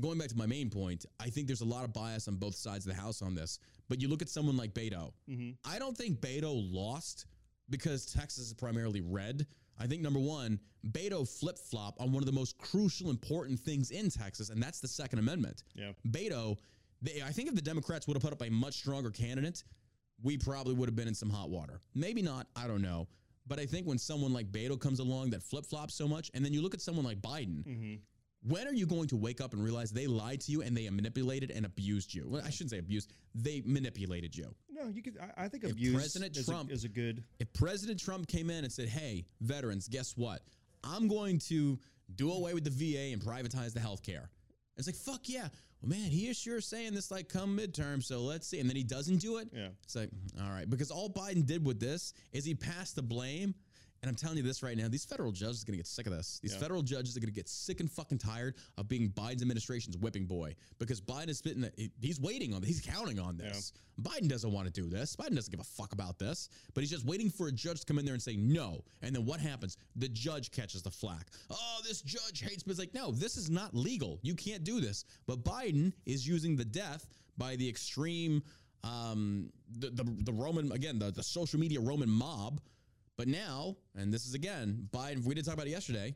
[0.00, 2.54] going back to my main point, I think there's a lot of bias on both
[2.54, 3.58] sides of the house on this.
[3.88, 5.12] But you look at someone like Beto.
[5.28, 5.50] Mm-hmm.
[5.64, 7.26] I don't think Beto lost
[7.70, 9.46] because Texas is primarily red.
[9.78, 10.58] I think number one,
[10.90, 14.80] Beto flip flop on one of the most crucial, important things in Texas, and that's
[14.80, 15.64] the Second Amendment.
[15.74, 15.92] Yeah.
[16.08, 16.56] Beto,
[17.02, 19.62] they, I think if the Democrats would have put up a much stronger candidate,
[20.22, 21.80] we probably would have been in some hot water.
[21.94, 23.08] Maybe not, I don't know.
[23.46, 26.44] But I think when someone like Beto comes along that flip flops so much, and
[26.44, 27.94] then you look at someone like Biden, mm-hmm.
[28.42, 30.88] When are you going to wake up and realize they lied to you and they
[30.90, 32.26] manipulated and abused you?
[32.28, 34.54] Well, I shouldn't say abused, they manipulated you.
[34.70, 35.18] No, you could.
[35.20, 37.24] I, I think abuse President is, Trump- a, is a good.
[37.40, 40.42] If President Trump came in and said, "Hey, veterans, guess what?
[40.84, 41.78] I'm going to
[42.14, 44.30] do away with the VA and privatize the health care,"
[44.76, 45.48] it's like, "Fuck yeah!"
[45.80, 48.60] Well, man, he is sure saying this like come midterm, so let's see.
[48.60, 49.48] And then he doesn't do it.
[49.52, 49.68] Yeah.
[49.84, 50.10] It's like,
[50.42, 53.54] all right, because all Biden did with this is he passed the blame.
[54.02, 56.12] And I'm telling you this right now, these federal judges are gonna get sick of
[56.12, 56.38] this.
[56.40, 56.58] These Yeah.
[56.60, 60.54] federal judges are gonna get sick and fucking tired of being Biden's administration's whipping boy
[60.78, 61.68] because Biden is spitting.
[62.00, 62.60] He's waiting on.
[62.60, 63.72] This, he's counting on this.
[64.00, 65.16] Biden doesn't want to do this.
[65.16, 66.48] Biden doesn't give a fuck about this.
[66.74, 68.84] But he's just waiting for a judge to come in there and say no.
[69.02, 69.76] And then what happens?
[69.96, 71.32] The judge catches the flack.
[71.50, 72.70] Oh, this judge hates me.
[72.70, 74.20] It's like, no, this is not legal.
[74.22, 75.04] You can't do this.
[75.26, 78.44] But Biden is using the death by the extreme,
[78.84, 82.60] um, the the, the Roman again, the, the social media Roman mob.
[83.18, 85.24] But now, and this is again, Biden.
[85.24, 86.14] We didn't talk about it yesterday.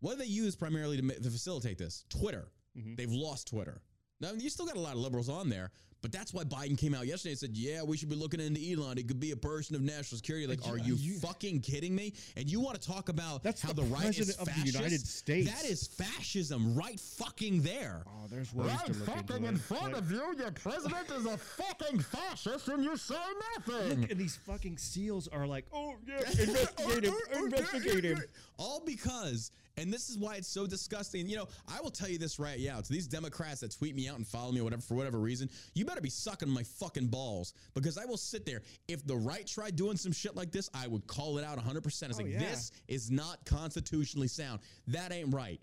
[0.00, 2.04] What do they use primarily to, to facilitate this?
[2.08, 2.48] Twitter.
[2.78, 2.94] Mm-hmm.
[2.94, 3.82] They've lost Twitter.
[4.20, 6.94] Now you still got a lot of liberals on there, But that's why Biden came
[6.94, 8.96] out yesterday and said, "Yeah, we should be looking into Elon.
[8.96, 12.12] He could be a person of national security." Like, are you- you, fucking kidding me?
[12.36, 14.60] And you want to talk about That's how the the, right is of the?
[14.64, 15.50] United States.
[15.50, 16.98] That is fascism, right?
[17.00, 18.04] Fucking there.
[18.06, 19.68] Oh, there's ways to look into it.
[19.68, 23.16] But you, your president is a fucking fascist, and you say
[23.56, 24.00] nothing.
[24.02, 28.22] Look, and these fucking seals are like, oh yeah, investigate him, investigate him.
[28.58, 31.28] All because, and this is why it's so disgusting.
[31.28, 34.08] You know, I will tell you this right now to these Democrats that tweet me
[34.08, 37.52] out and follow me, whatever, for whatever reason, you better be sucking my fucking balls
[37.74, 38.62] because I will sit there.
[38.88, 41.84] If the right tried doing some shit like this, I would call it out 100%.
[41.86, 42.38] It's Oh, like, yeah.
[42.38, 44.60] this is not constitutionally sound.
[44.88, 45.60] That ain't right.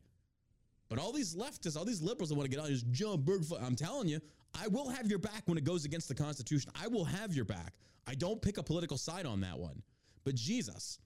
[0.90, 3.42] But all these leftists, all these liberals that want to get on this John Burk,
[3.60, 4.20] I'm telling you,
[4.54, 6.72] I will have your back when it goes against the Constitution.
[6.80, 7.74] I will have your back.
[8.06, 9.82] I don't pick a political side on that one.
[10.24, 11.00] But Jesus,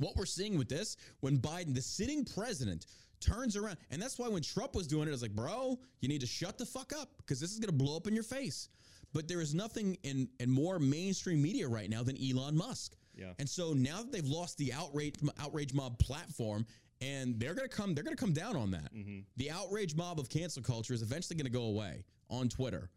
[0.00, 2.86] what we're seeing with this, when Biden, the sitting president,
[3.20, 6.08] turns around, and that's why when Trump was doing it, I was like, bro, you
[6.08, 8.24] need to shut the fuck up because this is going to blow up in your
[8.24, 8.68] face.
[9.12, 12.96] But there is nothing in, in more mainstream media right now than Elon Musk.
[13.14, 13.32] Yeah.
[13.38, 16.64] And so now that they've lost the outrage outrage mob platform,
[17.00, 18.94] and they're gonna come, they're gonna come down on that.
[18.94, 19.20] Mm-hmm.
[19.36, 22.88] The outrage mob of cancel culture is eventually gonna go away on Twitter,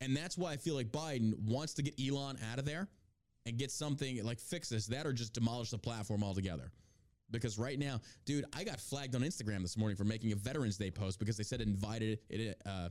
[0.00, 2.88] and that's why I feel like Biden wants to get Elon out of there
[3.48, 6.70] and get something like fix this, that or just demolish the platform altogether.
[7.30, 10.76] Because right now, dude, I got flagged on Instagram this morning for making a Veterans
[10.76, 12.88] Day post because they said it invited it, uh,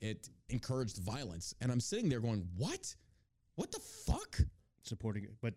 [0.00, 2.94] it encouraged violence, and I'm sitting there going, "What?
[3.56, 4.38] What the fuck?"
[4.82, 5.54] Supporting it, but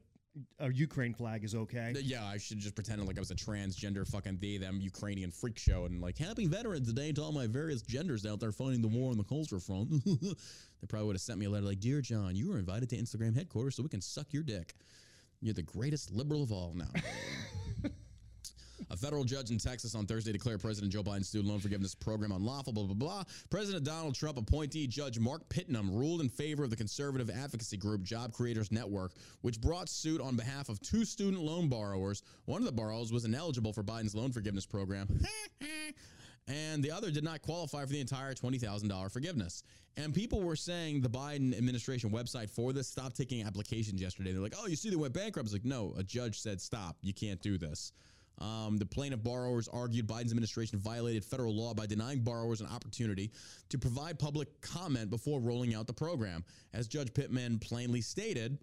[0.59, 1.93] a Ukraine flag is okay.
[2.01, 5.57] Yeah, I should just pretend like I was a transgender fucking they them Ukrainian freak
[5.57, 8.88] show and like happy Veterans Day to all my various genders out there fighting the
[8.88, 9.89] war on the culture front.
[10.05, 12.97] they probably would have sent me a letter like, "Dear John, you were invited to
[12.97, 14.73] Instagram headquarters so we can suck your dick.
[15.41, 16.91] You're the greatest liberal of all now."
[18.89, 22.31] A federal judge in Texas on Thursday declared President Joe Biden's student loan forgiveness program
[22.31, 23.23] unlawful, blah, blah, blah.
[23.49, 28.03] President Donald Trump appointee Judge Mark Pittman ruled in favor of the conservative advocacy group
[28.03, 32.23] Job Creators Network, which brought suit on behalf of two student loan borrowers.
[32.45, 35.07] One of the borrowers was ineligible for Biden's loan forgiveness program.
[36.47, 39.63] and the other did not qualify for the entire $20,000 forgiveness.
[39.97, 44.31] And people were saying the Biden administration website for this stopped taking applications yesterday.
[44.31, 45.47] They're like, oh, you see, they went bankrupt.
[45.47, 47.91] It's like, no, a judge said, stop, you can't do this.
[48.39, 53.31] Um, the plaintiff borrowers argued Biden's administration violated federal law by denying borrowers an opportunity
[53.69, 56.43] to provide public comment before rolling out the program.
[56.73, 58.59] As Judge Pittman plainly stated,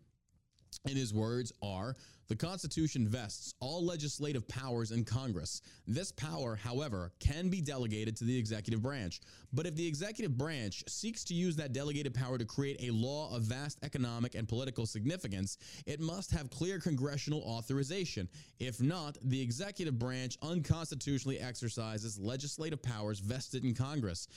[0.85, 1.97] in his words are
[2.29, 5.61] the Constitution vests all legislative powers in Congress.
[5.87, 9.21] This power, however, can be delegated to the executive branch.
[9.53, 13.35] But if the executive branch seeks to use that delegated power to create a law
[13.35, 18.29] of vast economic and political significance, it must have clear congressional authorization.
[18.59, 24.29] If not, the executive branch unconstitutionally exercises legislative powers vested in Congress.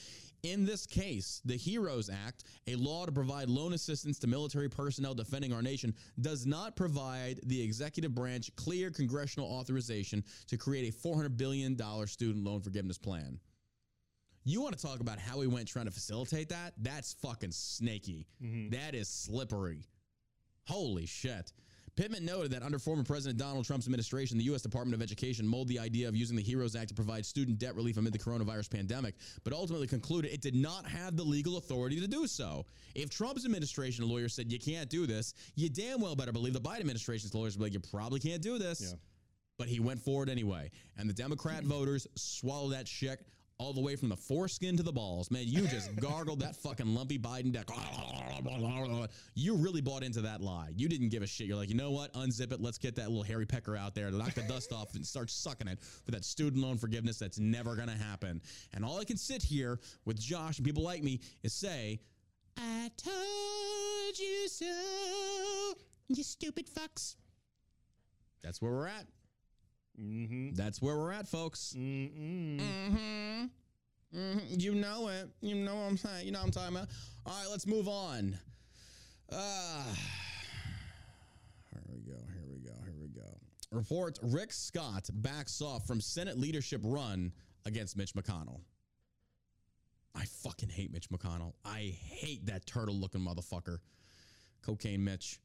[0.44, 5.14] In this case, the HEROES Act, a law to provide loan assistance to military personnel
[5.14, 10.96] defending our nation, does not provide the executive branch clear congressional authorization to create a
[10.96, 13.40] $400 billion student loan forgiveness plan.
[14.44, 16.72] You want to talk about how we went trying to facilitate that?
[16.78, 18.26] That's fucking snaky.
[18.42, 18.70] Mm-hmm.
[18.70, 19.88] That is slippery.
[20.66, 21.52] Holy shit.
[21.98, 24.62] Pittman noted that under former President Donald Trump's administration, the U.S.
[24.62, 27.74] Department of Education molded the idea of using the HEROES Act to provide student debt
[27.74, 32.00] relief amid the coronavirus pandemic, but ultimately concluded it did not have the legal authority
[32.00, 32.64] to do so.
[32.94, 36.60] If Trump's administration lawyers said you can't do this, you damn well better believe the
[36.60, 38.80] Biden administration's lawyers would be like, you probably can't do this.
[38.80, 38.96] Yeah.
[39.58, 40.70] But he went forward anyway.
[40.98, 43.26] And the Democrat voters swallowed that shit
[43.58, 45.30] all the way from the foreskin to the balls.
[45.32, 47.68] Man, you just gargled that fucking lumpy Biden deck.
[49.34, 50.70] You really bought into that lie.
[50.76, 51.48] You didn't give a shit.
[51.48, 52.12] You're like, you know what?
[52.14, 52.60] Unzip it.
[52.60, 55.68] Let's get that little hairy pecker out there knock the dust off and start sucking
[55.68, 58.40] it for that student loan forgiveness that's never going to happen.
[58.74, 62.00] And all I can sit here with Josh and people like me is say,
[62.56, 64.66] I told you so,
[66.08, 67.16] you stupid fucks.
[68.42, 69.06] That's where we're at.
[70.00, 70.54] Mm-hmm.
[70.54, 71.74] That's where we're at, folks.
[71.76, 72.60] Mm-mm.
[72.60, 73.44] Mm-hmm.
[74.14, 75.28] hmm You know it.
[75.40, 76.26] You know what I'm saying.
[76.26, 76.88] You know what I'm talking about.
[77.26, 78.38] All right, let's move on.
[79.30, 79.84] Uh,
[81.72, 82.18] here we go.
[82.32, 82.74] Here we go.
[82.84, 83.38] Here we go.
[83.70, 87.32] Report Rick Scott backs off from Senate leadership run
[87.66, 88.60] against Mitch McConnell.
[90.14, 91.52] I fucking hate Mitch McConnell.
[91.64, 93.78] I hate that turtle looking motherfucker.
[94.62, 95.38] Cocaine Mitch.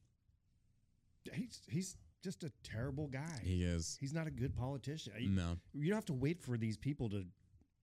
[1.32, 3.40] He's he's just a terrible guy.
[3.44, 3.98] He is.
[4.00, 5.14] He's not a good politician.
[5.20, 5.58] You, No.
[5.74, 7.26] you don't have to wait for these people to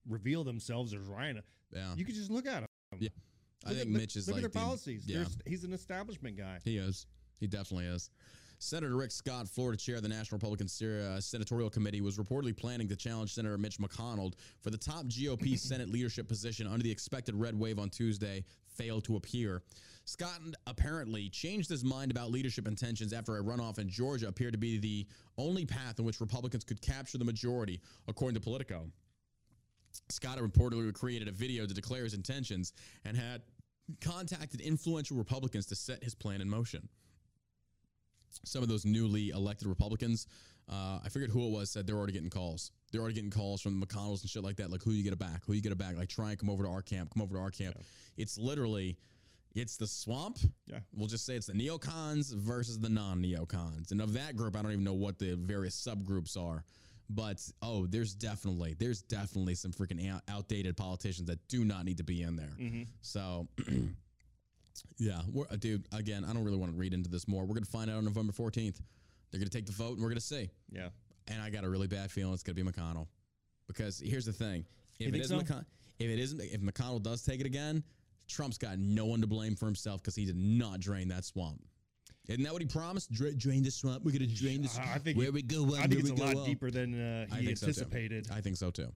[0.09, 1.43] reveal themselves as Ryan.
[1.75, 1.95] Yeah.
[1.95, 2.67] You could just look at him.
[2.99, 3.11] Yeah.
[3.65, 5.05] I Look think at, look- Mitch is look like at their the- policies.
[5.07, 5.25] Yeah.
[5.47, 6.59] He's an establishment guy.
[6.65, 7.07] He is.
[7.39, 8.11] He definitely is.
[8.62, 12.89] Senator Rick Scott, Florida chair of the National Republican uh, Senatorial Committee, was reportedly planning
[12.89, 17.35] to challenge Senator Mitch McConnell for the top GOP Senate leadership position under the expected
[17.35, 18.45] red wave on Tuesday,
[18.77, 19.62] failed to appear.
[20.11, 24.59] Scott apparently changed his mind about leadership intentions after a runoff in Georgia appeared to
[24.59, 25.07] be the
[25.39, 28.91] only path in which Republicans could capture the majority, according to Politico.
[30.09, 32.73] Scott reportedly created a video to declare his intentions
[33.05, 33.43] and had
[34.01, 36.89] contacted influential Republicans to set his plan in motion.
[38.45, 40.27] Some of those newly elected Republicans,
[40.69, 42.73] uh, I forget who it was, said they're already getting calls.
[42.91, 44.73] They're already getting calls from the McConnells and shit like that.
[44.73, 45.45] Like, who you get it back?
[45.47, 45.97] Who you get it back?
[45.97, 47.15] Like, try and come over to our camp.
[47.15, 47.77] Come over to our camp.
[48.16, 48.99] It's literally,
[49.55, 50.39] it's the swamp.
[50.66, 50.78] Yeah.
[50.94, 53.90] We'll just say it's the neocons versus the non-neocons.
[53.90, 56.64] And of that group, I don't even know what the various subgroups are.
[57.12, 62.05] But oh, there's definitely there's definitely some freaking outdated politicians that do not need to
[62.05, 62.52] be in there.
[63.01, 63.48] So,
[64.98, 65.86] yeah, we're, uh, dude.
[65.93, 67.44] Again, I don't really want to read into this more.
[67.44, 68.81] We're gonna find out on November 14th.
[69.31, 70.51] They're gonna take the vote, and we're gonna see.
[70.70, 70.90] Yeah.
[71.27, 73.09] And I got a really bad feeling it's gonna be McConnell,
[73.66, 74.64] because here's the thing:
[75.01, 75.40] if it think is so?
[75.40, 75.64] McConnell,
[75.98, 77.82] if it isn't, if McConnell does take it again,
[78.31, 81.61] Trump's got no one to blame for himself because he did not drain that swamp.
[82.28, 83.11] Isn't that what he promised?
[83.12, 84.05] Dra- drain the swamp.
[84.05, 84.90] We're gonna drain the swamp.
[84.94, 86.44] I think where it- we go up, I think it's a lot up.
[86.47, 88.28] deeper than uh, I he so, anticipated.
[88.32, 88.93] I think so too.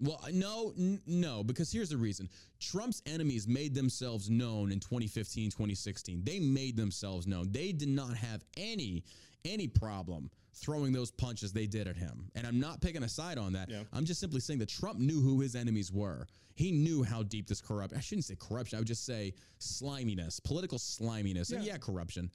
[0.00, 2.28] Well, no, n- no, because here's the reason.
[2.58, 6.22] Trump's enemies made themselves known in 2015, 2016.
[6.24, 7.52] They made themselves known.
[7.52, 9.04] They did not have any
[9.46, 12.30] any problem throwing those punches they did at him.
[12.34, 13.68] And I'm not picking a side on that.
[13.70, 13.82] Yeah.
[13.92, 16.26] I'm just simply saying that Trump knew who his enemies were.
[16.54, 17.92] He knew how deep this corrupt.
[17.96, 18.76] I shouldn't say corruption.
[18.76, 21.50] I would just say sliminess, political sliminess.
[21.50, 21.72] And Yeah.
[21.72, 22.30] yeah, corruption.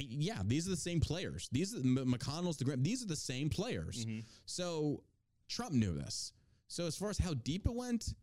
[0.00, 1.48] Yeah, these are the same players.
[1.52, 2.82] These are the McConnell's, the Graham.
[2.82, 4.04] These are the same players.
[4.06, 4.20] Mm-hmm.
[4.46, 5.02] So
[5.48, 6.32] Trump knew this.
[6.68, 8.14] So as far as how deep it went,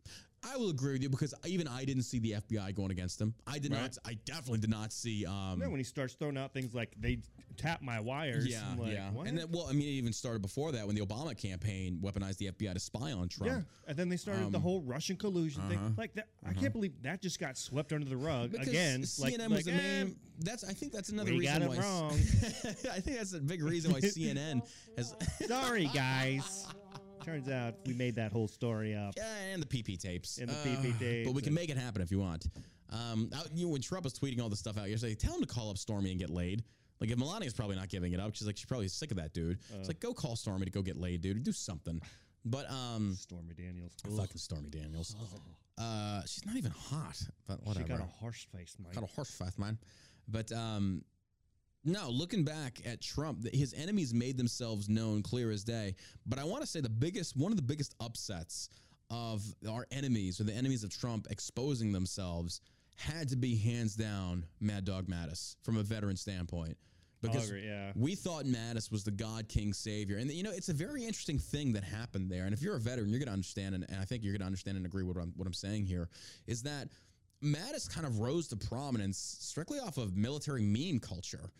[0.42, 3.34] I will agree with you because even I didn't see the FBI going against him.
[3.46, 3.82] I did Right.
[3.82, 3.98] not.
[4.06, 5.26] I definitely did not see.
[5.26, 7.18] Um, Yeah, when he starts throwing out things like they
[7.58, 8.46] tap my wires.
[8.46, 9.10] yeah, I'm like, yeah.
[9.10, 9.26] what?
[9.26, 12.38] And then, well, I mean, it even started before that when the Obama campaign weaponized
[12.38, 13.52] the FBI to spy on Trump.
[13.52, 15.94] yeah, and then they started the Um, whole Russian collusion uh-huh, thing.
[15.98, 19.02] Like that, I can't believe that just got swept under the rug Because again.
[19.02, 20.16] CNN like, was like, the eh, main.
[20.38, 20.64] That's.
[20.64, 21.84] I think that's another we reason got it why.
[21.84, 22.12] wrong.
[22.90, 24.62] I think that's a big reason why CNN
[24.96, 25.14] has.
[25.46, 26.66] Sorry, guys.
[27.24, 29.14] Turns out we made that whole story up.
[29.16, 30.38] Yeah, and the PP tapes.
[30.38, 32.46] And the Uh, PP But we can make it happen if you want.
[32.90, 35.40] Um, out- you know, when Trump was tweeting all this stuff out yesterday, tell him
[35.40, 36.64] to call up Stormy and get laid.
[37.00, 39.32] Like if Melania's probably not giving it up, she's like she's probably sick of that
[39.32, 39.58] dude.
[39.78, 41.42] it's like go call Stormy to go get laid, dude.
[41.42, 42.00] Do something.
[42.44, 43.92] But um, Stormy Daniels.
[44.02, 45.14] fucking Stormy Daniels.
[45.78, 47.16] Uh, she's not even hot.
[47.46, 47.86] But whatever.
[47.86, 48.94] She got a horse face, Mike.
[48.94, 49.78] Got a horse face, man.
[50.28, 51.04] But um,
[51.84, 55.94] no, looking back at Trump, his enemies made themselves known clear as day.
[56.26, 58.68] But I want to say the biggest, one of the biggest upsets
[59.10, 62.60] of our enemies or the enemies of Trump exposing themselves
[62.96, 66.76] had to be hands down Mad Dog Mattis from a veteran standpoint.
[67.22, 67.92] Because agree, yeah.
[67.94, 70.16] we thought Mattis was the God King Savior.
[70.16, 72.44] And, you know, it's a very interesting thing that happened there.
[72.44, 74.46] And if you're a veteran, you're going to understand, and, I think you're going to
[74.46, 76.08] understand and agree with what I'm, what I'm saying here,
[76.46, 76.88] is that
[77.42, 81.50] Mattis kind of rose to prominence strictly off of military meme culture.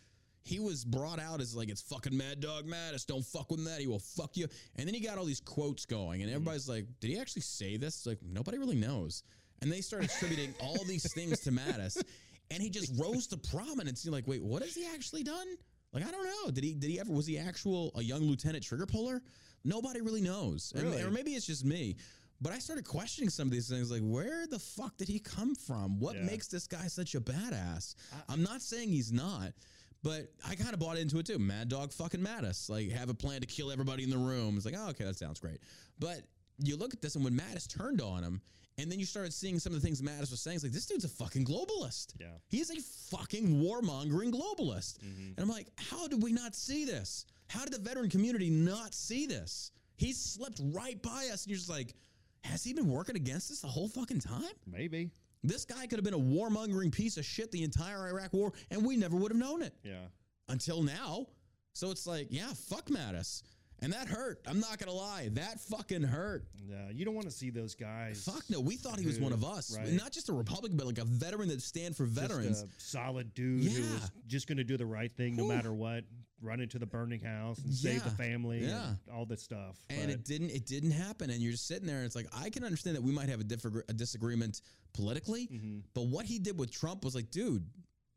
[0.43, 3.07] He was brought out as like it's fucking Mad Dog Mattis.
[3.07, 3.81] Don't fuck with that.
[3.81, 4.47] He will fuck you.
[4.77, 6.37] And then he got all these quotes going, and mm-hmm.
[6.37, 9.23] everybody's like, "Did he actually say this?" It's like nobody really knows.
[9.63, 12.03] And they started attributing all these things to Mattis,
[12.51, 14.05] and he just rose to prominence.
[14.05, 15.47] You're like, "Wait, what has he actually done?"
[15.93, 16.51] Like I don't know.
[16.51, 16.75] Did he?
[16.75, 17.13] Did he ever?
[17.13, 19.23] Was he actual a young lieutenant trigger puller?
[19.65, 20.73] Nobody really knows.
[20.75, 21.03] And- Really?
[21.03, 21.97] or maybe it's just me.
[22.43, 25.55] But I started questioning some of these things, like where the fuck did he come
[25.55, 26.01] from?
[26.01, 26.23] What Yeah.
[26.23, 27.95] makes this guy such a badass?
[28.31, 29.53] I'm not saying he's not,
[30.03, 31.39] but I kind of bought into it too.
[31.39, 34.57] Mad Dog fucking Mattis, like have a plan to kill everybody in the room.
[34.57, 35.59] It's like, oh, okay, that sounds great.
[35.99, 36.23] But
[36.59, 38.41] you look at this, and when Mattis turned on him,
[38.79, 40.87] and then you started seeing some of the things Mattis was saying, it's like this
[40.87, 42.15] dude's a fucking globalist.
[42.19, 42.29] Yeah.
[42.49, 42.81] He's a
[43.17, 44.99] fucking warmongering globalist.
[44.99, 45.33] Mm-hmm.
[45.37, 47.27] And I'm like, how did we not see this?
[47.49, 49.73] How did the veteran community not see this?
[49.97, 51.95] He slipped right by us, and you're just like,
[52.43, 54.55] has he been working against us the whole fucking time?
[54.67, 55.11] Maybe.
[55.43, 58.85] This guy could have been a warmongering piece of shit the entire Iraq war, and
[58.85, 60.07] we never would have known it Yeah.
[60.49, 61.27] until now.
[61.73, 63.43] So it's like, yeah, fuck Mattis.
[63.83, 64.43] And that hurt.
[64.47, 65.31] I'm not gonna lie.
[65.33, 66.45] That fucking hurt.
[66.69, 66.91] Yeah.
[66.91, 68.23] You don't want to see those guys.
[68.25, 68.61] Fuck no.
[68.61, 69.75] We thought he was one of us.
[69.75, 69.91] right.
[69.93, 72.61] Not just a Republican, but like a veteran that stand for Just veterans.
[72.63, 73.93] a solid dude who Yeah.
[73.95, 76.05] was just going to do the right thing no matter what.
[76.43, 78.89] Run into the burning house and save the family Yeah.
[78.89, 79.77] and all this stuff.
[79.91, 82.27] and But it didn't it didn't happen and you're just sitting there and it's like
[82.35, 84.63] i can understand that we might have a, differ- a disagreement
[84.95, 85.79] politically Mm-hmm.
[85.95, 87.65] but what he did with trump was like dude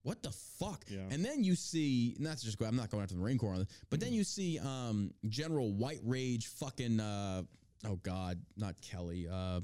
[0.04, 1.02] what the fuck Yeah.
[1.12, 3.54] and then you see not to just go i'm not going after the marine corps
[3.54, 7.44] on this, but then you see um general white rage fucking uh
[7.86, 9.60] oh god not kelly uh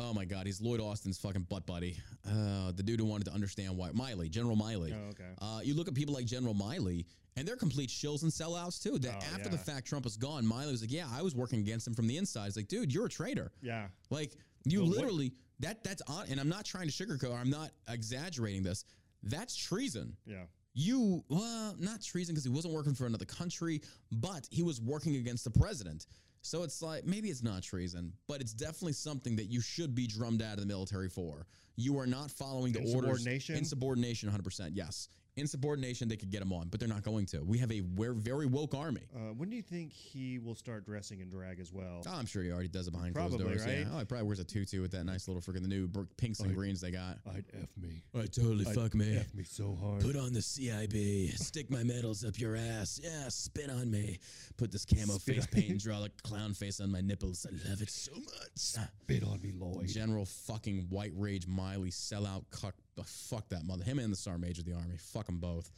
[0.00, 1.96] Oh my God, he's Lloyd Austin's fucking butt buddy.
[2.26, 4.94] Uh, the dude who wanted to understand why Milley, General Milley.
[4.94, 5.24] Oh, okay.
[5.40, 7.04] Uh, you look at people like General Milley,
[7.36, 8.98] and they're complete shills and sellouts too.
[8.98, 11.60] That Oh, after the fact Trump was gone, Milley was like, "Yeah, I was working
[11.60, 13.52] against him from the inside." It's like, dude, you're a traitor.
[13.62, 13.88] Yeah.
[14.10, 14.32] Like
[14.64, 16.26] you what- literally that that's on.
[16.30, 17.38] And I'm not trying to sugarcoat.
[17.38, 18.84] I'm not exaggerating this.
[19.22, 20.16] That's treason.
[20.24, 20.44] Yeah.
[20.72, 23.82] You well, not treason because he wasn't working for another country,
[24.12, 26.06] but he was working against the president.
[26.42, 30.06] So it's like maybe it's not treason, but it's definitely something that you should be
[30.06, 31.46] drummed out of the military for.
[31.76, 32.94] You are not following the orders.
[32.94, 33.56] Insubordination?
[33.56, 34.42] Insubordination, 100.
[34.42, 36.08] percent Yes, insubordination.
[36.08, 37.42] They could get him on, but they're not going to.
[37.44, 39.02] We have a we're very woke army.
[39.14, 42.02] Uh, when do you think he will start dressing in drag as well?
[42.06, 43.66] Oh, I'm sure he already does it behind Probably, closed doors.
[43.66, 43.78] right?
[43.80, 43.92] Yeah.
[43.94, 46.48] Oh, he probably wears a tutu with that nice little freaking the new pinks and
[46.48, 47.18] Like- greens they got.
[47.26, 48.02] I'd f me.
[48.14, 49.16] I totally I'd fuck me.
[49.16, 50.02] F me so hard.
[50.02, 51.36] Put on the CIB.
[51.38, 53.00] Stick my medals up your ass.
[53.02, 54.18] Yeah, spit on me.
[54.56, 57.46] Put this camo Spit face paint and draw a clown face on my nipples.
[57.48, 58.50] I love it so much.
[58.56, 59.88] Spit on me, Lloyd.
[59.88, 62.74] General fucking white rage Milley sellout cuck.
[63.00, 63.84] Uh, Fuck that mother.
[63.84, 64.96] Him and the Sergeant Major of the Army.
[64.98, 65.70] Fuck them both.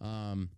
[0.00, 0.48] Um,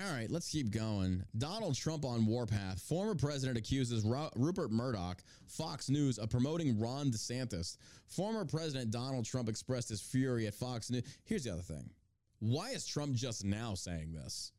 [0.00, 1.24] all right, let's keep going.
[1.36, 2.80] Donald Trump on warpath.
[2.80, 7.76] Former president accuses Ru- Rupert Murdoch, Fox News, of promoting Ron DeSantis.
[8.06, 11.02] Former President Donald Trump expressed his fury at Fox News.
[11.24, 11.90] Here's the other thing
[12.38, 14.52] why is Trump just now saying this?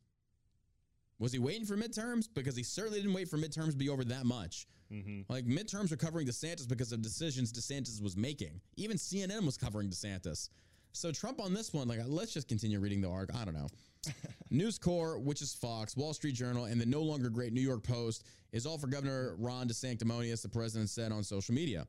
[1.20, 2.26] Was he waiting for midterms?
[2.34, 4.66] Because he certainly didn't wait for midterms to be over that much.
[4.92, 5.32] Mm-hmm.
[5.32, 8.60] Like midterms are covering DeSantis because of decisions DeSantis was making.
[8.76, 10.48] Even CNN was covering DeSantis.
[10.92, 13.30] So Trump on this one, like let's just continue reading the arc.
[13.34, 13.68] I don't know.
[14.50, 17.84] News Corps, which is Fox, Wall Street Journal, and the no longer great New York
[17.84, 21.86] Post is all for Governor Ron DeSanctimonious, the president said on social media.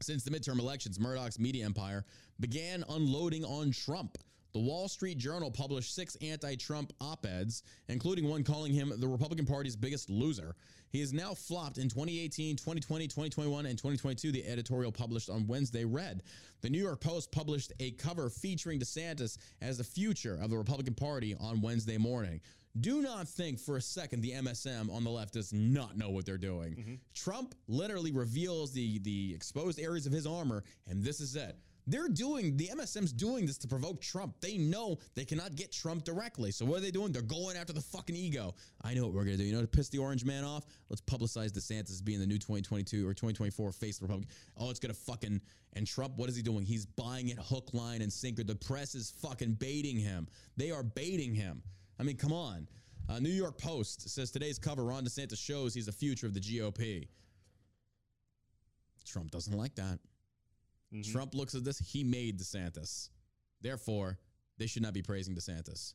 [0.00, 2.04] Since the midterm elections, Murdoch's media empire
[2.40, 4.18] began unloading on Trump.
[4.52, 9.08] The Wall Street Journal published six anti Trump op eds, including one calling him the
[9.08, 10.54] Republican Party's biggest loser.
[10.90, 14.30] He has now flopped in 2018, 2020, 2021, and 2022.
[14.30, 16.22] The editorial published on Wednesday read
[16.60, 20.94] The New York Post published a cover featuring DeSantis as the future of the Republican
[20.94, 22.42] Party on Wednesday morning.
[22.78, 26.26] Do not think for a second the MSM on the left does not know what
[26.26, 26.74] they're doing.
[26.74, 26.94] Mm-hmm.
[27.14, 31.56] Trump literally reveals the the exposed areas of his armor, and this is it.
[31.86, 34.36] They're doing the MSM's doing this to provoke Trump.
[34.40, 36.50] They know they cannot get Trump directly.
[36.52, 37.12] So what are they doing?
[37.12, 38.54] They're going after the fucking ego.
[38.82, 39.44] I know what we're gonna do.
[39.44, 40.64] You know to piss the orange man off?
[40.88, 44.34] Let's publicize DeSantis as being the new 2022 or 2024 face of the Republican.
[44.56, 45.40] Oh, it's gonna fucking
[45.74, 46.64] and Trump, what is he doing?
[46.64, 48.44] He's buying it hook, line, and sinker.
[48.44, 50.28] The press is fucking baiting him.
[50.56, 51.62] They are baiting him.
[51.98, 52.68] I mean, come on.
[53.08, 56.40] Uh, New York Post says today's cover Ron DeSantis shows he's the future of the
[56.40, 57.08] GOP.
[59.04, 59.98] Trump doesn't like that.
[60.92, 61.10] Mm-hmm.
[61.12, 63.08] Trump looks at this, he made DeSantis.
[63.60, 64.18] Therefore,
[64.58, 65.94] they should not be praising DeSantis.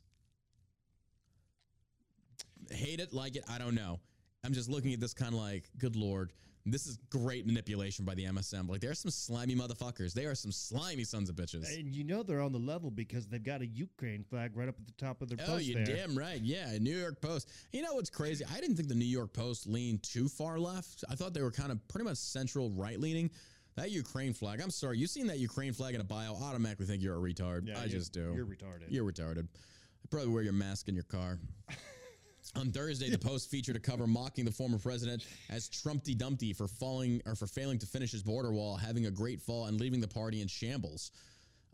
[2.72, 4.00] Hate it, like it, I don't know.
[4.44, 6.34] I'm just looking at this kind of like, good lord,
[6.66, 8.68] this is great manipulation by the MSM.
[8.70, 10.14] Like, there's some slimy motherfuckers.
[10.14, 11.74] They are some slimy sons of bitches.
[11.78, 14.76] And you know they're on the level because they've got a Ukraine flag right up
[14.78, 15.96] at the top of their Oh, post you're there.
[15.96, 16.42] damn right.
[16.42, 17.50] Yeah, New York Post.
[17.72, 18.44] You know what's crazy?
[18.54, 21.06] I didn't think the New York Post leaned too far left.
[21.10, 23.30] I thought they were kind of pretty much central right leaning.
[23.78, 24.60] That Ukraine flag.
[24.60, 26.34] I'm sorry, you seen that Ukraine flag in a bio?
[26.34, 27.68] Automatically think you're a retard.
[27.68, 28.34] Yeah, I just do.
[28.36, 28.88] You're retarded.
[28.90, 29.44] You're retarded.
[29.46, 31.38] I Probably wear your mask in your car.
[32.56, 36.68] On Thursday, the Post featured a cover mocking the former president as Trumpty Dumpty for
[36.68, 40.02] falling or for failing to finish his border wall, having a great fall, and leaving
[40.02, 41.12] the party in shambles.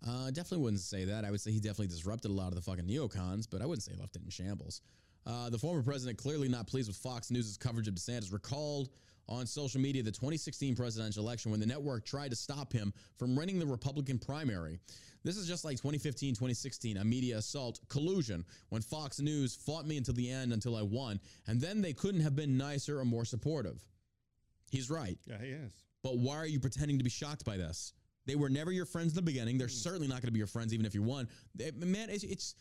[0.06, 1.24] Uh, definitely wouldn't say that.
[1.24, 3.84] I would say he definitely disrupted a lot of the fucking neocons, but I wouldn't
[3.84, 4.82] say left it in shambles.
[5.26, 8.90] Uh, the former president, clearly not pleased with Fox News' coverage of DeSantis, recalled
[9.30, 13.38] on social media the 2016 presidential election when the network tried to stop him from
[13.38, 14.80] running the Republican primary.
[15.24, 19.96] This is just like 2015, 2016, a media assault collusion when Fox News fought me
[19.98, 23.24] until the end until I won, and then they couldn't have been nicer or more
[23.24, 23.82] supportive.
[24.70, 25.18] He's right.
[25.26, 25.72] Yeah, he is.
[26.04, 27.94] But why are you pretending to be shocked by this?
[28.26, 29.58] They were never your friends in the beginning.
[29.58, 31.30] They're certainly not going to be your friends even if you won.
[31.56, 32.56] They- man, it's, it's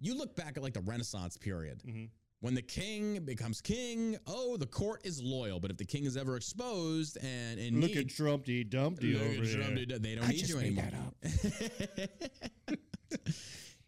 [0.00, 1.82] you look back at like the Renaissance period.
[1.86, 2.04] Mm-hmm.
[2.42, 5.60] When the king becomes king, oh, the court is loyal.
[5.60, 9.22] But if the king is ever exposed and in Look need, at Trumpty Dumpty Look
[9.22, 9.98] over at there.
[10.00, 10.90] They don't- I need just you made anymore.
[11.22, 12.78] that up.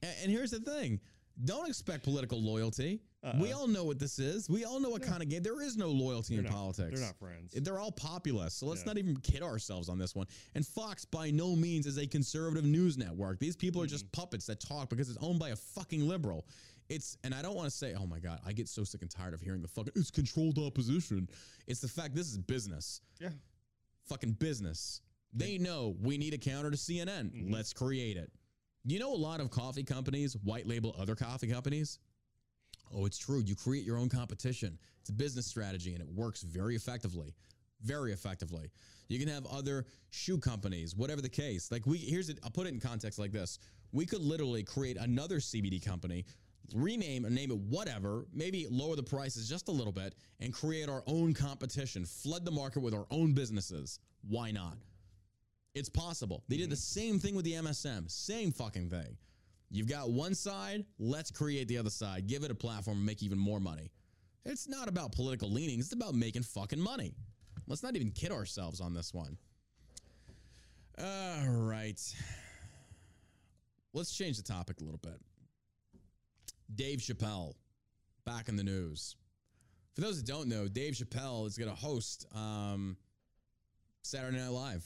[0.02, 1.00] And, and here's the thing.
[1.46, 3.00] Don't expect political loyalty.
[3.40, 4.50] We all know what this is.
[4.50, 5.42] We all know what kind of game.
[5.42, 7.00] There is no loyalty in They're not- politics.
[7.00, 7.54] they're not friends.
[7.56, 8.58] They're all populist.
[8.58, 8.88] So let's Yeah.
[8.88, 10.26] not even kid ourselves on this one.
[10.54, 13.38] And Fox, by no means, is a conservative news network.
[13.40, 13.92] These people are Mm-hmm.
[13.92, 16.46] just puppets that talk because it's owned by a fucking liberal.
[16.88, 19.10] It's and I don't want to say, oh my god, I get so sick and
[19.10, 21.28] tired of hearing the fucking it's controlled opposition.
[21.66, 23.30] It's the fact this is business Yeah.
[24.08, 25.00] fucking business.
[25.32, 27.06] They know we need a counter to CNN.
[27.32, 27.52] Mm-hmm.
[27.52, 28.30] Let's create it.
[28.84, 31.98] You know, a lot of coffee companies white label other coffee companies.
[32.94, 33.42] Oh, it's true.
[33.44, 34.78] You create your own competition.
[35.00, 37.34] It's a business strategy and it works very effectively.
[37.82, 38.70] very effectively.
[39.08, 41.70] You can have other shoe companies, whatever the case.
[41.72, 42.38] Like we here's it.
[42.44, 43.58] I'll put it in context like this:
[43.92, 46.24] we could literally create another CBD company,
[46.74, 50.88] rename and name it whatever, maybe lower the prices just a little bit, and create
[50.88, 52.04] our own competition.
[52.04, 53.98] Flood the market with our own businesses.
[54.28, 54.76] Why not?
[55.74, 56.44] It's possible.
[56.48, 57.00] They did the mm-hmm.
[57.00, 58.10] same thing with the MSM.
[58.10, 59.16] Same fucking thing.
[59.70, 62.28] You've got one side, let's create the other side.
[62.28, 63.90] Give it a platform and make even more money.
[64.44, 67.14] It's not about political leanings, it's about making fucking money.
[67.66, 69.36] Let's not even kid ourselves on this one.
[70.98, 72.00] All right.
[73.94, 75.20] Let's change the topic a little bit.
[76.72, 77.54] Dave Chappelle,
[78.24, 79.16] back in the news.
[79.94, 82.96] For those that don't know, Dave Chappelle is going to host um,
[84.02, 84.84] Saturday Night Live.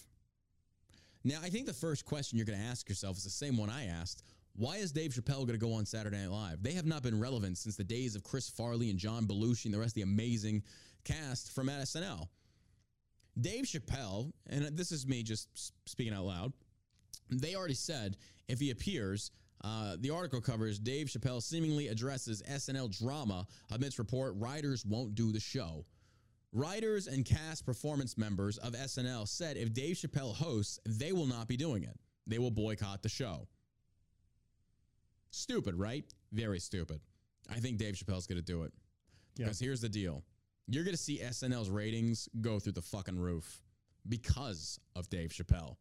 [1.25, 3.71] Now, I think the first question you're going to ask yourself is the same one
[3.71, 4.23] I asked.
[4.55, 6.63] Why is Dave Chappelle going to go on Saturday Night Live?
[6.63, 9.75] They have not been relevant since the days of Chris Farley and John Belushi and
[9.75, 10.63] the rest of the amazing
[11.05, 12.27] cast from SNL.
[13.41, 15.49] Dave Chappelle, and this is me just
[15.89, 16.53] speaking out loud,
[17.31, 18.17] they already said
[18.49, 19.31] if he appears,
[19.63, 25.33] uh, the article covers Dave Chappelle seemingly addresses SNL drama amidst report writers won't do
[25.33, 25.85] the show.
[26.53, 31.49] Writers and cast performance members of SNL said if Dave Chappelle hosts, they will not
[31.49, 31.99] be doing it.
[32.27, 33.49] They will boycott the show.
[35.31, 36.05] Stupid, right?
[36.33, 37.01] Very stupid.
[37.51, 38.73] I think Dave Chappelle's going to do it.
[39.37, 40.23] Because here's the deal
[40.67, 43.63] you're going to see SNL's ratings go through the fucking roof
[44.09, 45.77] because of Dave Chappelle.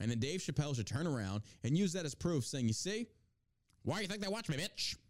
[0.00, 3.06] And then Dave Chappelle should turn around and use that as proof, saying, You see,
[3.82, 4.96] why do you think they watch me, bitch?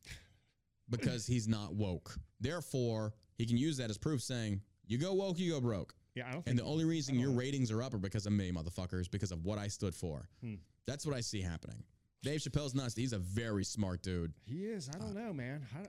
[0.89, 2.17] Because he's not woke.
[2.39, 5.93] Therefore, he can use that as proof, saying, You go woke, you go broke.
[6.15, 8.53] Yeah, I don't And the only reason your ratings are up are because of me,
[8.53, 10.29] motherfuckers, because of what I stood for.
[10.41, 10.55] Hmm.
[10.87, 11.83] That's what I see happening.
[12.23, 12.95] Dave Chappelle's nuts.
[12.95, 14.33] He's a very smart dude.
[14.45, 14.89] he is.
[14.95, 15.67] I don't know, man.
[15.75, 15.87] I,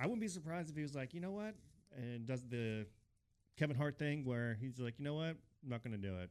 [0.00, 1.54] I wouldn't be surprised if he was like, you know what,
[1.96, 2.86] and does the
[3.58, 6.30] Kevin Hart thing where he's like, you know what, I'm not going to do it.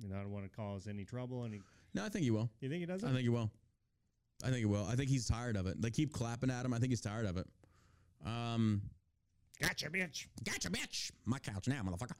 [0.00, 1.44] You know, I don't want to cause any trouble.
[1.44, 1.60] And he,
[1.94, 2.50] No, I think he will.
[2.60, 3.50] you think he does I think he will.
[4.42, 4.86] I think he will.
[4.86, 5.80] I think he's tired of it.
[5.82, 6.72] They keep clapping at him.
[6.72, 7.46] I think he's tired of it.
[8.24, 8.82] Um,
[9.60, 10.26] Gotcha, bitch.
[10.44, 11.10] Gotcha, bitch.
[11.24, 12.12] My couch now, motherfucker.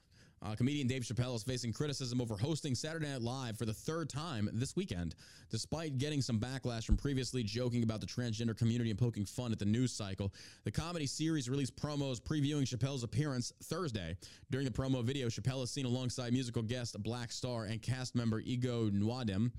[0.42, 4.08] Uh, comedian Dave Chappelle is facing criticism over hosting Saturday Night Live for the third
[4.08, 5.14] time this weekend,
[5.50, 9.58] despite getting some backlash from previously joking about the transgender community and poking fun at
[9.58, 10.32] the news cycle.
[10.64, 14.16] The comedy series released promos previewing Chappelle's appearance Thursday.
[14.50, 18.40] During the promo video, Chappelle is seen alongside musical guest Black Star and cast member
[18.40, 19.50] Ego Nwodim.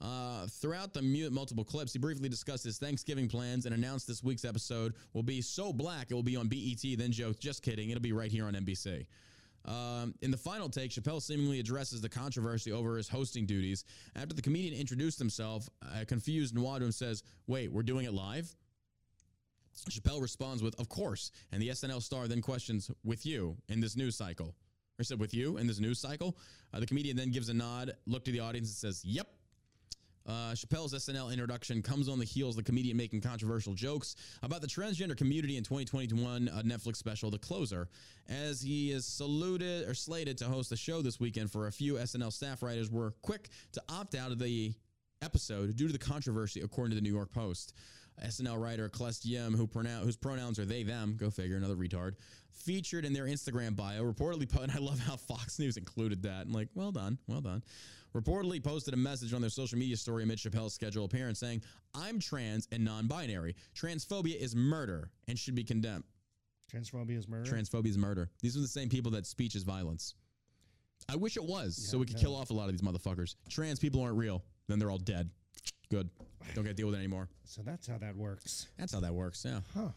[0.00, 4.22] Uh, throughout the mu- multiple clips, he briefly discussed his Thanksgiving plans and announced this
[4.22, 6.96] week's episode will be so black it will be on BET.
[6.96, 9.06] Then joked, "Just kidding, it'll be right here on NBC."
[9.68, 13.84] Um, in the final take, Chappelle seemingly addresses the controversy over his hosting duties.
[14.16, 18.56] After the comedian introduced himself, a confused Nwodim says, "Wait, we're doing it live."
[19.90, 23.94] Chappelle responds with, "Of course," and the SNL star then questions, "With you in this
[23.94, 24.56] news cycle?"
[24.98, 26.38] Or said, "With you in this news cycle?"
[26.72, 29.37] Uh, the comedian then gives a nod, look to the audience, and says, "Yep."
[30.28, 34.60] Uh, Chappelle's SNL introduction comes on the heels of the comedian making controversial jokes about
[34.60, 37.88] the transgender community in 2021 uh, Netflix special, The Closer,
[38.28, 41.50] as he is saluted or slated to host the show this weekend.
[41.50, 44.74] For a few SNL staff writers were quick to opt out of the
[45.22, 47.72] episode due to the controversy, according to the New York Post.
[48.22, 52.16] SNL writer Celeste Yim, who pronoun- whose pronouns are they, them, go figure, another retard,
[52.50, 56.46] featured in their Instagram bio, reportedly put, and I love how Fox News included that.
[56.46, 57.62] I'm like, well done, well done.
[58.14, 61.62] Reportedly posted a message on their social media story amid Chappelle's scheduled appearance saying,
[61.94, 63.54] I'm trans and non binary.
[63.74, 66.04] Transphobia is murder and should be condemned.
[66.72, 67.50] Transphobia is murder.
[67.50, 68.30] Transphobia is murder.
[68.40, 70.14] These are the same people that speech is violence.
[71.08, 72.22] I wish it was so we could no.
[72.22, 73.36] kill off a lot of these motherfuckers.
[73.48, 74.42] Trans people aren't real.
[74.68, 75.30] Then they're all dead.
[75.90, 76.10] Good.
[76.54, 77.28] Don't get to deal with it anymore.
[77.44, 78.68] so that's how that works.
[78.78, 79.44] That's how that works.
[79.46, 79.60] Yeah.
[79.74, 79.88] Huh.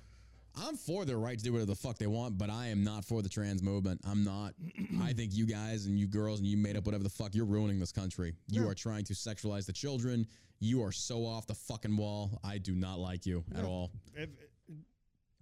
[0.55, 3.05] I'm for their right to do whatever the fuck they want, but I am not
[3.05, 4.01] for the trans movement.
[4.05, 4.53] I'm not.
[5.01, 7.45] I think you guys and you girls and you made up whatever the fuck, you're
[7.45, 8.33] ruining this country.
[8.49, 8.69] You Yeah.
[8.69, 10.27] are trying to sexualize the children.
[10.59, 12.39] You are so off the fucking wall.
[12.43, 13.91] I do not like you at all.
[14.15, 14.29] If,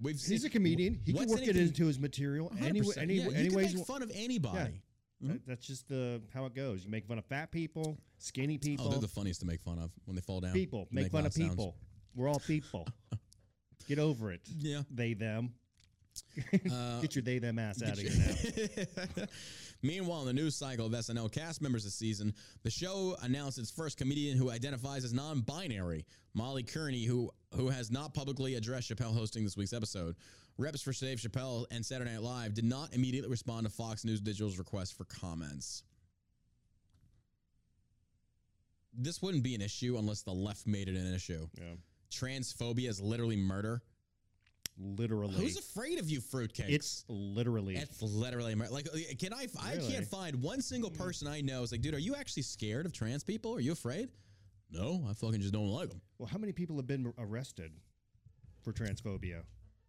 [0.01, 1.01] We've he's a comedian.
[1.05, 2.53] He can work it into his material.
[2.61, 2.97] Any, 100%.
[2.99, 4.81] any, yeah, any ways make fun of anybody.
[5.21, 5.27] Hmm?
[5.27, 6.85] That- That's just the how it goes.
[6.85, 9.77] You make fun of fat people, skinny people, Oh, they're the funniest to make fun
[9.77, 10.53] of when they fall down.
[10.53, 10.87] people.
[10.91, 11.49] You Make, fun of sounds.
[11.49, 11.75] people.
[12.15, 12.87] We're all people.
[13.89, 14.41] Get over it.
[14.59, 14.83] Yeah.
[14.91, 15.51] They them.
[16.71, 18.85] Uh, Get your they them ass out of here
[19.17, 19.23] now.
[19.81, 22.33] Meanwhile, in the news cycle of SNL cast members this season,
[22.63, 26.05] the show announced its first comedian who identifies as non-binary,
[26.35, 30.15] Molly Kearney, who who has not publicly addressed Chappelle hosting this week's episode.
[30.59, 34.21] Reps for Dave Chappelle and Saturday Night Live did not immediately respond to Fox News
[34.21, 35.83] Digital's request for comments.
[38.93, 41.47] This wouldn't be an issue unless the left made it an issue.
[41.57, 41.75] Yeah.
[42.11, 43.81] Transphobia is literally murder.
[44.77, 45.35] literally.
[45.35, 46.69] Who's afraid of you, fruitcakes?
[46.69, 47.75] it's literally.
[47.75, 48.87] It's literally Amer- like.
[48.93, 49.47] uh, Can I?
[49.61, 51.63] I can't find one single person I know.
[51.63, 53.55] Is like, dude, are you actually scared of trans people?
[53.55, 54.09] Are you afraid?
[54.71, 55.99] No, I fucking just don't like them.
[56.19, 57.71] well, how many people have been arrested
[58.61, 59.41] for transphobia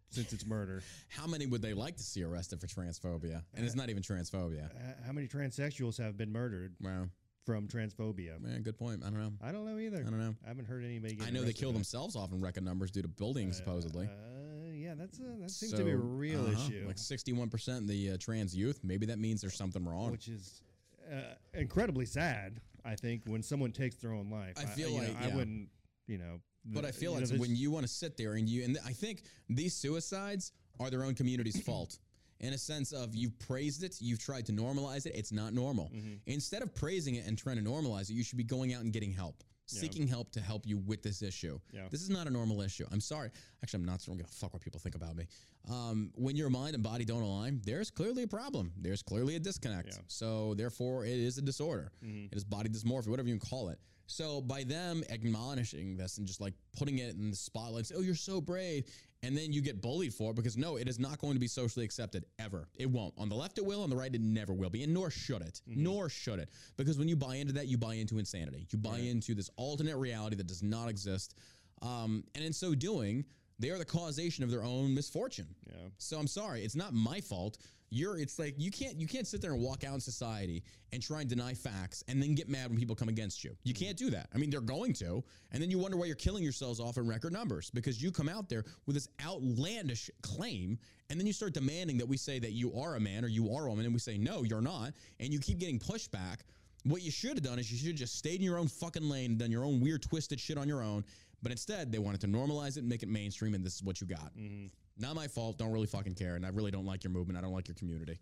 [0.09, 0.81] since it's murder?
[1.09, 3.43] How many would they like to see arrested for transphobia?
[3.53, 4.65] And it's not even transphobia.
[4.71, 7.05] Uh, how many transsexuals have been murdered Wow,
[7.51, 8.39] from transphobia?
[8.41, 9.01] man, good point.
[9.05, 9.33] I don't know.
[9.41, 9.97] I don't know either.
[9.97, 10.35] I don't know.
[10.43, 11.17] I haven't heard anybody.
[11.25, 14.05] I know they kill themselves off in record numbers due to bullying, supposedly.
[14.05, 17.79] Uh, yeah, that's a, that seems to be a real uh-huh, issue, Like sixty-one percent
[17.83, 18.79] of the uh, trans youth.
[18.83, 20.11] Maybe that means there's something wrong.
[20.11, 20.63] which is
[21.11, 22.59] uh, incredibly sad.
[22.83, 25.69] I think when someone takes their own life, I feel you know, like, I wouldn't,
[26.07, 26.39] you know.
[26.65, 28.63] But the- I feel you know, like when you want to sit there and you
[28.63, 31.99] and I think these suicides are their own community's fault.
[32.41, 35.91] In a sense of you've praised it, you've tried to normalize it, it's not normal.
[35.95, 36.15] Mm-hmm.
[36.25, 38.91] Instead of praising it and trying to normalize it, you should be going out and
[38.91, 39.43] getting help.
[39.67, 41.57] Seeking help to help you with this issue.
[41.71, 41.87] Yeah.
[41.89, 42.85] This is not a normal issue.
[42.91, 43.29] I'm sorry.
[43.63, 44.05] Actually, I'm not.
[44.05, 45.27] I'm gonna fuck what people think about me.
[45.69, 48.73] Um, when your mind and body don't align, there's clearly a problem.
[48.77, 49.89] There's clearly a disconnect.
[49.89, 50.01] Yeah.
[50.07, 51.93] So therefore, it is a disorder.
[52.03, 52.25] Mm-hmm.
[52.33, 53.79] It is body dysmorphia, whatever you can call it.
[54.07, 58.01] So by them admonishing this and just like putting it in the spotlight, say, "Oh,
[58.01, 58.85] you're so brave,"
[59.23, 61.47] and then you get bullied for it because no, it is not going to be
[61.47, 62.67] socially accepted ever.
[62.75, 63.13] It won't.
[63.17, 63.83] On the left, it will.
[63.83, 65.61] On the right, it never will be, and nor should it.
[65.69, 65.83] Mm-hmm.
[65.83, 68.67] Nor should it, because when you buy into that, you buy into insanity.
[68.71, 71.35] You buy into this alternate reality that does not exist,
[71.81, 73.25] um, and in so doing.
[73.59, 75.45] They are the causation of their own misfortune.
[75.67, 75.75] Yeah.
[75.99, 77.59] So I'm sorry, it's not my fault.
[77.93, 80.63] You're it's like you can't you can't sit there and walk out in society
[80.93, 83.55] and try and deny facts and then get mad when people come against you.
[83.63, 84.29] You can't do that.
[84.33, 87.05] I mean, they're going to, and then you wonder why you're killing yourselves off in
[87.05, 91.53] record numbers because you come out there with this outlandish claim and then you start
[91.53, 93.93] demanding that we say that you are a man or you are a woman and
[93.93, 96.37] we say no, you're not, and you keep getting pushback.
[96.83, 99.07] What you should have done is you should have just stayed in your own fucking
[99.07, 101.03] lane, done your own weird twisted shit on your own.
[101.43, 103.99] But instead, they wanted to normalize it and make it mainstream, and this is what
[103.99, 104.31] you got.
[104.37, 104.67] Mm-hmm.
[105.01, 105.57] Not my fault.
[105.57, 106.35] Don't really fucking care.
[106.35, 107.37] And I really don't like your movement.
[107.37, 108.19] I don't like your community.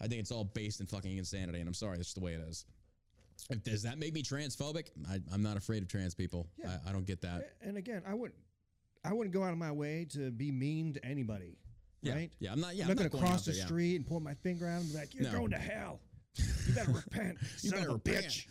[0.00, 1.60] I think it's all based in fucking insanity.
[1.60, 2.64] And I'm sorry, that's just the way it is.
[3.50, 4.88] If, does that make me transphobic?
[5.08, 6.48] I, I'm not afraid of trans people.
[6.58, 6.76] Yeah.
[6.86, 7.52] I, I don't get that.
[7.62, 8.38] And again, I wouldn't,
[9.04, 11.56] I wouldn't go out of my way to be mean to anybody,
[12.02, 12.14] Yeah.
[12.14, 12.30] right?
[12.40, 12.74] Yeah, I'm not.
[12.74, 13.66] Yeah, I'm not going to cross the there, yeah.
[13.66, 15.38] street and point my finger him and be like, "You're No.
[15.38, 16.00] going to hell.
[16.36, 18.24] You better repent, You better repent.
[18.26, 18.46] bitch."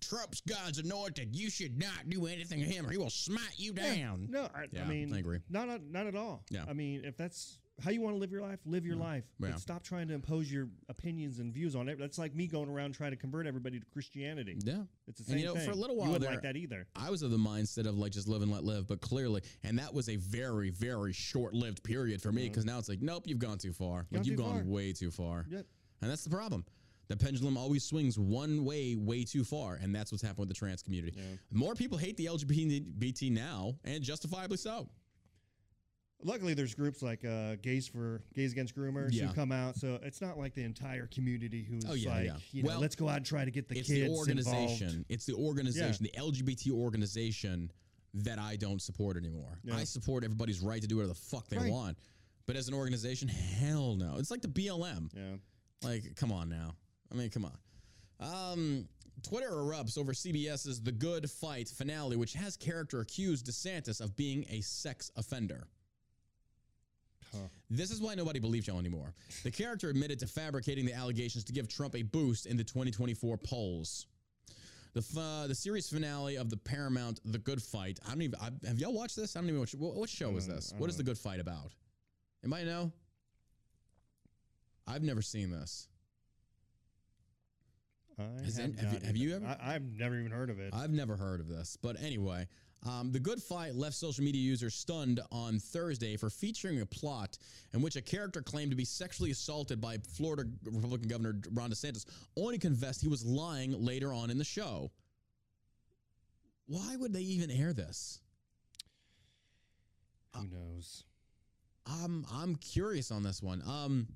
[0.00, 1.34] Trump's God's anointed.
[1.34, 4.28] You should not do anything to him, or he will smite you down.
[4.30, 5.38] No, I, Yeah, I mean, I agree.
[5.50, 6.44] Not not at all.
[6.50, 6.64] Yeah.
[6.68, 9.24] I mean, if that's how you want to live your life, live your life.
[9.38, 9.50] Yeah.
[9.50, 11.98] But stop trying to impose your opinions and views on it.
[11.98, 14.56] That's like me going around trying to convert everybody to Christianity.
[14.64, 14.82] Yeah.
[15.06, 15.66] It's the same And you know, thing.
[15.66, 16.86] for a little you while wouldn't there, like that either.
[16.96, 19.78] I was of the mindset of like just live and let live, but clearly, and
[19.78, 23.24] that was a very, very short lived period for me because now it's like, nope,
[23.26, 24.04] you've gone too far.
[24.04, 24.14] Mm-hmm.
[24.14, 24.64] Gone Like you've too gone far.
[24.64, 25.44] way too far.
[25.50, 25.66] Yep.
[26.02, 26.64] And that's the problem.
[27.08, 30.54] The pendulum always swings one way, way too far, and that's what's happened with the
[30.54, 31.16] trans community.
[31.52, 34.88] More people hate the LGBT now, and justifiably so.
[36.22, 39.26] Luckily, there's groups like uh, Gays for Gays Against Groomers Yeah.
[39.26, 42.36] who come out, so it's not like the entire community who's Oh, yeah, like, yeah.
[42.52, 44.86] you know, Well, let's go out and try to get the it's kids the organization.
[44.88, 45.04] involved.
[45.10, 47.70] It's the organization, the LGBT organization
[48.14, 49.60] that I don't support anymore.
[49.62, 49.76] Yeah.
[49.76, 51.70] I support everybody's right to do whatever the fuck they Right.
[51.70, 51.98] want,
[52.46, 54.16] but as an organization, hell no.
[54.16, 55.10] It's like the BLM.
[55.14, 55.36] Yeah.
[55.82, 56.74] Like, come on now.
[57.16, 57.56] I mean, come on.
[58.20, 58.88] Um,
[59.22, 64.44] Twitter erupts over CBS's The Good Fight finale, which has character accused DeSantis of being
[64.50, 65.66] a sex offender.
[67.32, 67.48] Huh.
[67.70, 69.14] This is why nobody believes y'all anymore.
[69.42, 73.36] The character admitted to fabricating the allegations to give Trump a boost in the 2024
[73.38, 74.06] polls.
[74.92, 77.98] The uh, the series finale of the Paramount The Good Fight.
[78.06, 78.38] I don't even.
[78.40, 79.36] I, have y'all watched this?
[79.36, 79.60] I don't even.
[79.60, 80.72] Watch, what, what show is Uh, this?
[80.78, 81.72] What is The Good Fight about?
[82.42, 82.92] Anybody know?
[84.86, 85.88] I've never seen this.
[88.18, 90.58] I Has have, any- have you- have you ever- I, I've never even heard of
[90.58, 90.72] it.
[90.74, 92.48] I've never heard of this, but anyway,
[92.82, 97.36] um, the Good Fight left social media users stunned on Thursday for featuring a plot
[97.74, 102.06] in which a character claimed to be sexually assaulted by Florida Republican Governor Ron DeSantis,
[102.36, 104.90] only confessed he was lying later on in the show.
[106.66, 108.20] Why would they even air this?
[110.34, 111.04] Who knows?
[111.86, 113.62] I'm I'm curious on this one.
[113.66, 114.08] Um,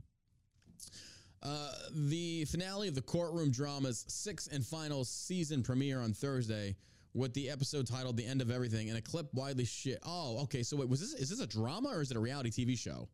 [1.43, 6.77] uh, the finale of the courtroom drama's sixth and final season premiere on Thursday,
[7.15, 9.99] with the episode titled "The End of Everything" and a clip widely shit.
[10.05, 10.63] Oh, okay.
[10.63, 13.09] So wait, was this is this a drama or is it a reality TV show?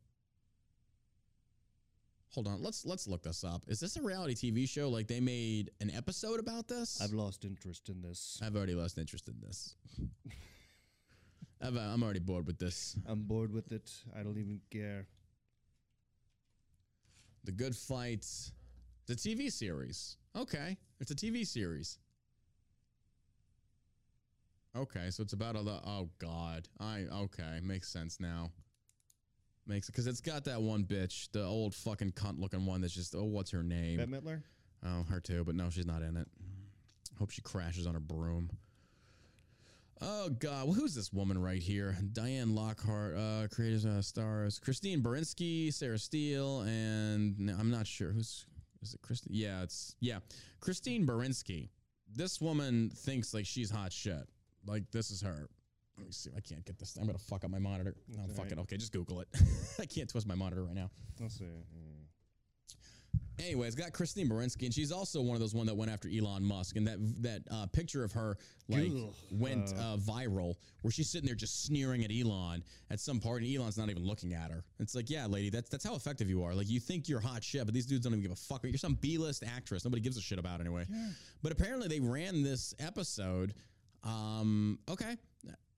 [2.34, 3.62] Hold on, let's let's look this up.
[3.66, 4.90] Is this a reality TV show?
[4.90, 7.00] Like they made an episode about this?
[7.00, 8.40] I've lost interest in this.
[8.42, 9.74] I've already lost interest in this.
[11.62, 12.96] I've, uh, I'm already bored with this.
[13.06, 13.90] I'm bored with it.
[14.14, 15.06] I don't even care.
[17.46, 18.26] The Good Fight,
[19.06, 20.16] the TV series.
[20.36, 22.00] Okay, it's a TV series.
[24.76, 26.66] Okay, so it's about a oh god.
[26.80, 28.50] I okay, makes sense now.
[29.64, 32.92] makes it because it's got that one bitch, the old fucking cunt looking one that's
[32.92, 33.98] just oh, what's her name?
[33.98, 34.42] Bette Midler.
[34.84, 36.26] Oh, her too, but no, she's not in it.
[37.20, 38.50] Hope she crashes on her broom.
[40.00, 41.96] Oh God, well, who's this woman right here?
[42.12, 48.12] Diane Lockhart, uh, creators, uh, stars Christine Baranski, Sarah Steele, and no, I'm not sure
[48.12, 48.44] who's
[48.82, 49.00] is it.
[49.02, 49.32] Christine?
[49.34, 50.18] Yeah, it's yeah,
[50.60, 51.70] Christine Baranski.
[52.14, 54.28] This woman thinks like she's hot shit.
[54.66, 55.48] Like this is her.
[55.96, 56.30] Let me see.
[56.36, 56.96] I can't get this.
[57.00, 57.94] I'm gonna fuck up my monitor.
[58.08, 58.58] No, fuck all it.
[58.60, 59.28] Okay, just Google it.
[59.80, 60.90] I can't twist my monitor right now.
[61.20, 61.44] Let's see.
[61.44, 62.05] Mm.
[63.38, 66.08] Anyway, it's got Christine Baranski, and she's also one of those one that went after
[66.08, 66.76] Elon Musk.
[66.76, 68.38] And that that uh, picture of her
[68.68, 69.14] like Ugh.
[69.30, 73.60] went uh, viral, where she's sitting there just sneering at Elon at some party, and
[73.62, 74.64] Elon's not even looking at her.
[74.78, 76.54] It's like, yeah, lady, that's that's how effective you are.
[76.54, 78.64] Like you think you're hot shit, but these dudes don't even give a fuck.
[78.64, 79.84] You're some B-list actress.
[79.84, 80.84] Nobody gives a shit about anyway.
[81.42, 83.54] But apparently, they ran this episode.
[84.02, 85.16] Um, okay.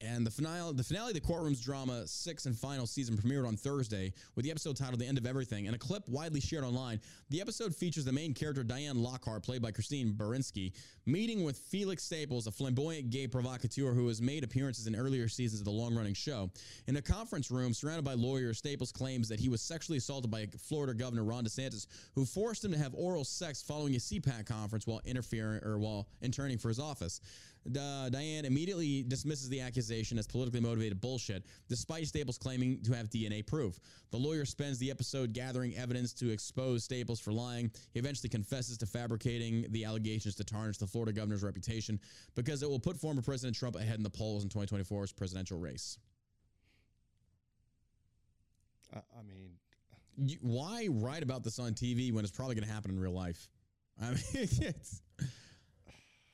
[0.00, 3.56] And the finale, the finale of the Courtroom's drama sixth and final season premiered on
[3.56, 7.00] Thursday with the episode titled "The End of Everything." And a clip widely shared online.
[7.30, 10.72] The episode features the main character Diane Lockhart, played by Christine Baranski,
[11.04, 15.60] meeting with Felix Staples, a flamboyant gay provocateur who has made appearances in earlier seasons
[15.60, 16.48] of the long-running show.
[16.86, 20.46] In a conference room surrounded by lawyers, Staples claims that he was sexually assaulted by
[20.68, 24.86] Florida Governor Ron DeSantis, who forced him to have oral sex following a CPAC conference
[24.86, 27.20] while interfering or while interning for his office.
[27.76, 33.10] Uh, Diane immediately dismisses the accusation as politically motivated bullshit, despite Staples claiming to have
[33.10, 33.78] DNA proof.
[34.10, 37.70] The lawyer spends the episode gathering evidence to expose Staples for lying.
[37.92, 42.00] He eventually confesses to fabricating the allegations to tarnish the Florida governor's reputation
[42.34, 45.98] because it will put former President Trump ahead in the polls in 2024's presidential race.
[48.94, 49.50] I, mean,
[50.16, 53.12] You, why write about this on TV when it's probably going to happen in real
[53.12, 53.48] life?
[54.00, 55.02] I mean, it's.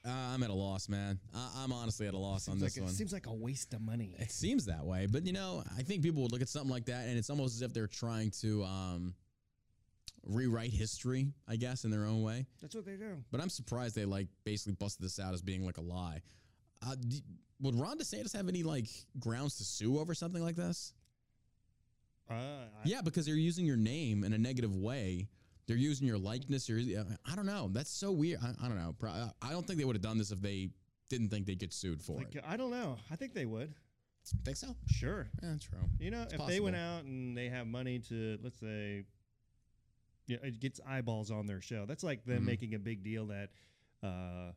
[0.07, 1.19] Uh, I'm at a loss, man.
[1.35, 2.93] I, I'm honestly at a loss on this like, one.
[2.93, 4.15] it seems like a waste of money.
[4.19, 6.87] It seems that way, but you know, I think people would look at something like
[6.87, 9.15] that, and it's almost as if they're trying to um,
[10.27, 12.47] rewrite history, I guess, in their own way.
[12.61, 13.25] That's what they do.
[13.31, 16.21] But I'm surprised they like basically busted this out as being like a lie.
[16.87, 17.23] Uh, d-
[17.61, 20.93] would Ron DeSantis have any like grounds to sue over something like this?
[22.31, 25.29] Uh, I, Yeah, because they're using your name in a negative way.
[25.67, 26.69] They're using your likeness.
[26.69, 27.69] Or I don't know.
[27.73, 28.41] That's so weird.
[28.43, 28.95] I, I don't know.
[29.43, 30.71] I don't think they would have done this if they
[31.09, 32.45] didn't think they'd get sued for like, it.
[32.47, 32.97] I don't know.
[33.11, 33.75] I think they would.
[34.45, 34.75] Think so?
[34.87, 35.29] Sure.
[35.43, 35.79] Yeah, true.
[35.99, 39.05] You know, It's if they went out and they have money to, let's say,
[40.27, 41.85] yeah, it gets eyeballs on their show.
[41.87, 42.47] That's like them Mhm.
[42.47, 43.51] making a big deal that,
[44.03, 44.53] uh,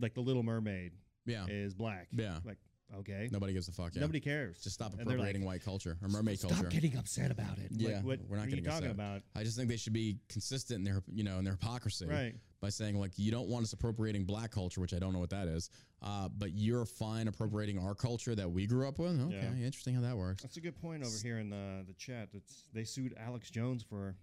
[0.00, 0.92] like the Little Mermaid
[1.26, 1.46] Yeah.
[1.48, 2.08] is black.
[2.12, 2.38] Yeah.
[2.44, 2.56] Like,
[2.98, 3.94] okay, Nobody gives a fuck.
[3.94, 4.00] Yeah.
[4.02, 4.58] nobody cares.
[4.60, 6.54] Just stop And they're appropriating like, white culture or mermaid culture.
[6.56, 6.80] Stop culture.
[6.80, 7.68] getting upset about it.
[7.70, 8.94] Yeah, like, what, we're not what are you getting talking upset.
[8.94, 9.22] about?
[9.34, 12.34] I just think they should be consistent in their, you know, in their hypocrisy Right.
[12.60, 15.30] by saying like you don't want us appropriating black culture, which I don't know what
[15.30, 15.70] that is,
[16.02, 19.18] uh, but you're fine appropriating our culture that we grew up with.
[19.20, 19.64] Okay, Yeah.
[19.66, 20.42] interesting how that works.
[20.42, 22.28] That's a good point over here in the the chat.
[22.32, 24.14] It's they sued Alex Jones for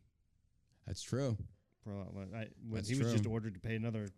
[0.88, 1.38] That's true.
[1.83, 4.09] for I, when That's he was just ordered to pay another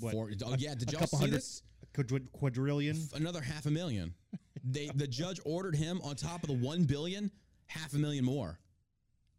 [0.00, 1.62] what For, oh yeah, did a y'all couple see hundred- this?
[1.94, 2.96] Quadri- quadrillion.
[3.14, 4.14] Another half a million.
[4.64, 7.30] they the judge ordered him on top of the one billion,
[7.66, 8.58] half a million more,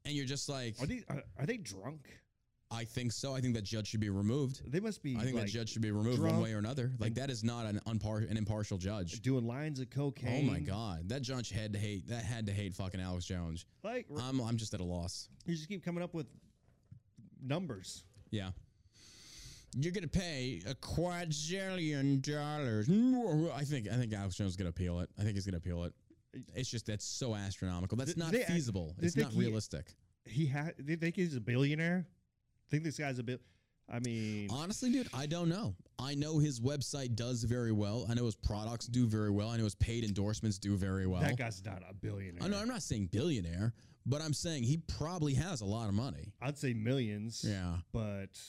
[0.06, 2.08] and you're just like, Are they are, are they drunk?
[2.72, 3.36] I think so.
[3.36, 4.62] I think that judge should be removed.
[4.72, 5.16] They must be.
[5.16, 6.92] I think like, that judge should be removed one drunk way or another.
[6.98, 9.22] Like that is not an unpar- an impartial judge.
[9.22, 10.28] doing lines of cocaine.
[10.28, 10.48] Oh cocaine.
[10.52, 13.66] my god, that judge had to hate that had to hate fucking Alex Jones.
[13.84, 15.30] Like I'm I'm just at a loss.
[15.46, 16.26] you just keep coming up with
[17.42, 18.04] numbers.
[18.32, 18.50] Yeah.
[19.76, 22.88] You're gonna pay a quadrillion dollars.
[22.90, 25.10] I think I think Alex Jones is gonna appeal it.
[25.20, 25.94] I think he's gonna appeal it.
[26.56, 27.98] It's just that's so astronomical.
[27.98, 28.96] That's not they- feasible.
[28.98, 29.94] they It's not he- realistic.
[30.26, 30.74] He had.
[30.80, 32.06] They think he's a billionaire.
[32.08, 33.38] I Think this guy's a bill.
[33.90, 35.76] I mean, Honestly, dude, I don't know.
[36.00, 38.06] I know his website does very well.
[38.10, 39.50] I know his products do very well.
[39.50, 41.20] I know his paid endorsements do very well.
[41.22, 42.42] that guy's not a billionaire.
[42.42, 43.74] I know I'm not saying billionaire,
[44.06, 46.34] but I'm saying he probably has a lot of money.
[46.42, 47.44] I'd say millions.
[47.48, 47.76] Yeah.
[47.92, 48.40] but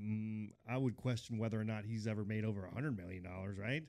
[0.00, 3.58] mm, I would question whether or not he's ever made over a hundred million dollars.
[3.58, 3.82] Right?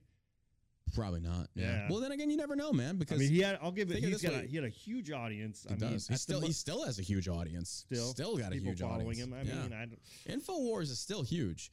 [0.93, 1.47] Probably not.
[1.55, 1.65] Yeah.
[1.65, 1.87] Yeah.
[1.89, 2.95] Well, then again, you never know, man.
[2.95, 3.57] I Because mean, he had.
[3.61, 4.03] I'll give it.
[4.03, 4.33] He's got.
[4.33, 5.65] A, he had a huge audience.
[5.67, 6.07] he I mean, does.
[6.07, 7.85] He still mo- he still has a huge audience.
[7.91, 9.19] still still got a huge following audience.
[9.19, 9.33] him.
[9.33, 9.61] I yeah.
[9.63, 11.71] mean, I Infowars is still huge.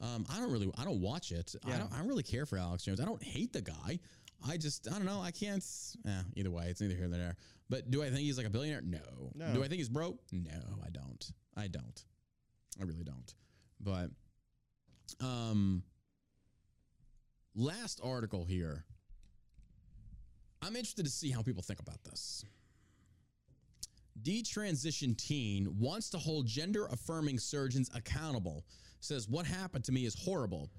[0.00, 1.54] Um, I don't really, I don't watch it.
[1.64, 3.00] I don't, I don't really care for Alex Jones.
[3.00, 3.98] I don't hate the guy.
[4.46, 5.22] I just, I don't know.
[5.22, 5.64] I can't.
[6.04, 7.36] Yeah, either way, it's neither here nor there.
[7.70, 8.82] But do I think he's like a billionaire?
[8.82, 9.30] No.
[9.34, 9.54] No.
[9.54, 10.18] Do I think he's broke?
[10.32, 10.50] No,
[10.84, 11.32] I don't.
[11.56, 12.04] I don't.
[12.80, 13.34] I really don't.
[13.80, 14.10] But,
[15.20, 15.82] um,
[17.54, 18.84] last article here.
[20.62, 22.44] I'm interested to see how people think about this.
[24.22, 28.64] Detransition teen wants to hold gender affirming surgeons accountable.
[29.00, 30.70] Says, What happened to me is horrible.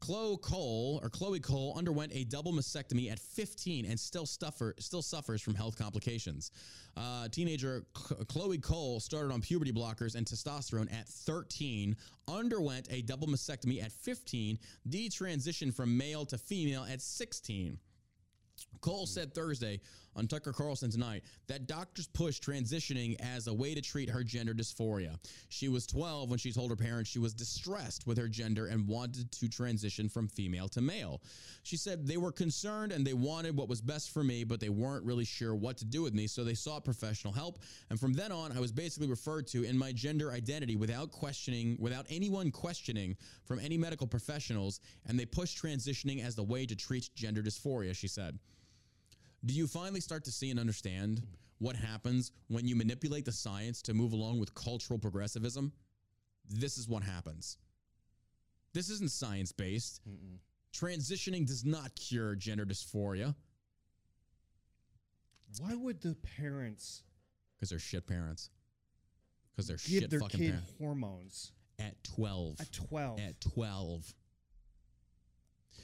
[0.00, 5.02] Chloe Cole or Chloe Cole underwent a double mastectomy at 15 and still suffer still
[5.02, 6.50] suffers from health complications.
[6.96, 7.84] Uh, teenager
[8.28, 11.96] Chloe Cole started on puberty blockers and testosterone at 13,
[12.28, 14.58] underwent a double mastectomy at 15,
[14.88, 17.78] detransitioned from male to female at 16.
[18.80, 19.80] Cole said Thursday
[20.18, 24.52] on Tucker Carlson tonight that doctors push transitioning as a way to treat her gender
[24.52, 25.16] dysphoria.
[25.48, 28.86] She was 12 when she told her parents she was distressed with her gender and
[28.88, 31.22] wanted to transition from female to male.
[31.62, 34.68] She said they were concerned and they wanted what was best for me, but they
[34.68, 37.60] weren't really sure what to do with me, so they sought professional help.
[37.90, 41.76] And from then on, I was basically referred to in my gender identity without questioning,
[41.78, 46.74] without anyone questioning from any medical professionals, and they pushed transitioning as the way to
[46.74, 48.38] treat gender dysphoria, she said.
[49.44, 51.22] Do you finally start to see and understand
[51.58, 55.72] what happens when you manipulate the science to move along with cultural progressivism?
[56.48, 57.58] This is what happens.
[58.72, 60.00] This isn't science based.
[60.72, 63.34] Transitioning does not cure gender dysphoria
[65.58, 67.02] Why would the parents
[67.58, 68.50] because they're shit parents.
[69.52, 70.72] Because they're give shit their fucking kid parents.
[70.78, 72.60] hormones At 12.
[72.60, 73.20] at 12?
[73.20, 74.14] At 12.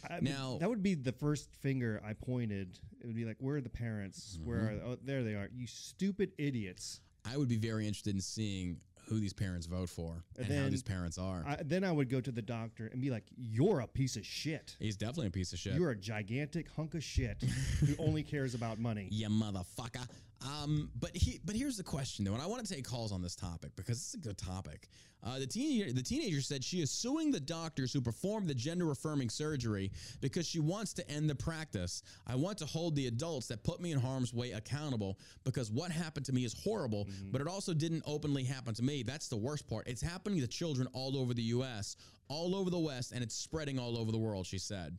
[0.09, 2.79] I mean, Now- that would be the first finger I pointed.
[3.01, 4.39] It would be like, where are the parents?
[4.43, 4.87] Where Mm-hmm.
[4.87, 4.93] are?
[4.93, 5.49] Oh, there they are.
[5.55, 7.01] You stupid idiots.
[7.25, 10.69] I would be very interested in seeing who these parents vote for and, And how
[10.71, 11.45] these parents are.
[11.47, 14.25] I, then I would go to the doctor and be like, "You're a piece of
[14.25, 14.77] shit.
[14.79, 15.75] He's definitely a piece of shit.
[15.75, 17.43] You're a gigantic hunk of shit
[17.81, 20.07] who only cares about money." you motherfucker.
[20.45, 23.23] Um, but he, but here's the question though, and I want to take calls on
[23.23, 24.89] this topic because it's a good topic.
[25.23, 28.91] Uh, the teenager, the teenager said she is suing the doctors who performed the gender
[28.91, 29.91] affirming surgery
[30.21, 32.03] because she wants to end the practice.
[32.27, 35.91] I want to hold the adults that put me in harm's way accountable because what
[35.91, 39.03] happened to me is horrible, but it also didn't openly happen to me.
[39.03, 39.89] That's the worst part.
[39.89, 41.97] It's happening to children all over the U.S.,
[42.29, 44.47] all over the West, and it's spreading all over the world.
[44.47, 44.99] She said.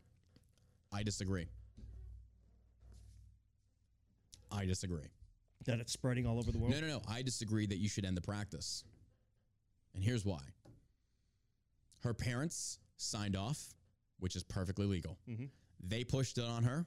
[0.92, 1.48] I disagree.
[4.52, 5.10] I disagree.
[5.66, 6.74] That it's spreading all over the world.
[6.74, 7.02] No, no, no.
[7.08, 8.84] I disagree that you should end the practice.
[9.94, 10.42] And here's why.
[12.00, 13.74] Her parents signed off,
[14.20, 15.18] which is perfectly legal.
[15.28, 15.50] Mhm.
[15.80, 16.86] They pushed it on her.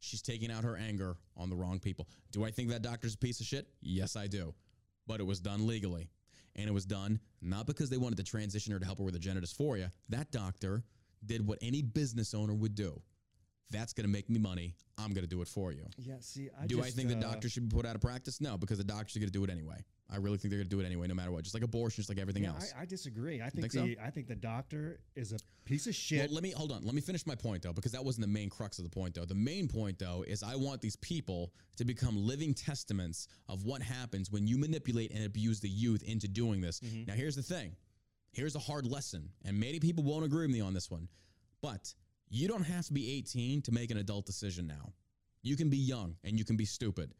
[0.00, 2.08] She's taking out her anger on the wrong people.
[2.32, 3.72] Do I think that doctor's a piece of shit?
[3.80, 4.54] Yes, I do.
[5.06, 6.10] But it was done legally.
[6.56, 9.14] And it was done not because they wanted to transition her to help her with
[9.14, 9.92] her gender dysphoria.
[10.08, 10.84] That doctor
[11.24, 13.02] did what any business owner would do.
[13.70, 14.74] That's going to make me money.
[14.98, 15.84] I'm going to do it for you.
[15.98, 16.14] Yeah.
[16.20, 18.40] See, I Do I just, think the uh, doctor should be put out of practice?
[18.40, 19.84] No, because the doctors are going to do it anyway.
[20.08, 21.42] I really think they're going to do it anyway, no matter what.
[21.42, 22.72] Just like abortion, just like everything yeah, else.
[22.78, 23.42] I, I disagree.
[23.42, 23.82] I think, think so?
[23.82, 26.28] the I think the doctor is a piece of shit.
[26.28, 26.84] Well, let me hold on.
[26.84, 29.14] Let me finish my point though, because that wasn't the main crux of the point
[29.14, 29.24] though.
[29.24, 33.82] The main point though is I want these people to become living testaments of what
[33.82, 36.80] happens when you manipulate and abuse the youth into doing this.
[37.06, 37.74] Now, here's the thing.
[38.32, 41.08] Here's a hard lesson, and many people won't agree with me on this one,
[41.62, 41.92] but
[42.28, 44.92] you don't have to be 18 to make an adult decision now.
[45.42, 47.12] You can be young and you can be stupid.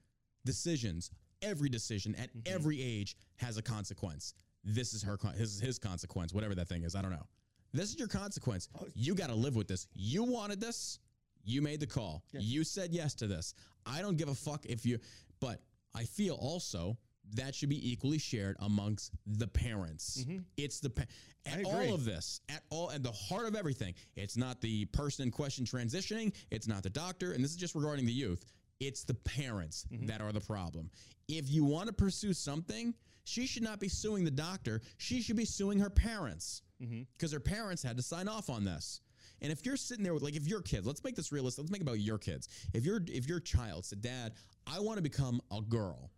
[0.45, 1.11] Decisions,
[1.43, 2.55] every decision at mm-hmm.
[2.55, 4.35] every age has a consequence.
[4.65, 6.97] This is her, his, his consequence, whatever that thing is.
[6.97, 7.27] I don't know.
[7.73, 8.69] This is your consequence.
[8.81, 8.87] Oh.
[8.95, 9.87] You got to live with this.
[9.95, 10.99] You wanted this.
[11.45, 12.25] You made the call.
[12.33, 13.55] You said yes to this.
[13.85, 14.99] I don't give a fuck if you,
[15.41, 15.61] but
[15.95, 16.99] I feel also
[17.35, 20.23] that should be equally shared amongst the parents.
[20.23, 20.39] Mm-hmm.
[20.57, 21.05] It's the, pa-
[21.45, 23.95] at all of this, at all, at the heart of everything.
[24.17, 26.33] It's not the person in question transitioning.
[26.51, 27.33] It's not the doctor.
[27.33, 28.45] And this is just regarding the youth.
[28.81, 30.07] It's the parents mm-hmm.
[30.07, 30.91] that are the problem.
[31.29, 32.95] If you want to pursue something,
[33.25, 34.81] she should not be suing the doctor.
[34.99, 37.03] She should be suing her parents mm-hmm.
[37.17, 39.01] because her parents had to sign off on this.
[39.43, 41.65] And if you're sitting there with like if your kids, let's make this realistic.
[41.65, 42.49] Let's make it about your kids.
[42.73, 44.33] If your if your child said, "Dad,
[44.67, 46.11] I want to become a girl,"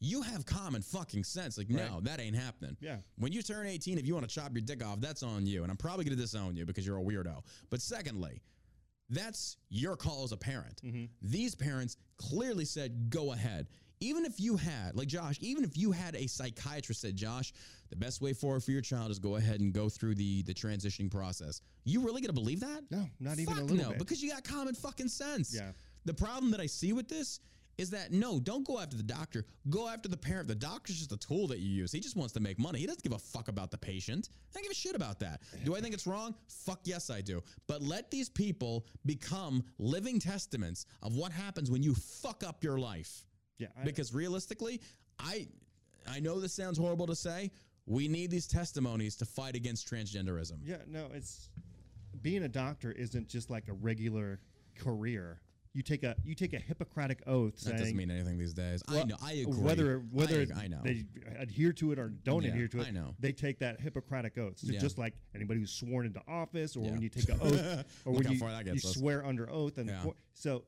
[0.00, 1.56] you have common fucking sense.
[1.56, 2.04] Like, no, Right.
[2.04, 2.76] that ain't happening.
[2.80, 2.98] Yeah.
[3.16, 5.62] When you turn 18, if you want to chop your dick off, that's on you.
[5.62, 7.42] And I'm probably going to disown you because you're a weirdo.
[7.70, 8.42] But secondly,
[9.08, 10.80] that's your call as a parent.
[10.84, 11.04] Mm-hmm.
[11.22, 13.68] These parents clearly said, go ahead.
[14.00, 17.54] Even if you had, like Josh, even if you had a psychiatrist said, Josh,
[17.88, 20.52] the best way forward for your child is go ahead and go through the the
[20.52, 21.62] transitioning process.
[21.84, 22.82] You really gonna believe that?
[22.90, 23.98] No, not even a Fuck little no, bit.
[23.98, 25.54] because you got common fucking sense.
[25.54, 25.70] Yeah.
[26.04, 27.40] The problem that I see with this
[27.78, 29.44] is that no, don't go after the doctor.
[29.68, 30.48] Go after the parent.
[30.48, 31.92] The doctor's just a tool that you use.
[31.92, 32.78] He just wants to make money.
[32.78, 34.30] He doesn't give a fuck about the patient.
[34.50, 35.42] I don't give a shit about that.
[35.64, 36.34] Do I think it's wrong?
[36.48, 37.42] Fuck yes, I do.
[37.66, 42.78] But let these people become living testaments of what happens when you fuck up your
[42.78, 43.24] life.
[43.58, 43.68] yeah.
[43.78, 44.80] I, Because realistically,
[45.18, 45.46] I
[46.10, 47.50] I know this sounds horrible to say.
[47.86, 50.58] We need these testimonies to fight against transgenderism.
[50.64, 51.50] Yeah, no, it's
[52.22, 54.40] being a doctor isn't just like a regular
[54.76, 55.40] career.
[55.76, 58.82] You take a you take a Hippocratic oath That saying doesn't mean anything these days.
[58.88, 59.16] I know.
[59.22, 59.52] I agree.
[59.62, 60.80] whether whether I, I know.
[60.82, 61.04] they
[61.38, 62.86] adhere to it or don't Yeah, adhere to it.
[62.88, 63.14] I know.
[63.20, 64.58] they take that Hippocratic oath.
[64.58, 64.80] So Yeah.
[64.80, 66.92] just like anybody who's sworn into office, or Yeah.
[66.92, 68.40] when you take an oath, or when you,
[68.72, 70.00] you swear under oath, and Yeah.
[70.02, 70.64] co- so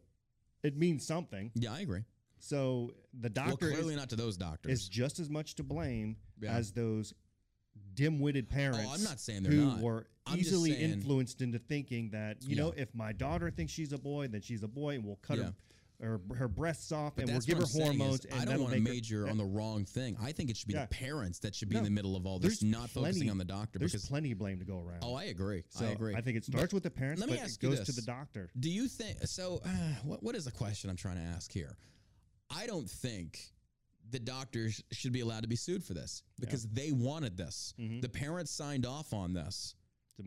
[0.62, 1.52] it means something.
[1.54, 2.04] yeah, I agree.
[2.38, 4.72] So the doctor well, clearly is, not to those doctors.
[4.72, 7.14] is just as much to blame as those
[7.94, 8.80] dim-witted parents.
[8.86, 9.80] Oh, I'm not saying they're who not.
[9.80, 13.92] were I'm easily saying- influenced into thinking that you know if my daughter thinks she's
[13.92, 15.54] a boy, then she's a boy, and we'll cut her,
[16.00, 18.24] her her breasts off, But and we'll give her is hormones.
[18.26, 20.16] and I don't want to make her- major on the wrong thing.
[20.20, 20.82] I think it should be Yeah.
[20.84, 23.44] the parents that should be in the middle of all this, not focusing on the
[23.44, 23.78] doctor.
[23.78, 25.00] There's Because plenty of blame to go around.
[25.02, 25.64] oh, I agree.
[25.70, 26.14] So I agree.
[26.14, 28.02] I think it starts with the parents, let me but ask it goes to the
[28.02, 28.50] doctor.
[28.60, 29.60] Do you think so?
[29.64, 29.68] Uh,
[30.04, 31.76] what what is the question I'm trying to ask here?
[32.50, 33.52] I don't think
[34.10, 37.74] the doctors should be allowed to be sued for this because they wanted this.
[37.78, 38.00] Mhm.
[38.00, 39.74] The parents signed off on this.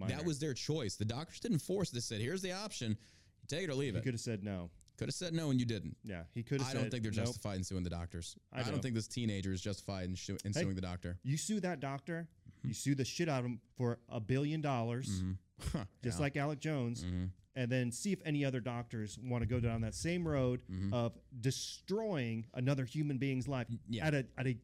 [0.07, 0.95] That was their choice.
[0.95, 2.05] The doctors didn't force this.
[2.05, 2.91] Said, "Here's the option.
[2.91, 3.97] You take it or leave it.
[3.97, 4.69] He it." could have said no.
[4.97, 5.97] Could have said no, and you didn't.
[6.03, 6.69] Yeah, he could have.
[6.69, 7.25] I don't think they're nope.
[7.25, 8.37] justified in suing the doctors.
[8.53, 8.81] I I, don't don't.
[8.83, 11.17] think this teenager is justified in, shu- in Hey, suing the doctor.
[11.23, 12.29] You sue that doctor,
[12.59, 12.67] Mm-hmm.
[12.67, 15.37] you sue the shit out of him for a billion dollars, Mhm.
[16.03, 16.21] just Yeah.
[16.21, 17.31] like Alec Jones, Mhm.
[17.56, 20.94] And then see if any other doctors want to go down that same road Mhm.
[20.94, 24.07] of destroying another human being's life Yeah.
[24.07, 24.57] at a at a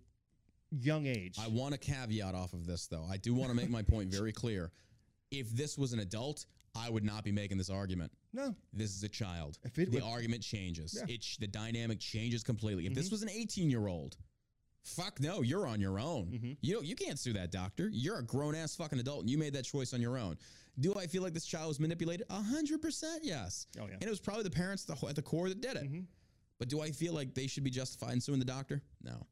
[0.72, 1.38] young age.
[1.40, 3.06] I want a caveat off of this, though.
[3.06, 4.72] I do want to make my point very clear.
[5.32, 6.46] If this was an adult,
[6.76, 8.12] I would not be making this argument.
[8.34, 9.58] no, This is a child.
[9.74, 10.94] The would- argument changes.
[10.96, 11.14] Yeah.
[11.16, 12.86] It the dynamic changes completely.
[12.86, 13.12] If this Mhm.
[13.12, 14.18] was an 18 year old,
[14.88, 16.32] fuck no, you're on your own.
[16.32, 16.58] Mhm.
[16.62, 17.90] You know, you can't sue that doctor.
[17.92, 20.38] You're a grown ass fucking adult, and you made that choice on your own.
[20.80, 22.26] Do I feel like this child was manipulated?
[22.30, 23.68] A hundred percent, yes.
[23.80, 23.94] Oh, yeah.
[23.96, 25.84] And it was probably the parents at the, at the core that did it.
[25.92, 26.06] Mhm.
[26.60, 28.82] But do I feel like they should be justified in suing the doctor?
[29.04, 29.28] No.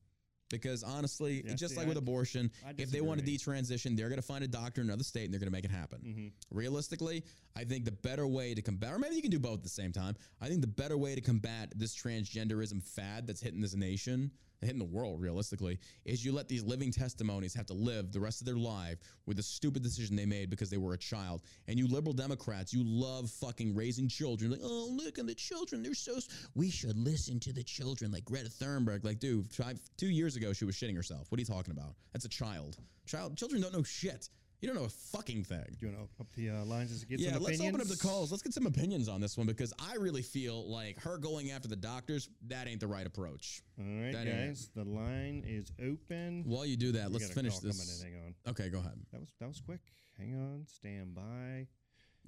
[0.49, 4.21] Because honestly, Yeah, just see, like with abortion, if they want to detransition, they're going
[4.21, 6.01] to find a doctor in another state and they're going to make it happen.
[6.03, 6.31] Mhm.
[6.51, 7.23] Realistically,
[7.57, 9.69] I think the better way to combat, or maybe you can do both at the
[9.69, 10.15] same time.
[10.41, 14.29] I think the better way to combat this transgenderism fad that's hitting this nation,
[14.59, 18.41] hitting the world, realistically, is you let these living testimonies have to live the rest
[18.41, 21.43] of their life with the stupid decision they made because they were a child.
[21.67, 24.51] And you liberal Democrats, you love fucking raising children.
[24.51, 25.81] Like, oh, look at the children.
[25.81, 26.19] They're so.
[26.55, 29.05] We should listen to the children, like Greta Thunberg.
[29.05, 31.31] Like, dude, five, two years ago, she was shitting herself.
[31.31, 31.95] What are you talking about?
[32.11, 32.77] That's a child.
[33.05, 34.29] Child, children don't know shit.
[34.65, 35.63] You don't know a fucking thing.
[35.79, 37.75] Do you want to open up the uh, lines to get Yeah, some let's opinions?
[37.75, 38.31] open up the calls.
[38.31, 41.67] Let's get some opinions on this one because I really feel like her going after
[41.67, 43.61] the doctors, that ain't the right approach.
[43.77, 46.45] All right, That ain't guys, the line is open.
[46.47, 48.01] While you do that, We let's got a finish call coming this.
[48.03, 48.35] in, Hang on.
[48.53, 48.99] Okay, go ahead.
[49.11, 49.81] That was that was quick.
[50.17, 51.67] Hang on, stand by.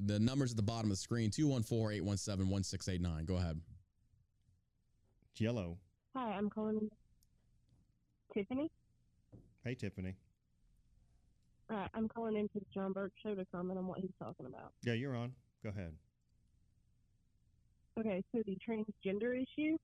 [0.06, 3.26] The number's at the bottom of the screen 214 817 1689.
[3.26, 3.60] Go ahead.
[5.34, 5.80] Jello.
[6.16, 6.92] Hi, I'm calling
[8.32, 8.70] Tiffany.
[9.64, 10.14] Hey, Tiffany.
[11.70, 14.72] Uh, I'm calling into the John Burk show to comment on what he's talking about.
[14.84, 15.34] Yeah, you're on.
[15.64, 15.92] Go ahead.
[18.00, 19.78] Okay, so the transgender issue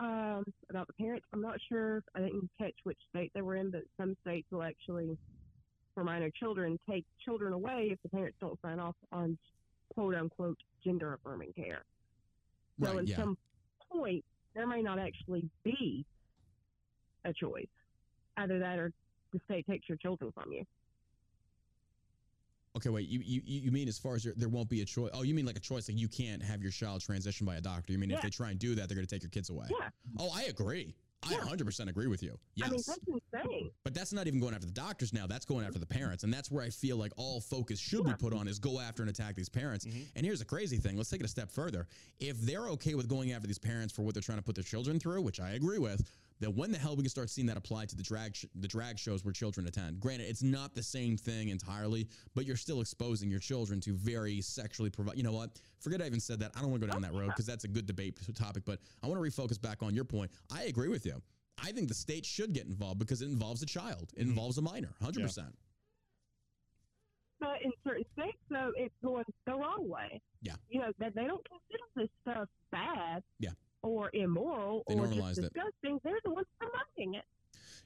[0.00, 2.02] um, about the parents, I'm not sure.
[2.14, 5.16] I didn't catch which state they were in, but some states will actually,
[5.94, 9.38] for minor children, take children away if the parents don't sign off on
[9.94, 11.84] quote unquote gender affirming care.
[12.82, 13.16] So Right, at yeah.
[13.16, 13.38] some
[13.90, 14.24] point,
[14.54, 16.04] there may not actually be
[17.24, 17.66] a choice.
[18.36, 18.92] Either that or
[19.32, 20.64] the state takes your children from you.
[22.76, 23.08] Okay, wait.
[23.08, 25.10] You, you you mean as far as there, there won't be a choice?
[25.12, 25.88] Oh, you mean like a choice?
[25.88, 27.92] Like you can't have your child transitioned by a doctor?
[27.92, 29.66] You mean if they try and do that, they're going to take your kids away?
[29.70, 29.88] Yeah.
[30.18, 30.94] Oh, I agree.
[31.22, 31.40] I Yeah.
[31.40, 32.38] 100% agree with you.
[32.54, 32.68] Yes.
[32.68, 33.70] I mean, that's insane.
[33.82, 35.26] But that's not even going after the doctors now.
[35.26, 36.22] That's going after the parents.
[36.24, 39.02] And that's where I feel like all focus should be put on is go after
[39.02, 39.84] and attack these parents.
[39.84, 40.00] Mm-hmm.
[40.16, 40.96] And here's the crazy thing.
[40.96, 41.88] Let's take it a step further.
[42.20, 44.64] If they're okay with going after these parents for what they're trying to put their
[44.64, 46.08] children through, which I agree with,
[46.40, 48.66] then when the hell we can start seeing that applied to the drag sh- the
[48.66, 50.00] drag shows where children attend?
[50.00, 54.40] Granted, it's not the same thing entirely, but you're still exposing your children to very
[54.40, 55.16] sexually provide.
[55.16, 55.50] You know what?
[55.80, 56.52] Forget I even said that.
[56.56, 58.64] I don't want to go down that road because that's a good debate topic.
[58.64, 60.30] But I want to refocus back on your point.
[60.50, 61.20] I agree with you.
[61.62, 64.10] I think the state should get involved because it involves a child.
[64.16, 64.30] It mm-hmm.
[64.30, 65.54] involves a minor, hundred percent.
[67.38, 70.20] But in certain states, though, it's going the wrong way.
[70.42, 70.54] Yeah.
[70.68, 73.50] You know, that they don't consider this stuff bad Yeah.
[73.82, 75.52] Or immoral They or just it.
[75.52, 76.00] disgusting.
[76.04, 77.24] They're the ones promoting it.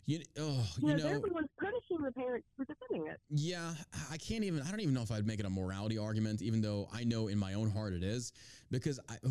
[0.07, 3.19] You, oh, You, you know, they're the ones punishing the parents for defending it.
[3.31, 3.75] yeah,
[4.11, 4.61] I can't even.
[4.63, 7.29] I don't even know if I'd make it a morality argument, even though I know
[7.29, 8.33] in my own heart it is,
[8.71, 9.17] because I.
[9.25, 9.29] Oh,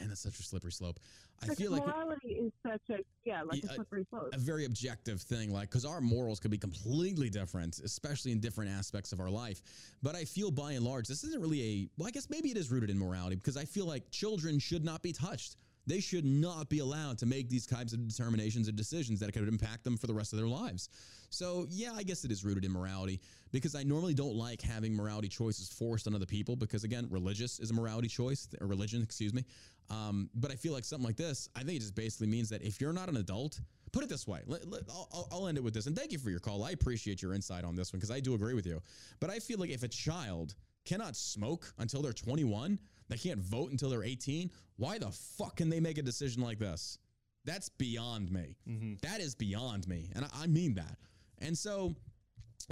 [0.00, 0.98] man, that's such a slippery slope.
[1.40, 4.30] I Because feel like morality is such a, yeah, like Yeah, a uh, slippery slope.
[4.32, 8.70] a very objective thing like because our morals could be completely different especially in different
[8.70, 9.60] aspects of our life
[10.04, 12.56] but i feel by and large this isn't really a well i guess maybe it
[12.56, 15.56] is rooted in morality because i feel like children should not be touched
[15.86, 19.48] They should not be allowed to make these types of determinations and decisions that could
[19.48, 20.88] impact them for the rest of their lives.
[21.30, 24.94] So, yeah, I guess it is rooted in morality because I normally don't like having
[24.94, 29.02] morality choices forced on other people because, again, religious is a morality choice, or religion,
[29.02, 29.44] excuse me.
[29.90, 32.62] Um, but I feel like something like this, I think it just basically means that
[32.62, 33.60] if you're not an adult,
[33.92, 35.86] put it this way, let, let, I'll, I'll end it with this.
[35.86, 36.64] And thank you for your call.
[36.64, 38.80] I appreciate your insight on this one because I do agree with you.
[39.20, 40.54] But I feel like if a child
[40.84, 44.50] cannot smoke until they're 21, they can't vote until they're 18.
[44.76, 46.98] Why the fuck can they make a decision like this?
[47.44, 48.56] That's beyond me.
[49.02, 50.10] That is beyond me.
[50.14, 50.96] And I, I mean that.
[51.38, 51.94] And so,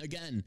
[0.00, 0.44] again,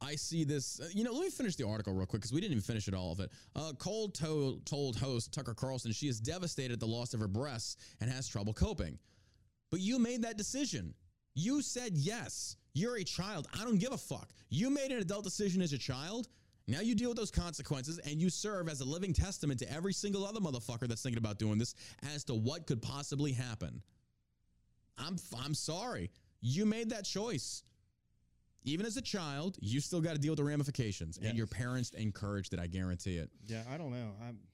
[0.00, 0.78] I see this.
[0.80, 2.86] uh, you know, let me finish the article real quick because we didn't even finish
[2.86, 3.32] it all of it.
[3.56, 7.26] Uh, Cole to- told host Tucker Carlson she is devastated at the loss of her
[7.28, 8.96] breasts and has trouble coping.
[9.70, 10.94] But you made that decision.
[11.34, 12.56] You said yes.
[12.74, 13.48] You're a child.
[13.60, 14.30] I don't give a fuck.
[14.50, 16.28] You made an adult decision as a child.
[16.68, 19.94] Now you deal with those consequences and you serve as a living testament to every
[19.94, 21.74] single other motherfucker that's thinking about doing this
[22.14, 23.82] as to what could possibly happen.
[24.98, 26.10] I'm I'm sorry.
[26.40, 27.62] You made that choice.
[28.64, 31.90] Even as a child, you still got to deal with the ramifications, and your parents
[31.90, 32.60] encouraged it.
[32.60, 33.30] I guarantee it.
[33.46, 34.12] Yeah, I don't know.
[34.20, 34.47] I'm I,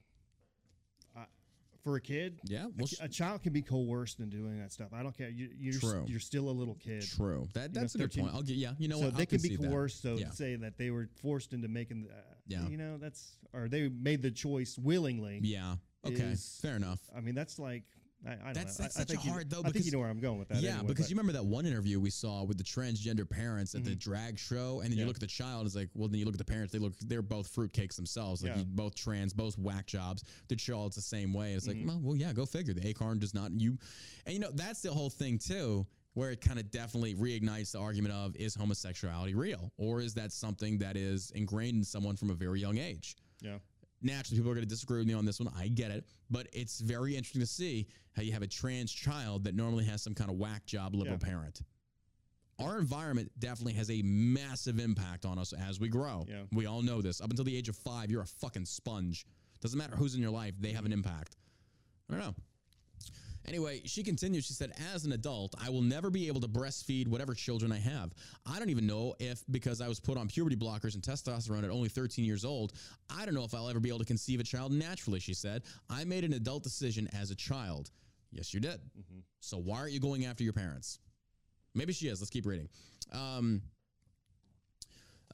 [1.84, 2.40] for a kid.
[2.44, 4.88] Yeah, a well, ki- a, child can be coerced into doing that stuff.
[4.92, 5.28] I don't care.
[5.28, 6.04] You, you're True.
[6.08, 7.02] you're still a little kid.
[7.02, 7.46] True.
[7.52, 8.32] That You know, that's a good point.
[8.34, 8.56] I'll get.
[8.56, 8.72] Yeah.
[8.78, 9.14] You know so what?
[9.16, 9.70] they I'll can be concede that.
[9.70, 10.02] coerced.
[10.02, 10.28] So Yeah.
[10.30, 12.16] to say that they were forced into making, uh,
[12.48, 12.66] Yeah.
[12.68, 15.40] you know, that's or they made the choice willingly.
[15.42, 15.76] Yeah.
[16.06, 16.22] Okay.
[16.22, 17.00] is- Fair enough.
[17.14, 17.84] I mean, that's like
[18.26, 18.84] I, I don't That's- know.
[18.84, 20.08] that's I, I such a think you- hard, though, I think because- you know where
[20.08, 20.60] I'm going with that.
[20.62, 23.74] yeah, anyway, because but- you remember that one interview we saw with the transgender parents
[23.74, 26.18] at the drag show, and then you look at the child, it's like, well, then
[26.20, 28.58] you look at the parents, they look, they're both fruitcakes themselves, like Yeah.
[28.60, 30.24] you, both trans, both whack jobs.
[30.48, 31.52] The child's the same way.
[31.54, 31.86] It's like, Mm-hmm.
[31.88, 32.72] well, well, yeah, go figure.
[32.74, 33.78] The acorn does not you,
[34.26, 35.86] and you know that's the whole thing too.
[36.14, 40.30] Where it kind of definitely reignites the argument of is homosexuality real, or is that
[40.30, 43.16] something that is ingrained in someone from a very young age?
[43.42, 43.58] yeah.
[44.04, 45.52] Naturally people are going to disagree with me on this one.
[45.56, 49.44] I get it, but it's very interesting to see how you have a trans child
[49.44, 51.28] that normally has some kind of whack job liberal Yeah.
[51.28, 51.62] parent.
[52.60, 56.24] Our environment definitely has a massive impact on us as we grow.
[56.28, 56.44] Yeah.
[56.52, 57.20] We all know this.
[57.20, 59.26] Up until the age of five, you're a fucking sponge.
[59.60, 61.36] Doesn't matter who's in your life, they have an impact.
[62.08, 62.34] I don't know.
[63.46, 64.44] Anyway, she continued.
[64.44, 67.78] She said, As an adult, I will never be able to breastfeed whatever children I
[67.78, 68.14] have.
[68.46, 71.70] I don't even know if, because I was put on puberty blockers and testosterone at
[71.70, 72.72] only 13 years old,
[73.10, 75.62] I don't know if I'll ever be able to conceive a child naturally, she said.
[75.90, 77.90] I made an adult decision as a child.
[78.30, 78.80] Yes, you did.
[79.40, 80.98] So why aren't you going after your parents?
[81.74, 82.20] Maybe she is.
[82.20, 82.68] Let's keep reading.
[83.12, 83.62] Um,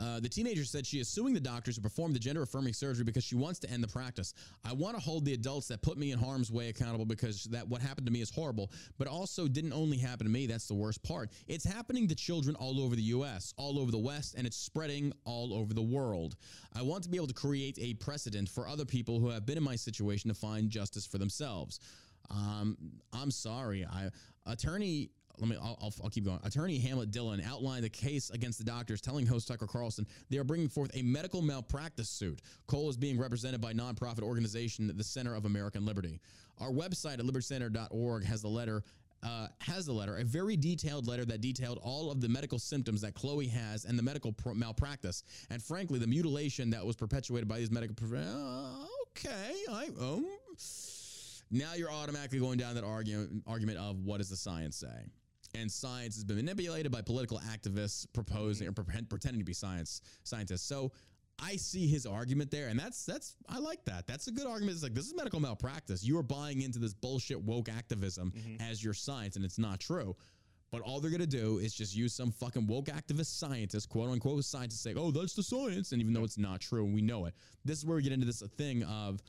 [0.01, 3.05] uh, the teenager said she is suing the doctors who performed the gender affirming surgery
[3.05, 4.33] because she wants to end the practice.
[4.65, 7.69] I want to hold the adults that put me in harm's way accountable because that
[7.69, 10.47] what happened to me is horrible, but also didn't only happen to me.
[10.47, 11.31] That's the worst part.
[11.49, 15.13] It's happening to children all over the U.S., all over the West, and it's spreading
[15.25, 16.37] all over the world.
[16.75, 19.59] I want to be able to create a precedent for other people who have been
[19.59, 21.79] in my situation to find justice for themselves.
[22.31, 22.77] Um,
[23.13, 23.85] I'm sorry.
[23.85, 24.11] I
[24.47, 25.11] attorney.
[25.39, 25.57] Let me.
[25.57, 26.39] I'll, I'll, I'll keep going.
[26.45, 30.45] Attorney Harmeet Dhillon outlined the case against the doctors, telling host Tucker Carlson they are
[30.45, 32.41] bringing forth a medical malpractice suit.
[32.67, 36.21] Cole is being represented by nonprofit organization the Center of American Liberty.
[36.59, 38.83] Our website at libertycenter.org has the letter.
[39.23, 43.03] Uh, has the letter, a very detailed letter that detailed all of the medical symptoms
[43.03, 47.47] that Chloe has and the medical pr- malpractice, and frankly, the mutilation that was perpetuated
[47.47, 47.95] by these medical.
[47.95, 50.27] Pro- uh, okay, I um.
[51.51, 55.11] Now you're automatically going down that argument argument of what does the science say?
[55.55, 60.01] And science has been manipulated by political activists proposing or pretend, pretending to be science
[60.23, 60.63] scientists.
[60.63, 60.93] So
[61.43, 64.07] I see his argument there, and that's that's I like that.
[64.07, 64.75] That's a good argument.
[64.75, 66.05] It's like this is medical malpractice.
[66.05, 68.63] You are buying into this bullshit woke activism mm-hmm.
[68.71, 70.17] as your science, and it's not true.
[70.71, 74.45] But all they're gonna do is just use some fucking woke activist scientist, quote unquote
[74.45, 77.35] scientist, say, "Oh, that's the science," and even though it's not true, we know it.
[77.65, 79.23] This is where we get into this thing of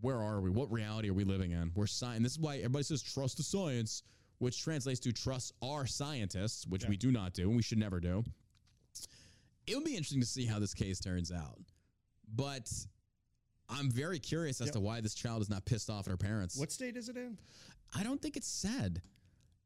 [0.00, 0.50] where are we?
[0.50, 1.72] What reality are we living in?
[1.74, 2.22] We're science.
[2.22, 4.02] This is why everybody says trust the science,
[4.38, 8.00] which translates to trust our scientists, which we do not do and we should never
[8.00, 8.24] do.
[9.66, 11.58] It would be interesting to see how this case turns out,
[12.34, 12.70] but
[13.68, 14.74] I'm very curious as Yep.
[14.74, 16.56] to why this child is not pissed off at her parents.
[16.56, 17.36] What state is it in?
[17.94, 19.02] I don't think it's said.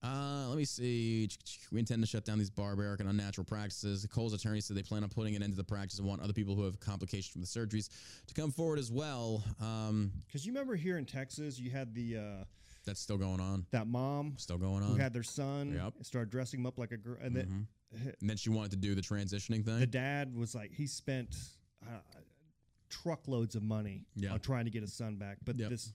[0.03, 1.28] Uh, let me see.
[1.70, 4.05] We intend to shut down these barbaric and unnatural practices.
[4.11, 6.32] Cole's attorney said they plan on putting an end to the practice and want other
[6.32, 7.89] people who have complications from the surgeries
[8.27, 9.44] to come forward as well.
[9.61, 12.44] Um, Because you remember here in Texas, you had the uh,
[12.85, 13.67] that's still going on.
[13.71, 14.99] that mom Still going who on.
[14.99, 15.95] had their son Yep.
[16.03, 18.95] started dressing him up like a girl, and then and then she wanted to do
[18.95, 19.79] the transitioning thing.
[19.81, 21.37] the dad was like he spent
[21.85, 21.99] uh,
[22.89, 24.33] truckloads of money Yeah.
[24.33, 25.71] on trying to get his son back, but Yep.
[25.71, 25.93] this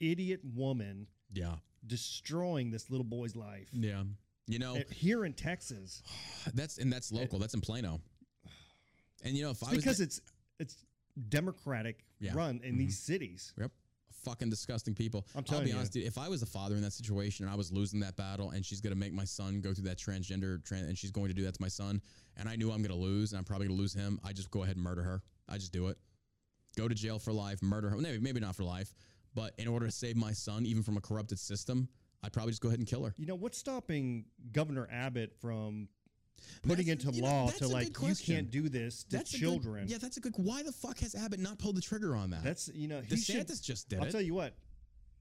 [0.00, 1.56] idiot woman yeah.
[1.86, 4.04] destroying this little boy's life Yeah.
[4.46, 6.02] You know, here in Texas
[6.54, 7.38] that's and that's local.
[7.38, 8.00] That's in Plano.
[9.22, 10.20] And you know, if I was because it's
[10.58, 10.84] it's
[11.28, 12.32] democratic Yeah.
[12.34, 13.52] run in these cities.
[13.58, 13.70] Yep.
[14.24, 15.26] Fucking disgusting people.
[15.34, 15.76] I'm I'll be you.
[15.76, 16.06] honest, dude.
[16.06, 18.64] If I was a father in that situation and I was losing that battle, and
[18.64, 21.42] she's gonna make my son go through that transgender, tran- and she's going to do
[21.44, 22.00] that to my son,
[22.36, 24.62] and I knew I'm gonna lose, and I'm probably gonna lose him, I just go
[24.62, 25.22] ahead and murder her.
[25.48, 25.98] I just do it.
[26.76, 27.96] Go to jail for life, murder her.
[27.96, 28.94] Maybe maybe not for life,
[29.34, 31.88] but in order to save my son, even from a corrupted system,
[32.22, 33.14] I'd probably just go ahead and kill her.
[33.16, 35.88] You know what's stopping Governor Abbott from
[36.62, 39.88] putting That's- into you know, law to like you can't do this to good- children?
[39.88, 40.34] yeah, that's a good.
[40.36, 42.42] Why the fuck has Abbott not pulled the trigger on that?
[42.44, 44.02] That's you know he DeSantis should, just did it.
[44.02, 44.12] I'll it.
[44.12, 44.54] tell you what.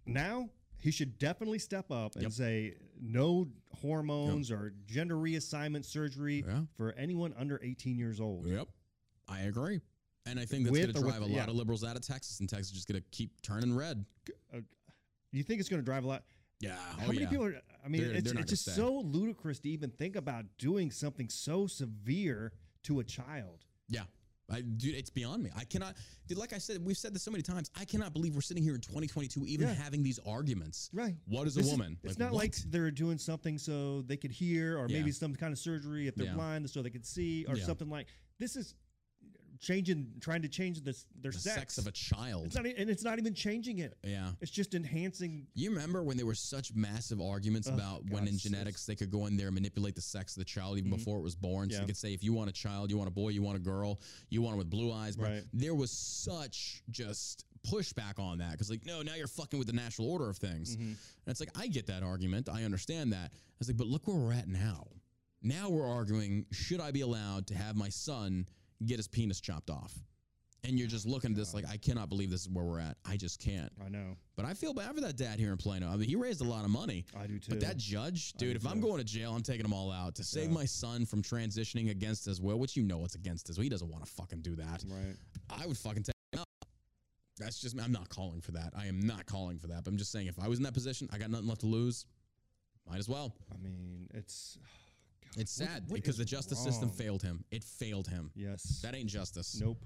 [0.06, 2.32] Now he should definitely step up and Yep.
[2.32, 3.48] say no
[3.82, 6.64] hormones or gender reassignment surgery Yeah.
[6.78, 8.48] for anyone under 18 years old.
[8.48, 8.70] Yep,
[9.28, 9.82] I agree.
[10.26, 11.40] And I think that's going to drive with- a yeah.
[11.40, 14.06] lot of liberals out of Texas, and Texas is just going to keep turning red.
[14.54, 14.60] Uh,
[15.32, 16.24] you think it's going to drive a lot?
[16.60, 16.76] Yeah.
[16.98, 17.30] How oh, many yeah.
[17.30, 17.62] people are?
[17.84, 18.72] I mean, They're- it's, they're it's just stay.
[18.74, 22.52] so ludicrous to even think about doing something so severe
[22.84, 23.66] to a child.
[23.88, 24.04] Yeah.
[24.52, 25.52] I, dude, it's beyond me.
[25.56, 25.96] I cannot,
[26.28, 26.40] dude.
[26.40, 27.70] Like I said, we've said this so many times.
[27.80, 29.76] I cannot believe we're sitting here in 2022, even Yeah.
[29.76, 30.90] having these arguments.
[30.92, 31.16] Right.
[31.28, 31.98] What is a woman?
[32.04, 34.98] it's Like, not like they're doing something so they could hear, or Yeah.
[34.98, 36.34] maybe some kind of surgery if they're Yeah.
[36.34, 38.08] blind so they could see, or something like
[38.40, 38.74] this is
[39.60, 41.56] changing, trying to change this their the sex.
[41.56, 42.46] sex of a child.
[42.46, 43.98] It's not, and it's not even changing it.
[44.04, 44.32] yeah.
[44.42, 45.48] It's just enhancing.
[45.54, 49.12] You remember when there were such massive arguments Oh, about when in genetics they could
[49.12, 50.98] go in there and manipulate the sex of the child even Mhm.
[50.98, 51.70] before it was born?
[51.70, 51.82] So Yeah.
[51.82, 53.62] they could say, if you want a child, you want a boy, you want a
[53.62, 54.00] girl,
[54.30, 55.16] you want it with blue eyes.
[55.18, 55.44] But Right.
[55.54, 59.74] there was such just pushback on that because, like, no, now you're fucking with the
[59.74, 60.78] natural order of things.
[60.78, 60.80] Mhm.
[60.82, 62.48] And it's like, I get that argument.
[62.48, 63.32] I understand that.
[63.34, 64.88] I was like, but look where we're at now.
[65.42, 68.46] Now we're arguing, should I be allowed to have my son
[68.86, 69.94] get his penis chopped off?
[70.66, 72.98] And you're just looking at this like, I cannot believe this is where we're at.
[73.06, 73.72] I just can't.
[73.84, 74.18] I know.
[74.36, 75.90] But I feel bad for that dad here in Plano.
[75.90, 77.06] I mean, he raised a lot of money.
[77.18, 77.52] I do too.
[77.52, 80.24] But that judge, dude, if I'm going to jail, I'm taking them all out to
[80.24, 80.56] save Yeah.
[80.56, 83.64] my son from transitioning against his will, which you know it's against his will.
[83.64, 84.84] He doesn't want to fucking do that.
[84.90, 85.16] right.
[85.50, 86.68] I would fucking take him out.
[87.38, 88.74] That's just, I'm not calling for that.
[88.78, 89.86] I am not calling for that.
[89.86, 91.68] But I'm just saying, if I was in that position, I got nothing left to
[91.68, 92.06] lose.
[92.86, 93.34] Might as well.
[93.54, 94.58] I mean, it's
[95.38, 97.44] It's sad what because the justice system failed him.
[97.52, 98.32] It failed him.
[98.36, 98.80] Yes.
[98.84, 99.60] That ain't justice.
[99.62, 99.84] Nope.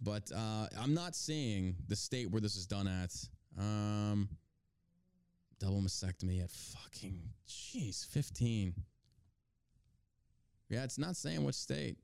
[0.00, 3.14] But uh, I'm not seeing the state where this is done at.
[3.58, 4.28] Um,
[5.60, 8.74] double mastectomy at fucking jeez, 15.
[10.68, 11.98] Yeah, it's not saying which state.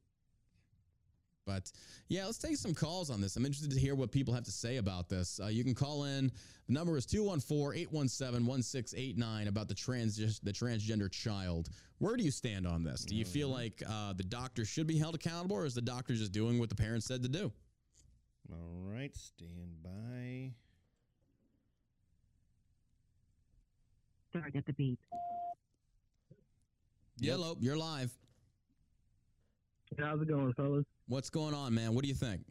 [1.48, 1.72] But
[2.08, 3.36] yeah, let's take some calls on this.
[3.36, 5.40] I'm interested to hear what people have to say about this.
[5.42, 6.30] Uh, you can call in.
[6.66, 11.70] The number is 214-817-1689 about the trans the transgender child.
[12.00, 13.06] Where do you stand on this?
[13.06, 16.14] Do you feel like uh, the doctor should be held accountable, or is the doctor
[16.14, 17.50] just doing what the parents said to do?
[18.52, 19.16] All right.
[19.16, 20.52] Stand by.
[24.28, 24.98] Start at the beep.
[27.18, 28.12] Yellow, you're live.
[29.96, 30.84] How's it going, fellas?
[31.06, 31.94] What's going on, man?
[31.94, 32.42] What do you think?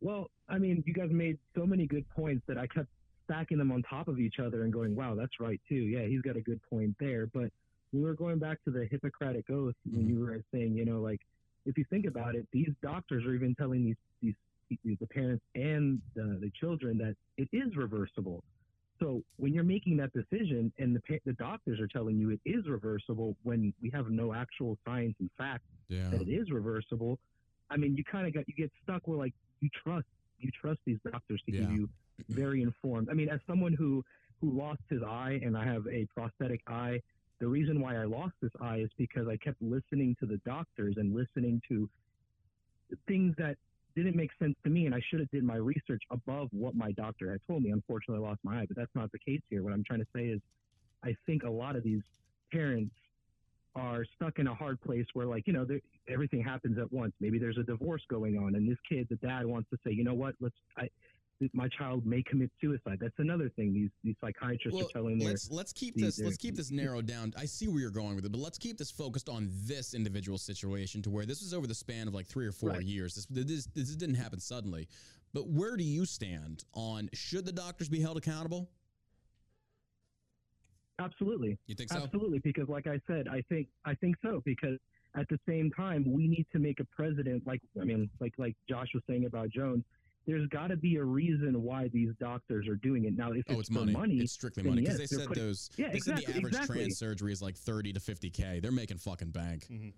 [0.00, 2.88] Well, I mean, you guys made so many good points that I kept
[3.24, 5.74] stacking them on top of each other and going, wow, that's right, too.
[5.74, 7.26] Yeah, he's got a good point there.
[7.26, 7.50] But
[7.92, 10.08] we were going back to the Hippocratic Oath when Mhm.
[10.10, 11.20] you were saying, you know, like,
[11.64, 15.44] if you think about it, these doctors are even telling these, these, these the parents
[15.54, 18.44] and the, the children that it is reversible.
[18.98, 22.66] So when you're making that decision and the, the doctors are telling you it is
[22.68, 26.10] reversible when we have no actual science and fact Yeah.
[26.10, 27.18] that it is reversible,
[27.70, 30.06] I mean, you kind of got you get stuck where like you trust
[30.38, 31.88] you trust these doctors to give you
[32.30, 33.08] very informed.
[33.10, 34.02] I mean, as someone who
[34.40, 37.00] who lost his eye and I have a prosthetic eye,
[37.40, 40.94] the reason why I lost this eye is because I kept listening to the doctors
[40.96, 41.88] and listening to
[43.08, 43.56] things that
[43.96, 46.92] didn't make sense to me and I should have did my research above what my
[46.92, 47.70] doctor had told me.
[47.70, 49.62] Unfortunately, I lost my eye, but that's not the case here.
[49.62, 50.40] What I'm trying to say is
[51.02, 52.02] I think a lot of these
[52.52, 52.94] parents
[53.74, 55.66] are stuck in a hard place where like, you know,
[56.08, 57.12] everything happens at once.
[57.20, 60.04] Maybe there's a divorce going on and this kid, the dad wants to say, you
[60.04, 60.88] know what, let's, I,
[61.52, 62.98] my child may commit suicide.
[63.00, 63.74] That's another thing.
[63.74, 66.70] These, these psychiatrists Well, are telling their, let's let's keep the- this let's keep this
[66.70, 67.34] narrowed down.
[67.36, 70.38] I see where you're going with it, but let's keep this focused on this individual
[70.38, 72.82] situation to where this was over the span of like three or four Right.
[72.82, 73.14] years.
[73.14, 74.88] This, this this didn't happen suddenly.
[75.34, 78.70] But where do you stand on should the doctors be held accountable?
[80.98, 81.58] absolutely.
[81.66, 81.98] You think so?
[82.02, 84.42] Absolutely, because like I said, I think I think so.
[84.44, 84.78] Because
[85.14, 87.46] at the same time, we need to make a president.
[87.46, 89.84] Like I mean, like like Josh was saying about Jones.
[90.26, 93.16] There's got to be a reason why these doctors are doing it.
[93.16, 93.92] Now, if Oh, it's, it's for money.
[93.92, 95.70] money, It's strictly then money because yes, they they're said putting- those.
[95.76, 96.76] Yeah, they said exactly, the average exactly.
[96.78, 98.58] trans surgery is like thirty to fifty k.
[98.60, 99.66] They're making fucking bank.
[99.70, 99.88] Mm-hmm.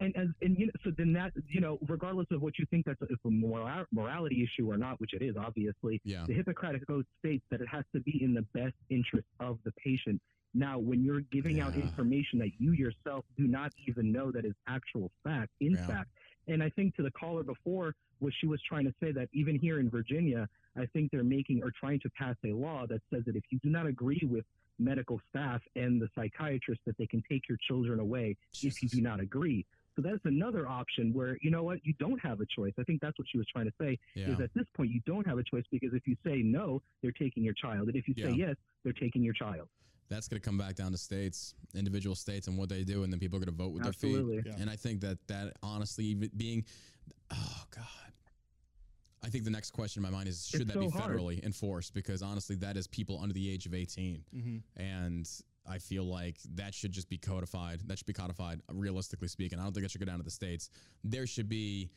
[0.00, 2.86] and as and you know, so then that you know, regardless of what you think
[2.86, 6.24] that's a, if a moral, morality issue or not, which it is obviously, Yeah.
[6.26, 9.70] the Hippocratic Oath states that it has to be in the best interest of the
[9.72, 10.20] patient.
[10.56, 11.82] Now, when you're giving out Yeah.
[11.82, 15.86] information that you yourself do not even know that is actual fact, in Yeah.
[15.86, 16.10] fact,
[16.48, 19.58] And I think to the caller before, what she was trying to say that even
[19.58, 23.22] here in Virginia, I think they're making or trying to pass a law that says
[23.26, 24.44] that if you do not agree with
[24.78, 29.00] medical staff and the psychiatrist, that they can take your children away if you do
[29.00, 29.64] not agree.
[29.96, 32.72] So that's another option where you know what you don't have a choice.
[32.78, 33.98] I think that's what she was trying to say.
[34.14, 34.30] Yeah.
[34.32, 37.12] Is at this point you don't have a choice because if you say no, they're
[37.12, 39.68] taking your child, and if you say yes, they're taking your child.
[40.10, 43.12] That's going to come back down to states, individual states, and what they do, and
[43.12, 44.34] then people are going to vote with Absolutely.
[44.36, 44.52] their feet.
[44.56, 44.60] Yeah.
[44.62, 46.64] And I think that that honestly, being,
[47.32, 47.84] oh god,
[49.22, 51.16] I think the next question in my mind is should It's that be so hard.
[51.16, 51.94] federally enforced?
[51.94, 54.62] Because honestly, that is people under the age of eighteen, Mhm.
[54.76, 55.30] and
[55.66, 57.80] I feel like that should just be codified.
[57.86, 58.60] That should be codified.
[58.72, 60.68] Realistically speaking, I don't think that should go down to the states.
[61.02, 61.90] There should be,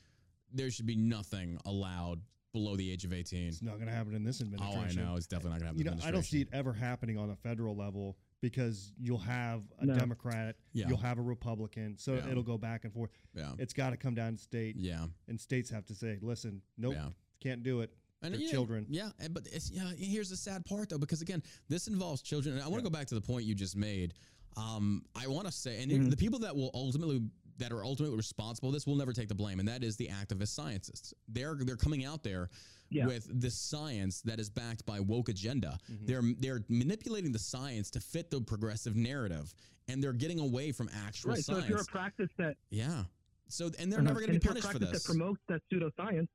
[0.53, 2.21] there should be nothing allowed
[2.53, 3.49] below the age of eighteen.
[3.49, 4.71] It's not going to happen in this administration.
[4.73, 5.07] Oh, administration.
[5.07, 5.79] I know it's definitely not going to happen.
[5.79, 5.99] You happen.
[5.99, 9.85] know, I don't see it ever happening on a federal level because you'll have a
[9.85, 9.95] No.
[9.95, 10.87] Democrat, Yeah.
[10.87, 12.29] you'll have a Republican, so Yeah.
[12.29, 13.11] it'll go back and forth.
[13.33, 15.07] Yeah, It's got to come down to state, yeah.
[15.27, 17.09] and states have to say, "Listen, nope, Yeah.
[17.41, 17.91] can't do it."
[18.23, 18.85] And They're yeah, children.
[18.89, 22.55] Yeah, and, but it's, yeah, here's the sad part though, because again, this involves children.
[22.55, 24.13] And I want to go back to the point you just made.
[24.55, 27.21] Um, I want to say, and the people that will ultimately
[27.59, 30.49] that are ultimately responsible this will never take the blame, and that is the activist
[30.49, 31.13] scientists.
[31.27, 32.49] They're they're coming out there
[32.89, 33.05] Yeah.
[33.05, 35.77] with this science that is backed by woke agenda.
[35.91, 36.05] Mm-hmm.
[36.07, 39.53] They're they're manipulating the science to fit the progressive narrative,
[39.87, 41.43] and they're getting away from actual Right.
[41.43, 41.65] So science.
[41.65, 43.03] if you're a practice that yeah.
[43.47, 44.07] So and they're Uh-huh.
[44.07, 45.03] never going to be if you're a punished for practice this.
[45.03, 46.27] That promotes that pseudoscience.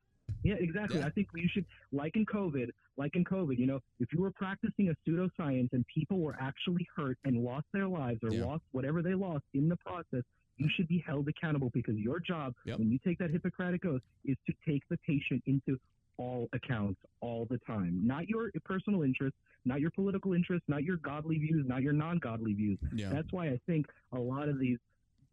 [0.42, 0.98] Yeah, exactly.
[1.00, 1.06] Yeah.
[1.06, 4.30] I think you should, like in COVID, like in COVID, you know, if you were
[4.32, 8.44] practicing a pseudoscience and people were actually hurt and lost their lives or Yeah.
[8.44, 10.22] lost whatever they lost in the process,
[10.58, 12.78] you should be held accountable because your job, Yep.
[12.80, 15.78] when you take that Hippocratic oath, is to take the patient into
[16.18, 18.06] all accounts all the time.
[18.06, 22.52] Not your personal interests, not your political interests, not your godly views, not your non-godly
[22.52, 22.78] views.
[22.94, 23.08] yeah.
[23.10, 24.78] That's why I think a lot of these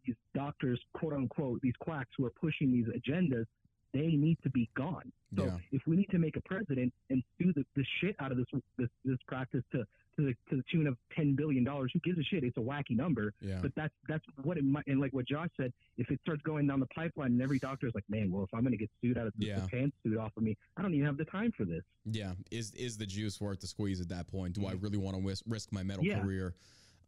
[0.06, 3.44] these doctors, quote unquote, these quacks who are pushing these agendas,
[3.92, 5.12] they need to be gone.
[5.36, 5.58] So Yeah.
[5.72, 8.46] if we need to make a president and sue the, the shit out of this
[8.76, 9.84] this, this practice to
[10.16, 12.42] to the, to the tune of ten billion dollars, who gives a shit?
[12.42, 13.60] It's a wacky number, yeah.
[13.62, 14.84] but that's that's what it might.
[14.88, 17.86] And like what Josh said, if it starts going down the pipeline, and every doctor
[17.86, 19.60] is like, man, well, if I'm going to get sued out of this, Yeah.
[19.60, 19.68] the
[20.08, 21.82] pantsuit off of me, I don't even have the time for this.
[22.04, 24.54] Yeah, is is the juice worth the squeeze at that point?
[24.54, 26.20] Do I really want to risk my medical Yeah.
[26.20, 26.54] career?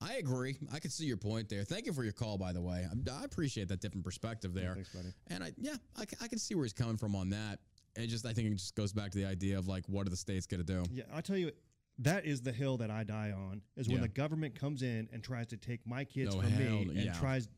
[0.02, 0.56] I agree.
[0.72, 1.64] I can see your point there.
[1.64, 2.86] Thank you for your call, by the way.
[2.90, 4.74] I, I appreciate that different perspective there.
[4.74, 5.08] Thanks, buddy.
[5.28, 7.60] And I, yeah, I, I can see where he's coming from on that.
[7.94, 10.10] It just, I think it just goes back to the idea of like, what are
[10.10, 10.82] the states going to do?
[10.92, 11.52] Yeah, I tell you,
[11.98, 13.60] that is the hill that I die on.
[13.76, 14.02] Is when Yeah.
[14.02, 17.12] the government comes in and tries to take my kids Oh, from me and yeah.
[17.12, 17.48] tries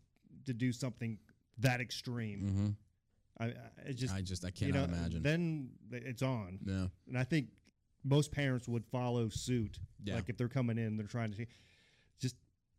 [0.47, 1.19] to do something
[1.59, 2.41] that extreme.
[2.41, 2.69] Mm-hmm.
[3.41, 3.47] I,
[3.89, 5.23] I just I just, I you cannot know, imagine.
[5.23, 7.49] Then it's on, yeah, and I think
[8.05, 9.79] most parents would follow suit.
[10.05, 10.17] Yeah.
[10.17, 11.37] Like if they're coming in, they're trying to.
[11.39, 11.51] Just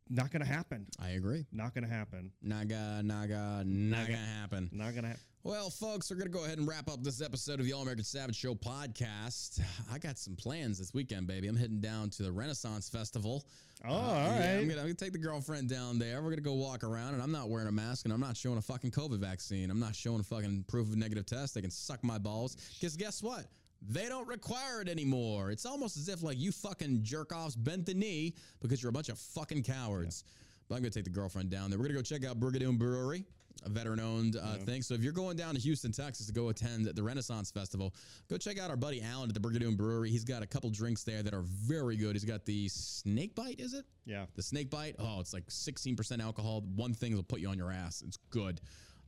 [0.10, 0.86] not going to happen.
[1.02, 1.46] I agree.
[1.52, 2.32] Not going to happen.
[2.42, 4.70] Naga, naga, not gonna happen.
[4.72, 5.24] Not going to happen.
[5.44, 7.84] Well, folks, we're going to go ahead and wrap up this episode of the All
[7.84, 9.62] American Savage Show podcast.
[9.92, 11.48] I got some plans this weekend, baby.
[11.48, 13.46] I'm heading down to the Renaissance Festival.
[13.88, 14.62] Oh, Uh, all yeah, right.
[14.62, 16.24] I'm gonna, I'm gonna take the girlfriend down there.
[16.24, 18.58] We're gonna go walk around, and I'm not wearing a mask, and I'm not showing
[18.58, 19.70] a fucking COVID vaccine.
[19.70, 21.54] I'm not showing a fucking proof of negative test.
[21.54, 22.56] They can suck my balls.
[22.80, 23.46] Because guess what?
[23.88, 25.52] They don't require it anymore.
[25.52, 28.94] It's almost as if like you fucking jerk offs bent the knee because you're a
[28.94, 30.24] bunch of fucking cowards.
[30.68, 31.78] But I'm gonna take the girlfriend down there.
[31.78, 33.26] We're gonna go check out Brigadoon Brewery.
[33.66, 34.82] A veteran-owned uh, thing.
[34.82, 37.96] So if you're going down to Houston, Texas, to go attend the Renaissance Festival,
[38.30, 40.12] go check out our buddy Alan at the Brigadoon Brewery.
[40.12, 42.14] He's got a couple drinks there that are very good.
[42.16, 43.86] He's got the Snake Bite, is it?
[44.06, 44.26] Yeah.
[44.36, 46.64] The snake bite, oh, it's like 16% alcohol.
[46.76, 48.04] One thing will put you on your ass.
[48.06, 48.60] It's good.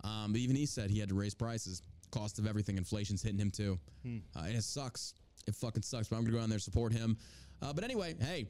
[0.03, 1.81] Um, but even he said he had to raise prices.
[2.11, 3.77] Cost of everything, inflation's hitting him too.
[4.35, 5.13] Uh, and it sucks.
[5.47, 6.07] It fucking sucks.
[6.07, 7.17] But I'm going to go down there support him.
[7.61, 8.47] Uh, but anyway, hey,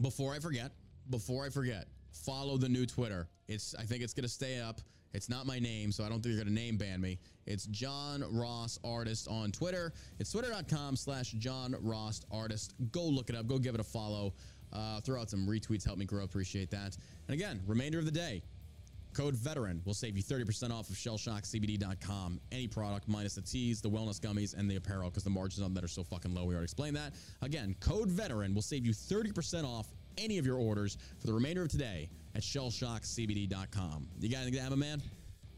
[0.00, 0.72] before I forget,
[1.10, 3.28] before I forget, follow the new Twitter.
[3.48, 4.80] It's I think it's gonna stay up.
[5.12, 7.18] It's not my name, so I don't think they're gonna name ban me.
[7.46, 9.92] It's John Ross Artist on Twitter.
[10.18, 12.74] It's twitter.com slash John Ross Artist.
[12.92, 13.46] Go look it up.
[13.46, 14.34] Go give it a follow.
[14.72, 15.84] Uh, throw out some retweets.
[15.84, 16.22] Help me grow.
[16.22, 16.96] Appreciate that.
[17.26, 18.42] And again, remainder of the day.
[19.12, 22.40] Code VETERAN will save you 30% off of shellshockcbd.com.
[22.52, 25.74] Any product minus the teas, the wellness gummies, and the apparel because the margins on
[25.74, 26.44] that are so fucking low.
[26.44, 27.14] We already explained that.
[27.42, 29.88] Again, code VETERAN will save you 30% off
[30.18, 34.08] any of your orders for the remainder of today at shellshockcbd.com.
[34.20, 35.02] You got anything to my man?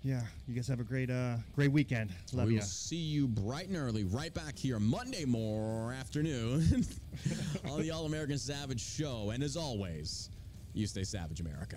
[0.03, 0.23] Yeah.
[0.49, 2.11] You guys have a great, uh, great weekend.
[2.33, 2.61] Love we you.
[2.61, 6.85] see you bright and early right back here Monday more afternoon
[7.71, 9.31] on the All American Savage Show.
[9.31, 10.31] And as always,
[10.73, 11.77] you stay savage, America.